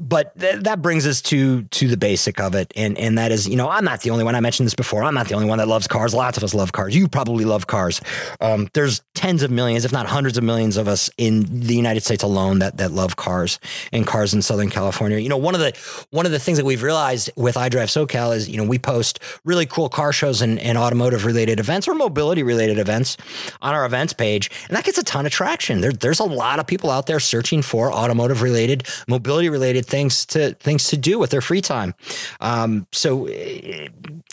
but 0.00 0.38
th- 0.38 0.62
that 0.62 0.82
brings 0.82 1.06
us 1.06 1.22
to 1.22 1.62
to 1.62 1.88
the 1.88 1.96
basic 1.96 2.40
of 2.40 2.54
it, 2.54 2.72
and 2.76 2.98
and 2.98 3.16
that 3.18 3.30
is, 3.30 3.48
you 3.48 3.56
know, 3.56 3.68
I'm 3.68 3.84
not 3.84 4.00
the 4.00 4.10
only 4.10 4.24
one. 4.24 4.34
I 4.34 4.40
mentioned 4.40 4.66
this 4.66 4.74
before. 4.74 5.04
I'm 5.04 5.14
not 5.14 5.28
the 5.28 5.34
only 5.34 5.46
one 5.46 5.58
that 5.58 5.68
loves 5.68 5.86
cars. 5.86 6.14
Lots 6.14 6.36
of 6.36 6.44
us 6.44 6.54
love 6.54 6.72
cars. 6.72 6.94
You 6.96 7.08
probably 7.08 7.44
love 7.44 7.66
cars. 7.66 8.00
Um, 8.40 8.68
there's 8.72 9.02
tens 9.14 9.42
of 9.42 9.50
millions, 9.50 9.84
if 9.84 9.92
not 9.92 10.06
hundreds 10.06 10.36
of 10.36 10.44
millions, 10.44 10.76
of 10.76 10.88
us 10.88 11.10
in 11.16 11.42
the 11.60 11.74
United 11.76 12.02
States 12.02 12.22
alone 12.22 12.58
that 12.58 12.76
that 12.78 12.90
love 12.90 13.16
cars 13.16 13.60
and 13.92 14.06
cars 14.06 14.34
in 14.34 14.42
Southern 14.42 14.68
California. 14.68 15.18
You 15.18 15.28
know, 15.28 15.36
one 15.36 15.54
of 15.54 15.60
the 15.60 15.72
one 16.10 16.26
of 16.26 16.32
the 16.32 16.40
things 16.40 16.58
that 16.58 16.64
we've 16.64 16.82
realized 16.82 17.30
with 17.36 17.54
iDrive 17.54 17.88
SoCal 17.88 18.34
is, 18.34 18.48
you 18.48 18.56
know, 18.56 18.64
we 18.64 18.78
post 18.78 19.20
really 19.44 19.66
cool 19.66 19.88
car 19.88 20.12
shows 20.12 20.42
and, 20.42 20.58
and 20.58 20.76
automotive 20.76 21.24
related 21.24 21.60
events 21.60 21.86
or 21.86 21.94
mobility 21.94 22.42
related 22.42 22.78
events 22.78 23.16
on 23.62 23.74
our 23.74 23.84
events 23.84 24.12
page, 24.12 24.50
and 24.68 24.76
that 24.76 24.84
gets 24.84 24.98
a 24.98 25.04
ton 25.04 25.24
of 25.24 25.32
traction. 25.32 25.80
There, 25.80 25.92
there's 25.92 26.20
a 26.20 26.24
lot 26.24 26.58
of 26.58 26.66
people 26.66 26.87
people 26.88 26.96
out 26.96 27.06
there 27.06 27.20
searching 27.20 27.60
for 27.60 27.92
automotive 27.92 28.40
related, 28.40 28.86
mobility 29.06 29.50
related 29.50 29.84
things 29.84 30.24
to 30.24 30.54
things 30.54 30.88
to 30.88 30.96
do 30.96 31.18
with 31.18 31.30
their 31.30 31.42
free 31.42 31.60
time. 31.60 31.94
Um, 32.40 32.86
so 32.92 33.26
eh, 33.26 33.88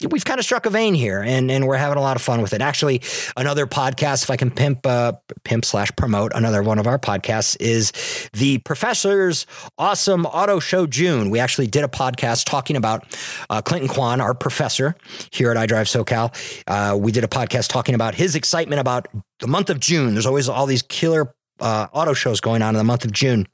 we've 0.09 0.23
kind 0.23 0.39
of 0.39 0.45
struck 0.45 0.65
a 0.65 0.69
vein 0.69 0.93
here, 0.93 1.21
and 1.21 1.51
and 1.51 1.67
we're 1.67 1.75
having 1.77 1.97
a 1.97 2.01
lot 2.01 2.15
of 2.15 2.21
fun 2.21 2.41
with 2.41 2.53
it. 2.53 2.61
Actually, 2.61 3.01
another 3.35 3.67
podcast, 3.67 4.23
if 4.23 4.29
I 4.29 4.37
can 4.37 4.51
pimp 4.51 4.85
uh, 4.85 5.13
pimp 5.43 5.65
slash 5.65 5.91
promote 5.97 6.31
another 6.33 6.63
one 6.63 6.79
of 6.79 6.87
our 6.87 6.97
podcasts, 6.97 7.57
is 7.59 7.91
the 8.33 8.59
Professor's 8.59 9.45
Awesome 9.77 10.25
Auto 10.25 10.59
Show 10.59 10.87
June. 10.87 11.29
We 11.29 11.39
actually 11.39 11.67
did 11.67 11.83
a 11.83 11.89
podcast 11.89 12.45
talking 12.45 12.77
about 12.77 13.03
uh, 13.49 13.61
Clinton 13.61 13.89
Kwan, 13.89 14.21
our 14.21 14.33
professor 14.33 14.95
here 15.31 15.51
at 15.51 15.57
iDrive 15.57 15.87
SoCal. 15.87 16.31
Uh, 16.67 16.95
we 16.97 17.11
did 17.11 17.23
a 17.23 17.27
podcast 17.27 17.67
talking 17.67 17.95
about 17.95 18.15
his 18.15 18.35
excitement 18.35 18.79
about 18.79 19.07
the 19.39 19.47
month 19.47 19.69
of 19.69 19.79
June. 19.79 20.13
There's 20.13 20.25
always 20.25 20.47
all 20.47 20.65
these 20.65 20.83
killer 20.83 21.35
uh, 21.59 21.87
auto 21.91 22.13
shows 22.13 22.41
going 22.41 22.61
on 22.61 22.75
in 22.75 22.77
the 22.77 22.83
month 22.83 23.05
of 23.05 23.11
June. 23.11 23.47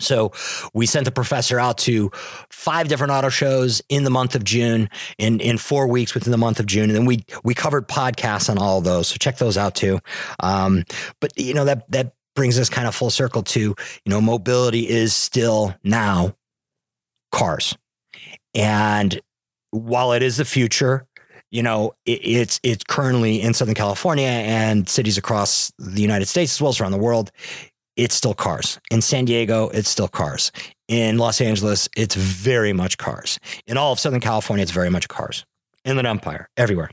So 0.00 0.32
we 0.72 0.86
sent 0.86 1.04
the 1.06 1.10
professor 1.10 1.58
out 1.58 1.78
to 1.78 2.10
five 2.50 2.88
different 2.88 3.12
auto 3.12 3.30
shows 3.30 3.82
in 3.88 4.04
the 4.04 4.10
month 4.10 4.34
of 4.34 4.44
June 4.44 4.88
in, 5.18 5.40
in 5.40 5.58
four 5.58 5.88
weeks 5.88 6.14
within 6.14 6.30
the 6.30 6.38
month 6.38 6.60
of 6.60 6.66
June. 6.66 6.84
And 6.84 6.94
then 6.94 7.04
we, 7.04 7.24
we 7.42 7.54
covered 7.54 7.88
podcasts 7.88 8.48
on 8.48 8.58
all 8.58 8.80
those. 8.80 9.08
So 9.08 9.16
check 9.18 9.38
those 9.38 9.56
out 9.58 9.74
too. 9.74 9.98
Um, 10.40 10.84
but 11.20 11.32
you 11.36 11.52
know, 11.52 11.64
that, 11.64 11.90
that 11.90 12.12
brings 12.36 12.58
us 12.58 12.68
kind 12.68 12.86
of 12.86 12.94
full 12.94 13.10
circle 13.10 13.42
to, 13.42 13.60
you 13.60 13.76
know, 14.06 14.20
mobility 14.20 14.88
is 14.88 15.14
still 15.14 15.74
now 15.82 16.36
cars. 17.32 17.76
And 18.54 19.20
while 19.70 20.12
it 20.12 20.22
is 20.22 20.36
the 20.36 20.44
future, 20.44 21.06
you 21.50 21.62
know, 21.62 21.94
it, 22.04 22.20
it's 22.24 22.60
it's 22.62 22.84
currently 22.84 23.40
in 23.40 23.54
Southern 23.54 23.74
California 23.74 24.26
and 24.26 24.88
cities 24.88 25.18
across 25.18 25.72
the 25.78 26.02
United 26.02 26.26
States 26.26 26.54
as 26.54 26.62
well 26.62 26.70
as 26.70 26.80
around 26.80 26.92
the 26.92 26.98
world. 26.98 27.30
It's 27.96 28.14
still 28.14 28.34
cars. 28.34 28.78
In 28.90 29.02
San 29.02 29.24
Diego, 29.24 29.70
it's 29.70 29.88
still 29.88 30.06
cars. 30.06 30.52
In 30.86 31.18
Los 31.18 31.40
Angeles, 31.40 31.88
it's 31.96 32.14
very 32.14 32.72
much 32.72 32.96
cars. 32.96 33.40
In 33.66 33.76
all 33.76 33.92
of 33.92 33.98
Southern 33.98 34.20
California, 34.20 34.62
it's 34.62 34.70
very 34.70 34.90
much 34.90 35.08
cars. 35.08 35.44
Inland 35.84 36.06
Empire, 36.06 36.48
everywhere. 36.56 36.90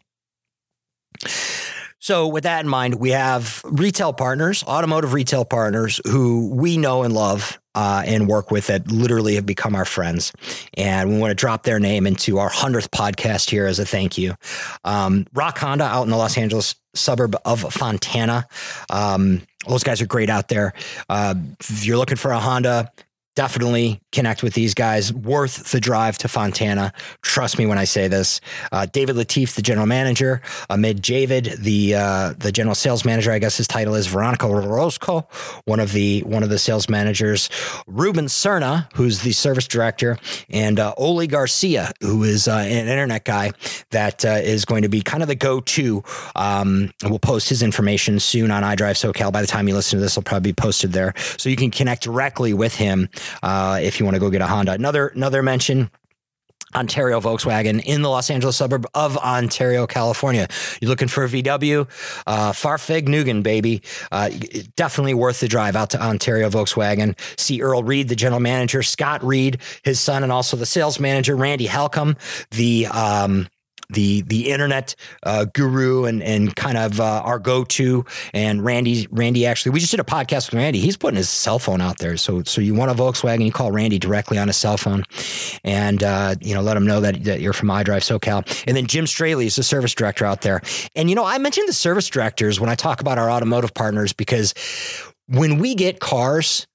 So, 2.05 2.27
with 2.27 2.43
that 2.43 2.63
in 2.63 2.69
mind, 2.69 2.99
we 2.99 3.09
have 3.09 3.63
retail 3.63 4.13
partners, 4.13 4.63
automotive 4.65 5.13
retail 5.13 5.43
partners 5.43 5.99
who 6.05 6.51
we 6.53 6.77
know 6.77 7.01
and 7.01 7.11
love 7.11 7.59
uh, 7.73 8.03
and 8.05 8.27
work 8.27 8.51
with 8.51 8.67
that 8.67 8.91
literally 8.91 9.33
have 9.33 9.47
become 9.47 9.73
our 9.73 9.85
friends. 9.85 10.31
And 10.75 11.09
we 11.09 11.17
want 11.17 11.31
to 11.31 11.35
drop 11.35 11.63
their 11.63 11.79
name 11.79 12.05
into 12.05 12.37
our 12.37 12.51
100th 12.51 12.89
podcast 12.89 13.49
here 13.49 13.65
as 13.65 13.79
a 13.79 13.87
thank 13.87 14.19
you. 14.19 14.35
Um, 14.83 15.25
Rock 15.33 15.57
Honda 15.57 15.85
out 15.85 16.03
in 16.03 16.11
the 16.11 16.17
Los 16.17 16.37
Angeles 16.37 16.75
suburb 16.93 17.35
of 17.43 17.73
Fontana. 17.73 18.45
Um, 18.91 19.41
those 19.67 19.83
guys 19.83 19.99
are 19.99 20.05
great 20.05 20.29
out 20.29 20.47
there. 20.47 20.73
Uh, 21.09 21.33
if 21.59 21.87
you're 21.87 21.97
looking 21.97 22.17
for 22.17 22.29
a 22.29 22.39
Honda, 22.39 22.91
definitely 23.35 24.01
connect 24.11 24.41
with 24.41 24.53
these 24.53 24.73
guys. 24.73 25.13
Worth 25.13 25.71
the 25.71 25.79
drive 25.79 26.17
to 26.19 26.27
Fontana. 26.27 26.93
Trust 27.21 27.59
me 27.59 27.65
when 27.65 27.77
I 27.77 27.83
say 27.83 28.07
this. 28.07 28.41
Uh, 28.71 28.85
David 28.85 29.17
Latif, 29.17 29.55
the 29.55 29.61
general 29.61 29.85
manager. 29.85 30.41
Amid 30.69 31.01
Javid, 31.01 31.57
the 31.57 31.95
uh, 31.95 32.33
the 32.37 32.51
general 32.51 32.75
sales 32.75 33.05
manager. 33.05 33.31
I 33.31 33.39
guess 33.39 33.57
his 33.57 33.67
title 33.67 33.95
is 33.95 34.07
Veronica 34.07 34.47
Roscoe, 34.47 35.27
one 35.65 35.79
of 35.79 35.91
the 35.91 36.21
one 36.21 36.43
of 36.43 36.49
the 36.49 36.57
sales 36.57 36.89
managers. 36.89 37.49
Ruben 37.87 38.25
Cerna, 38.25 38.91
who's 38.95 39.21
the 39.21 39.33
service 39.33 39.67
director, 39.67 40.17
and 40.49 40.79
uh, 40.79 40.93
Oli 40.97 41.27
Garcia, 41.27 41.91
who 42.01 42.23
is 42.23 42.47
uh, 42.47 42.55
an 42.55 42.87
internet 42.87 43.25
guy 43.25 43.51
that 43.91 44.23
uh, 44.23 44.29
is 44.29 44.65
going 44.65 44.83
to 44.83 44.89
be 44.89 45.01
kind 45.01 45.21
of 45.21 45.27
the 45.27 45.35
go 45.35 45.59
to. 45.59 46.03
Um, 46.35 46.91
we'll 47.03 47.19
post 47.19 47.49
his 47.49 47.61
information 47.61 48.19
soon 48.19 48.49
on 48.49 48.63
iDrive 48.63 48.95
SoCal. 48.95 49.31
By 49.31 49.41
the 49.41 49.47
time 49.47 49.67
you 49.67 49.75
listen 49.75 49.99
to 49.99 50.03
this, 50.03 50.15
will 50.15 50.23
probably 50.23 50.51
be 50.51 50.55
posted 50.55 50.93
there, 50.93 51.13
so 51.37 51.49
you 51.49 51.57
can 51.57 51.71
connect 51.71 52.03
directly 52.03 52.53
with 52.53 52.75
him 52.75 53.09
uh, 53.43 53.79
if 53.81 53.99
you 53.99 54.05
want 54.05 54.15
to 54.15 54.19
go 54.19 54.29
get 54.29 54.41
a 54.41 54.47
Honda. 54.47 54.73
Another 54.73 55.07
another 55.07 55.43
mention. 55.43 55.89
Ontario 56.73 57.21
Volkswagen 57.21 57.81
in 57.85 58.01
the 58.01 58.09
Los 58.09 58.29
Angeles 58.29 58.57
suburb 58.57 58.85
of 58.93 59.17
Ontario, 59.17 59.87
California. 59.87 60.47
You're 60.81 60.89
looking 60.89 61.07
for 61.07 61.23
a 61.23 61.27
VW, 61.27 61.87
uh, 62.27 62.51
Fahrvergnügen, 62.51 63.43
baby. 63.43 63.81
Uh, 64.11 64.29
definitely 64.75 65.13
worth 65.13 65.39
the 65.39 65.47
drive 65.47 65.77
out 65.77 65.91
to 65.91 66.03
Ontario 66.03 66.49
Volkswagen. 66.49 67.17
See 67.39 67.61
Earl 67.61 67.83
Reed, 67.83 68.09
the 68.09 68.15
general 68.15 68.41
manager, 68.41 68.83
Scott 68.83 69.23
Reed, 69.23 69.59
his 69.83 70.01
son, 70.01 70.21
and 70.21 70.33
also 70.33 70.57
the 70.57 70.65
sales 70.65 70.99
manager, 70.99 71.35
Randy 71.37 71.67
Halcomb, 71.67 72.17
the 72.51 72.87
um, 72.87 73.47
the 73.89 74.21
the 74.21 74.51
internet 74.51 74.95
uh, 75.23 75.45
guru 75.45 76.05
and 76.05 76.21
and 76.23 76.55
kind 76.55 76.77
of 76.77 76.99
uh, 76.99 77.21
our 77.23 77.39
go 77.39 77.63
to. 77.63 78.05
And 78.33 78.63
Randy 78.63 79.07
Randy 79.11 79.45
actually, 79.45 79.71
we 79.71 79.79
just 79.79 79.91
did 79.91 79.99
a 79.99 80.03
podcast 80.03 80.51
with 80.51 80.55
Randy. 80.55 80.79
He's 80.79 80.97
putting 80.97 81.17
his 81.17 81.29
cell 81.29 81.59
phone 81.59 81.81
out 81.81 81.97
there. 81.99 82.17
So 82.17 82.43
so 82.43 82.61
you 82.61 82.73
want 82.73 82.91
a 82.91 82.93
Volkswagen, 82.93 83.45
you 83.45 83.51
call 83.51 83.71
Randy 83.71 83.99
directly 83.99 84.37
on 84.37 84.47
his 84.47 84.57
cell 84.57 84.77
phone, 84.77 85.03
and 85.63 86.03
uh, 86.03 86.35
you 86.41 86.53
know 86.53 86.61
let 86.61 86.77
him 86.77 86.85
know 86.85 87.01
that, 87.01 87.23
that 87.23 87.41
you're 87.41 87.53
from 87.53 87.69
iDrive 87.69 88.03
SoCal. 88.03 88.63
And 88.67 88.75
then 88.75 88.87
Jim 88.87 89.07
Straley 89.07 89.47
is 89.47 89.55
the 89.55 89.63
service 89.63 89.93
director 89.93 90.25
out 90.25 90.41
there. 90.41 90.61
And 90.95 91.09
you 91.09 91.15
know 91.15 91.25
I 91.25 91.37
mentioned 91.37 91.67
the 91.67 91.73
service 91.73 92.07
directors 92.07 92.59
when 92.59 92.69
I 92.69 92.75
talk 92.75 93.01
about 93.01 93.17
our 93.17 93.29
automotive 93.29 93.73
partners 93.73 94.13
because 94.13 94.53
when 95.27 95.59
we 95.59 95.75
get 95.75 95.99
cars 95.99 96.67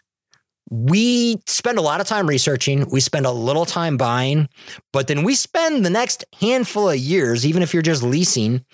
we 0.71 1.41
spend 1.47 1.79
a 1.79 1.83
lot 1.83 2.01
of 2.01 2.07
time 2.07 2.29
researching, 2.29 2.89
we 2.91 3.01
spend 3.01 3.27
a 3.27 3.33
little 3.33 3.67
time 3.67 3.97
buying, 3.97 4.49
but 4.93 5.09
then 5.09 5.25
we 5.25 5.35
spend 5.35 5.85
the 5.85 5.91
next 5.91 6.25
handful 6.41 6.89
of 6.89 6.97
years, 6.97 7.45
even 7.45 7.63
if 7.63 7.75
you're 7.75 7.83
just 7.83 8.05
leasing, 8.05 8.65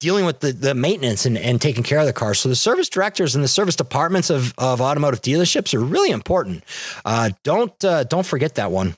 dealing 0.00 0.24
with 0.24 0.40
the, 0.40 0.52
the 0.52 0.74
maintenance 0.74 1.24
and, 1.24 1.38
and 1.38 1.60
taking 1.60 1.84
care 1.84 2.00
of 2.00 2.06
the 2.06 2.12
car. 2.12 2.34
So 2.34 2.48
the 2.48 2.56
service 2.56 2.88
directors 2.88 3.36
and 3.36 3.44
the 3.44 3.48
service 3.48 3.76
departments 3.76 4.28
of, 4.28 4.52
of 4.58 4.80
automotive 4.80 5.22
dealerships 5.22 5.72
are 5.72 5.80
really 5.80 6.10
important. 6.10 6.64
Uh, 7.04 7.30
don't 7.44 7.84
uh, 7.84 8.04
don't 8.04 8.26
forget 8.26 8.56
that 8.56 8.72
one. 8.72 8.96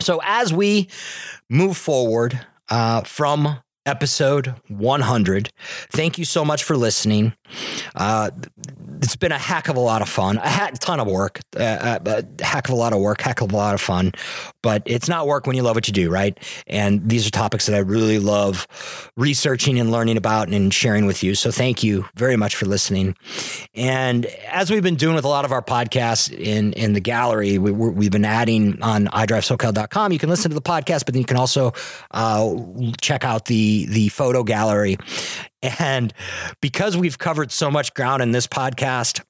So 0.00 0.20
as 0.24 0.52
we 0.52 0.88
move 1.50 1.76
forward 1.76 2.40
uh, 2.70 3.02
from 3.02 3.58
episode 3.88 4.54
100. 4.68 5.50
Thank 5.90 6.18
you 6.18 6.24
so 6.24 6.44
much 6.44 6.62
for 6.62 6.76
listening. 6.76 7.32
Uh, 7.94 8.30
it's 9.00 9.16
been 9.16 9.32
a 9.32 9.38
heck 9.38 9.68
of 9.68 9.76
a 9.76 9.80
lot 9.80 10.02
of 10.02 10.08
fun, 10.08 10.38
a 10.38 10.70
ton 10.80 11.00
of 11.00 11.06
work, 11.06 11.40
uh, 11.56 11.62
uh, 11.62 11.98
a 12.38 12.44
heck 12.44 12.68
of 12.68 12.74
a 12.74 12.76
lot 12.76 12.92
of 12.92 13.00
work, 13.00 13.20
heck 13.20 13.40
of 13.40 13.52
a 13.52 13.56
lot 13.56 13.74
of 13.74 13.80
fun. 13.80 14.12
But 14.62 14.82
it's 14.86 15.08
not 15.08 15.26
work 15.26 15.46
when 15.46 15.56
you 15.56 15.62
love 15.62 15.76
what 15.76 15.86
you 15.88 15.94
do, 15.94 16.10
right? 16.10 16.36
And 16.66 17.08
these 17.08 17.26
are 17.26 17.30
topics 17.30 17.66
that 17.66 17.74
I 17.74 17.78
really 17.78 18.18
love 18.18 18.66
researching 19.16 19.78
and 19.78 19.90
learning 19.90 20.16
about 20.16 20.48
and 20.48 20.74
sharing 20.74 21.06
with 21.06 21.22
you. 21.22 21.34
So 21.34 21.50
thank 21.50 21.82
you 21.82 22.06
very 22.16 22.36
much 22.36 22.56
for 22.56 22.66
listening. 22.66 23.16
And 23.74 24.26
as 24.50 24.70
we've 24.70 24.82
been 24.82 24.96
doing 24.96 25.14
with 25.14 25.24
a 25.24 25.28
lot 25.28 25.44
of 25.44 25.52
our 25.52 25.62
podcasts 25.62 26.30
in 26.32 26.72
in 26.74 26.92
the 26.92 27.00
gallery, 27.00 27.56
we, 27.56 28.04
have 28.04 28.12
been 28.12 28.24
adding 28.24 28.82
on 28.82 29.06
iDriveSoCal.com. 29.06 30.12
You 30.12 30.18
can 30.18 30.28
listen 30.28 30.50
to 30.50 30.54
the 30.54 30.60
podcast, 30.60 31.04
but 31.04 31.14
then 31.14 31.20
you 31.20 31.26
can 31.26 31.36
also 31.36 31.72
uh, 32.10 32.54
check 33.00 33.24
out 33.24 33.46
the 33.46 33.77
the 33.86 34.08
photo 34.08 34.42
gallery. 34.42 34.96
And 35.78 36.12
because 36.60 36.96
we've 36.96 37.18
covered 37.18 37.50
so 37.50 37.70
much 37.70 37.94
ground 37.94 38.22
in 38.22 38.32
this 38.32 38.46
podcast, 38.46 39.22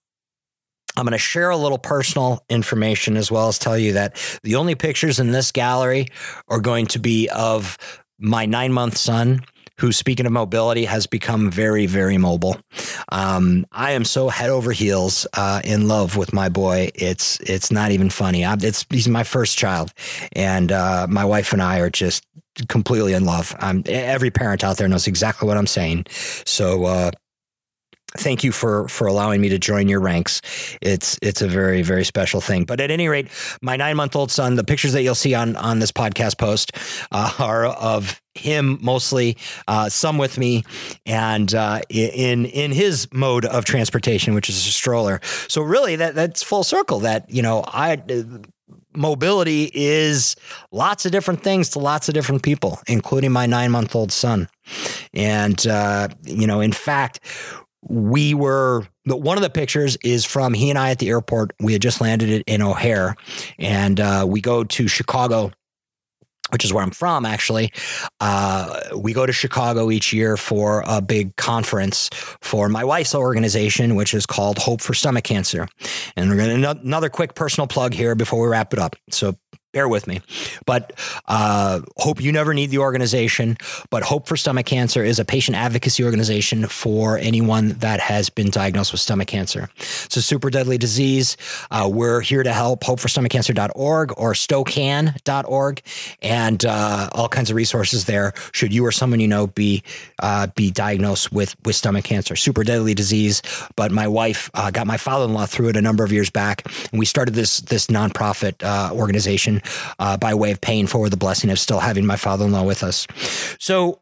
I'm 0.96 1.04
going 1.04 1.12
to 1.12 1.18
share 1.18 1.50
a 1.50 1.56
little 1.56 1.78
personal 1.78 2.44
information 2.48 3.16
as 3.16 3.30
well 3.30 3.48
as 3.48 3.58
tell 3.58 3.78
you 3.78 3.92
that 3.92 4.16
the 4.42 4.56
only 4.56 4.74
pictures 4.74 5.20
in 5.20 5.30
this 5.30 5.52
gallery 5.52 6.08
are 6.48 6.60
going 6.60 6.86
to 6.86 6.98
be 6.98 7.28
of 7.28 7.78
my 8.18 8.46
nine 8.46 8.72
month 8.72 8.96
son 8.96 9.44
who, 9.78 9.92
speaking 9.92 10.26
of 10.26 10.32
mobility, 10.32 10.84
has 10.84 11.06
become 11.06 11.50
very, 11.50 11.86
very 11.86 12.18
mobile. 12.18 12.56
Um, 13.10 13.64
I 13.70 13.92
am 13.92 14.04
so 14.04 14.28
head 14.28 14.50
over 14.50 14.72
heels 14.72 15.26
uh, 15.34 15.60
in 15.64 15.86
love 15.86 16.16
with 16.16 16.32
my 16.32 16.48
boy. 16.48 16.90
It's 16.94 17.38
it's 17.40 17.70
not 17.70 17.92
even 17.92 18.10
funny. 18.10 18.44
I, 18.44 18.56
it's 18.60 18.84
he's 18.90 19.08
my 19.08 19.22
first 19.22 19.56
child, 19.56 19.92
and 20.32 20.72
uh, 20.72 21.06
my 21.08 21.24
wife 21.24 21.52
and 21.52 21.62
I 21.62 21.78
are 21.78 21.90
just 21.90 22.24
completely 22.68 23.12
in 23.12 23.24
love. 23.24 23.54
every 23.86 24.30
parent 24.30 24.64
out 24.64 24.76
there 24.76 24.88
knows 24.88 25.06
exactly 25.06 25.46
what 25.46 25.56
I'm 25.56 25.66
saying. 25.66 26.06
So. 26.44 26.84
Uh, 26.84 27.10
thank 28.16 28.42
you 28.42 28.52
for 28.52 28.88
for 28.88 29.06
allowing 29.06 29.40
me 29.40 29.48
to 29.50 29.58
join 29.58 29.88
your 29.88 30.00
ranks. 30.00 30.40
It's 30.80 31.18
it's 31.22 31.42
a 31.42 31.48
very 31.48 31.82
very 31.82 32.04
special 32.04 32.40
thing. 32.40 32.64
But 32.64 32.80
at 32.80 32.90
any 32.90 33.08
rate, 33.08 33.28
my 33.60 33.76
nine 33.76 33.96
month 33.96 34.16
old 34.16 34.30
son, 34.30 34.54
the 34.54 34.64
pictures 34.64 34.92
that 34.92 35.02
you'll 35.02 35.14
see 35.14 35.34
on 35.34 35.56
on 35.56 35.78
this 35.78 35.92
podcast 35.92 36.38
post 36.38 36.72
uh, 37.12 37.32
are 37.38 37.66
of 37.66 38.20
him 38.34 38.78
mostly, 38.80 39.36
uh, 39.66 39.88
some 39.88 40.16
with 40.16 40.38
me, 40.38 40.64
and 41.04 41.54
uh, 41.54 41.80
in 41.90 42.46
in 42.46 42.72
his 42.72 43.08
mode 43.12 43.44
of 43.44 43.64
transportation, 43.64 44.34
which 44.34 44.48
is 44.48 44.56
a 44.56 44.70
stroller. 44.70 45.20
So 45.48 45.62
really, 45.62 45.96
that 45.96 46.14
that's 46.14 46.42
full 46.42 46.64
circle. 46.64 47.00
That 47.00 47.28
you 47.30 47.42
know, 47.42 47.64
I 47.66 48.02
mobility 48.98 49.70
is 49.72 50.36
lots 50.72 51.06
of 51.06 51.12
different 51.12 51.42
things 51.42 51.70
to 51.70 51.78
lots 51.78 52.08
of 52.08 52.14
different 52.14 52.42
people, 52.42 52.80
including 52.86 53.32
my 53.32 53.46
nine 53.46 53.70
month 53.70 53.94
old 53.94 54.12
son. 54.12 54.48
And, 55.14 55.66
uh, 55.66 56.08
you 56.24 56.46
know, 56.46 56.60
in 56.60 56.72
fact, 56.72 57.20
we 57.82 58.34
were 58.34 58.86
one 59.06 59.38
of 59.38 59.42
the 59.42 59.50
pictures 59.50 59.96
is 60.04 60.24
from 60.24 60.52
he 60.52 60.68
and 60.68 60.78
I 60.78 60.90
at 60.90 60.98
the 60.98 61.08
airport. 61.08 61.52
We 61.60 61.72
had 61.72 61.80
just 61.80 62.00
landed 62.00 62.28
it 62.28 62.42
in 62.46 62.60
O'Hare, 62.60 63.14
and 63.58 63.98
uh, 64.00 64.26
we 64.28 64.40
go 64.40 64.64
to 64.64 64.88
Chicago 64.88 65.52
which 66.50 66.64
is 66.64 66.72
where 66.72 66.82
I'm 66.82 66.90
from, 66.90 67.24
actually. 67.24 67.72
Uh, 68.20 68.80
we 68.96 69.12
go 69.12 69.26
to 69.26 69.32
Chicago 69.32 69.90
each 69.90 70.12
year 70.12 70.36
for 70.36 70.82
a 70.86 71.00
big 71.00 71.36
conference 71.36 72.08
for 72.40 72.68
my 72.68 72.84
wife's 72.84 73.14
organization, 73.14 73.94
which 73.94 74.14
is 74.14 74.26
called 74.26 74.58
Hope 74.58 74.80
for 74.80 74.94
Stomach 74.94 75.24
Cancer. 75.24 75.68
And 76.16 76.30
we're 76.30 76.36
going 76.36 76.62
to 76.62 76.70
another 76.70 77.08
quick 77.08 77.34
personal 77.34 77.66
plug 77.66 77.92
here 77.94 78.14
before 78.14 78.40
we 78.40 78.48
wrap 78.48 78.72
it 78.72 78.78
up. 78.78 78.96
So 79.10 79.36
bear 79.72 79.88
with 79.88 80.06
me. 80.06 80.20
But 80.66 80.92
uh, 81.26 81.80
Hope 81.96 82.20
You 82.20 82.32
Never 82.32 82.54
Need 82.54 82.70
the 82.70 82.78
organization. 82.78 83.56
But 83.90 84.02
Hope 84.02 84.26
for 84.26 84.36
Stomach 84.36 84.66
Cancer 84.66 85.04
is 85.04 85.18
a 85.18 85.24
patient 85.24 85.56
advocacy 85.56 86.04
organization 86.04 86.66
for 86.66 87.18
anyone 87.18 87.70
that 87.78 88.00
has 88.00 88.30
been 88.30 88.50
diagnosed 88.50 88.92
with 88.92 89.00
stomach 89.00 89.28
cancer. 89.28 89.70
It's 89.76 90.16
a 90.16 90.22
super 90.22 90.50
deadly 90.50 90.78
disease. 90.78 91.36
Uh, 91.70 91.88
we're 91.92 92.20
here 92.20 92.42
to 92.42 92.52
help. 92.52 92.80
HopeForStomachCancer.org 92.80 94.12
or 94.16 94.32
StoCan.org, 94.32 95.82
and 96.22 96.64
uh, 96.64 97.08
all 97.12 97.28
kinds 97.28 97.50
of 97.50 97.56
resources 97.56 98.06
there. 98.06 98.32
Should 98.52 98.72
you 98.72 98.84
or 98.84 98.92
someone 98.92 99.20
you 99.20 99.28
know 99.28 99.46
be 99.46 99.82
uh, 100.20 100.48
be 100.54 100.70
diagnosed 100.70 101.32
with 101.32 101.56
with 101.64 101.76
stomach 101.76 102.04
cancer, 102.04 102.36
super 102.36 102.64
deadly 102.64 102.94
disease. 102.94 103.42
But 103.76 103.92
my 103.92 104.08
wife 104.08 104.50
uh, 104.54 104.70
got 104.70 104.86
my 104.86 104.96
father-in-law 104.96 105.46
through 105.46 105.68
it 105.68 105.76
a 105.76 105.82
number 105.82 106.04
of 106.04 106.12
years 106.12 106.30
back, 106.30 106.62
and 106.90 106.98
we 106.98 107.04
started 107.04 107.34
this 107.34 107.60
this 107.60 107.88
nonprofit 107.88 108.62
uh, 108.62 108.94
uh, 109.98 110.16
by 110.16 110.34
way 110.34 110.50
of 110.50 110.60
paying 110.60 110.86
forward 110.86 111.10
the 111.10 111.16
blessing 111.16 111.50
of 111.50 111.58
still 111.58 111.80
having 111.80 112.06
my 112.06 112.16
father 112.16 112.44
in 112.44 112.52
law 112.52 112.62
with 112.62 112.82
us. 112.82 113.06
So 113.58 114.00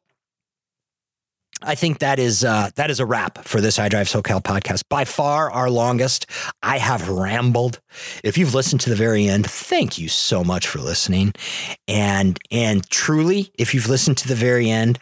I 1.63 1.75
think 1.75 2.01
that 2.01 2.19
is 2.19 2.45
uh, 2.45 2.71
that 2.75 2.91
is 2.91 3.01
a 3.01 3.07
wrap 3.07 3.45
for 3.45 3.63
this 3.63 3.79
I 3.79 3.89
iDrive 3.89 4.23
SoCal 4.23 4.43
podcast. 4.43 4.85
By 4.91 5.07
far 5.07 5.51
our 5.51 5.71
longest. 5.71 6.27
I 6.63 6.77
have 6.77 7.09
rambled. 7.09 7.81
If 8.23 8.37
you've 8.37 8.53
listened 8.53 8.83
to 8.83 8.91
the 8.91 8.97
very 8.97 9.27
end, 9.27 9.47
thank 9.51 9.97
you 9.97 10.09
so 10.09 10.45
much 10.45 10.67
for 10.67 10.81
listening. 10.81 11.33
And 11.89 12.39
and 12.51 12.89
truly, 12.91 13.51
if 13.59 13.73
you've 13.73 13.89
listened 13.89 14.19
to 14.19 14.29
the 14.29 14.35
very 14.35 14.69
end, 14.69 14.99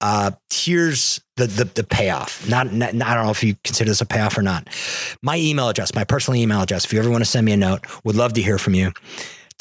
uh, 0.00 0.32
here's 0.52 1.20
the, 1.36 1.46
the 1.46 1.64
the 1.66 1.84
payoff. 1.84 2.48
Not, 2.48 2.72
not 2.72 2.94
I 2.94 3.14
don't 3.14 3.24
know 3.24 3.30
if 3.30 3.44
you 3.44 3.54
consider 3.62 3.90
this 3.90 4.00
a 4.00 4.06
payoff 4.06 4.36
or 4.36 4.42
not. 4.42 4.68
My 5.22 5.36
email 5.38 5.68
address, 5.68 5.94
my 5.94 6.04
personal 6.04 6.40
email 6.40 6.62
address. 6.62 6.84
If 6.84 6.92
you 6.92 6.98
ever 6.98 7.10
want 7.10 7.22
to 7.22 7.30
send 7.30 7.46
me 7.46 7.52
a 7.52 7.56
note, 7.56 7.86
would 8.04 8.16
love 8.16 8.32
to 8.32 8.42
hear 8.42 8.58
from 8.58 8.74
you 8.74 8.92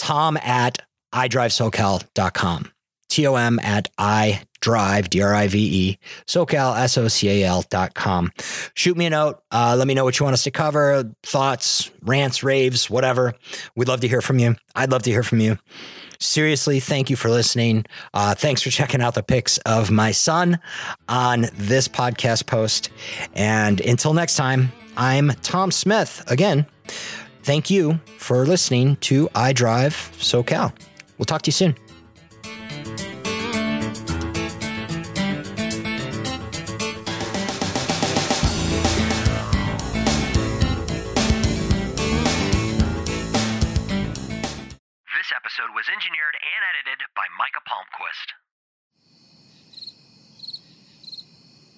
tom 0.01 0.35
at 0.37 0.79
idrivesocal.com. 1.13 2.71
T-O-M 3.09 3.59
at 3.61 3.89
I 3.97 4.41
drive, 4.61 5.09
D-R-I-V-E, 5.09 5.97
SoCal, 6.27 6.79
S-O-C-A-L 6.79 7.65
dot 7.69 7.93
com. 7.93 8.31
Shoot 8.73 8.95
me 8.95 9.05
a 9.05 9.09
note. 9.09 9.41
Uh, 9.51 9.75
let 9.77 9.87
me 9.87 9.93
know 9.93 10.05
what 10.05 10.17
you 10.19 10.23
want 10.23 10.33
us 10.33 10.43
to 10.45 10.51
cover, 10.51 11.11
thoughts, 11.23 11.91
rants, 12.01 12.41
raves, 12.41 12.89
whatever. 12.89 13.33
We'd 13.75 13.89
love 13.89 14.01
to 14.01 14.07
hear 14.07 14.21
from 14.21 14.39
you. 14.39 14.55
I'd 14.75 14.91
love 14.91 15.03
to 15.03 15.11
hear 15.11 15.23
from 15.23 15.39
you. 15.39 15.57
Seriously, 16.19 16.79
thank 16.79 17.09
you 17.09 17.15
for 17.15 17.29
listening. 17.29 17.85
Uh, 18.13 18.33
thanks 18.35 18.61
for 18.61 18.69
checking 18.69 19.01
out 19.01 19.15
the 19.15 19.23
pics 19.23 19.57
of 19.59 19.91
my 19.91 20.11
son 20.11 20.59
on 21.09 21.47
this 21.53 21.87
podcast 21.87 22.45
post. 22.45 22.91
And 23.33 23.81
until 23.81 24.13
next 24.13 24.35
time, 24.35 24.71
I'm 24.95 25.31
Tom 25.41 25.71
Smith 25.71 26.23
again 26.27 26.65
thank 27.43 27.69
you 27.69 27.99
for 28.17 28.45
listening 28.45 28.95
to 28.97 29.27
iDrive 29.29 29.95
SoCal. 30.19 30.73
We'll 31.17 31.25
talk 31.25 31.41
to 31.43 31.49
you 31.49 31.53
soon. 31.53 31.75
This 45.21 45.31
episode 45.35 45.69
was 45.75 45.85
engineered 45.93 46.35
and 46.41 46.61
edited 46.71 46.99
by 47.15 47.25
Micah 47.37 47.61
Palmquist. 47.69 48.27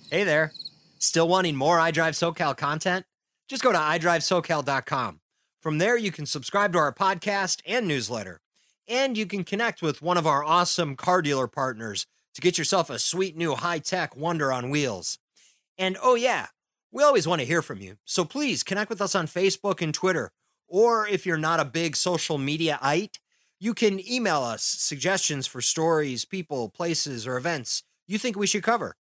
Hey 0.10 0.24
there. 0.24 0.54
Still 1.00 1.28
wanting 1.28 1.56
more 1.56 1.78
iDrive 1.78 2.14
SoCal 2.14 2.56
content? 2.56 3.06
Just 3.50 3.64
go 3.64 3.72
to 3.72 3.78
iDriveSoCal.com. 3.78 5.20
From 5.64 5.78
there, 5.78 5.96
you 5.96 6.12
can 6.12 6.26
subscribe 6.26 6.74
to 6.74 6.80
our 6.80 6.94
podcast 6.94 7.62
and 7.66 7.88
newsletter. 7.88 8.42
And 8.86 9.18
you 9.18 9.26
can 9.26 9.46
connect 9.46 9.82
with 9.82 10.02
one 10.02 10.18
of 10.18 10.28
our 10.28 10.44
awesome 10.44 10.98
car 10.98 11.22
dealer 11.22 11.48
partners 11.48 12.06
to 12.36 12.42
get 12.42 12.58
yourself 12.58 12.90
a 12.90 13.00
sweet 13.00 13.38
new 13.38 13.56
high 13.56 13.80
tech 13.80 14.14
wonder 14.14 14.52
on 14.52 14.70
wheels. 14.70 15.20
And 15.78 15.96
oh, 16.04 16.16
yeah, 16.16 16.48
we 16.92 17.02
always 17.02 17.26
want 17.26 17.40
to 17.40 17.48
hear 17.48 17.62
from 17.62 17.80
you. 17.80 17.96
So 18.04 18.26
please 18.26 18.62
connect 18.62 18.90
with 18.90 19.02
us 19.02 19.16
on 19.16 19.26
Facebook 19.26 19.82
and 19.82 19.94
Twitter. 19.94 20.32
Or 20.68 21.08
if 21.08 21.26
you're 21.26 21.38
not 21.38 21.62
a 21.62 21.66
big 21.66 21.96
social 21.96 22.38
media 22.38 22.78
ite, 22.82 23.20
you 23.58 23.74
can 23.74 24.06
email 24.06 24.44
us 24.44 24.64
suggestions 24.64 25.48
for 25.48 25.62
stories, 25.62 26.26
people, 26.26 26.68
places, 26.68 27.26
or 27.26 27.38
events 27.38 27.84
you 28.06 28.18
think 28.18 28.36
we 28.36 28.48
should 28.48 28.64
cover. 28.64 28.98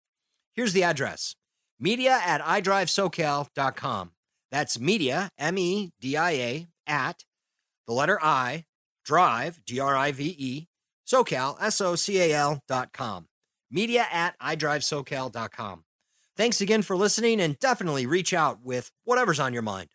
Here's 0.53 0.73
the 0.73 0.83
address 0.83 1.37
media 1.79 2.19
at 2.21 2.41
idrivesocal.com. 2.41 4.11
That's 4.51 4.79
media, 4.79 5.29
M 5.37 5.57
E 5.57 5.91
D 5.99 6.17
I 6.17 6.31
A, 6.31 6.67
at 6.87 7.23
the 7.87 7.93
letter 7.93 8.19
I, 8.21 8.65
drive, 9.05 9.61
D 9.65 9.79
R 9.79 9.95
I 9.95 10.11
V 10.11 10.35
E, 10.37 10.67
SoCal, 11.07 11.57
S 11.61 11.81
O 11.81 11.95
C 11.95 12.19
A 12.19 12.33
L 12.33 12.61
dot 12.67 12.93
com. 12.93 13.27
Media 13.71 14.05
at 14.11 14.37
iDriveSoCal.com. 14.39 15.83
Thanks 16.35 16.61
again 16.61 16.81
for 16.81 16.95
listening 16.95 17.39
and 17.41 17.59
definitely 17.59 18.05
reach 18.05 18.33
out 18.33 18.63
with 18.63 18.91
whatever's 19.03 19.39
on 19.39 19.53
your 19.53 19.61
mind. 19.61 19.89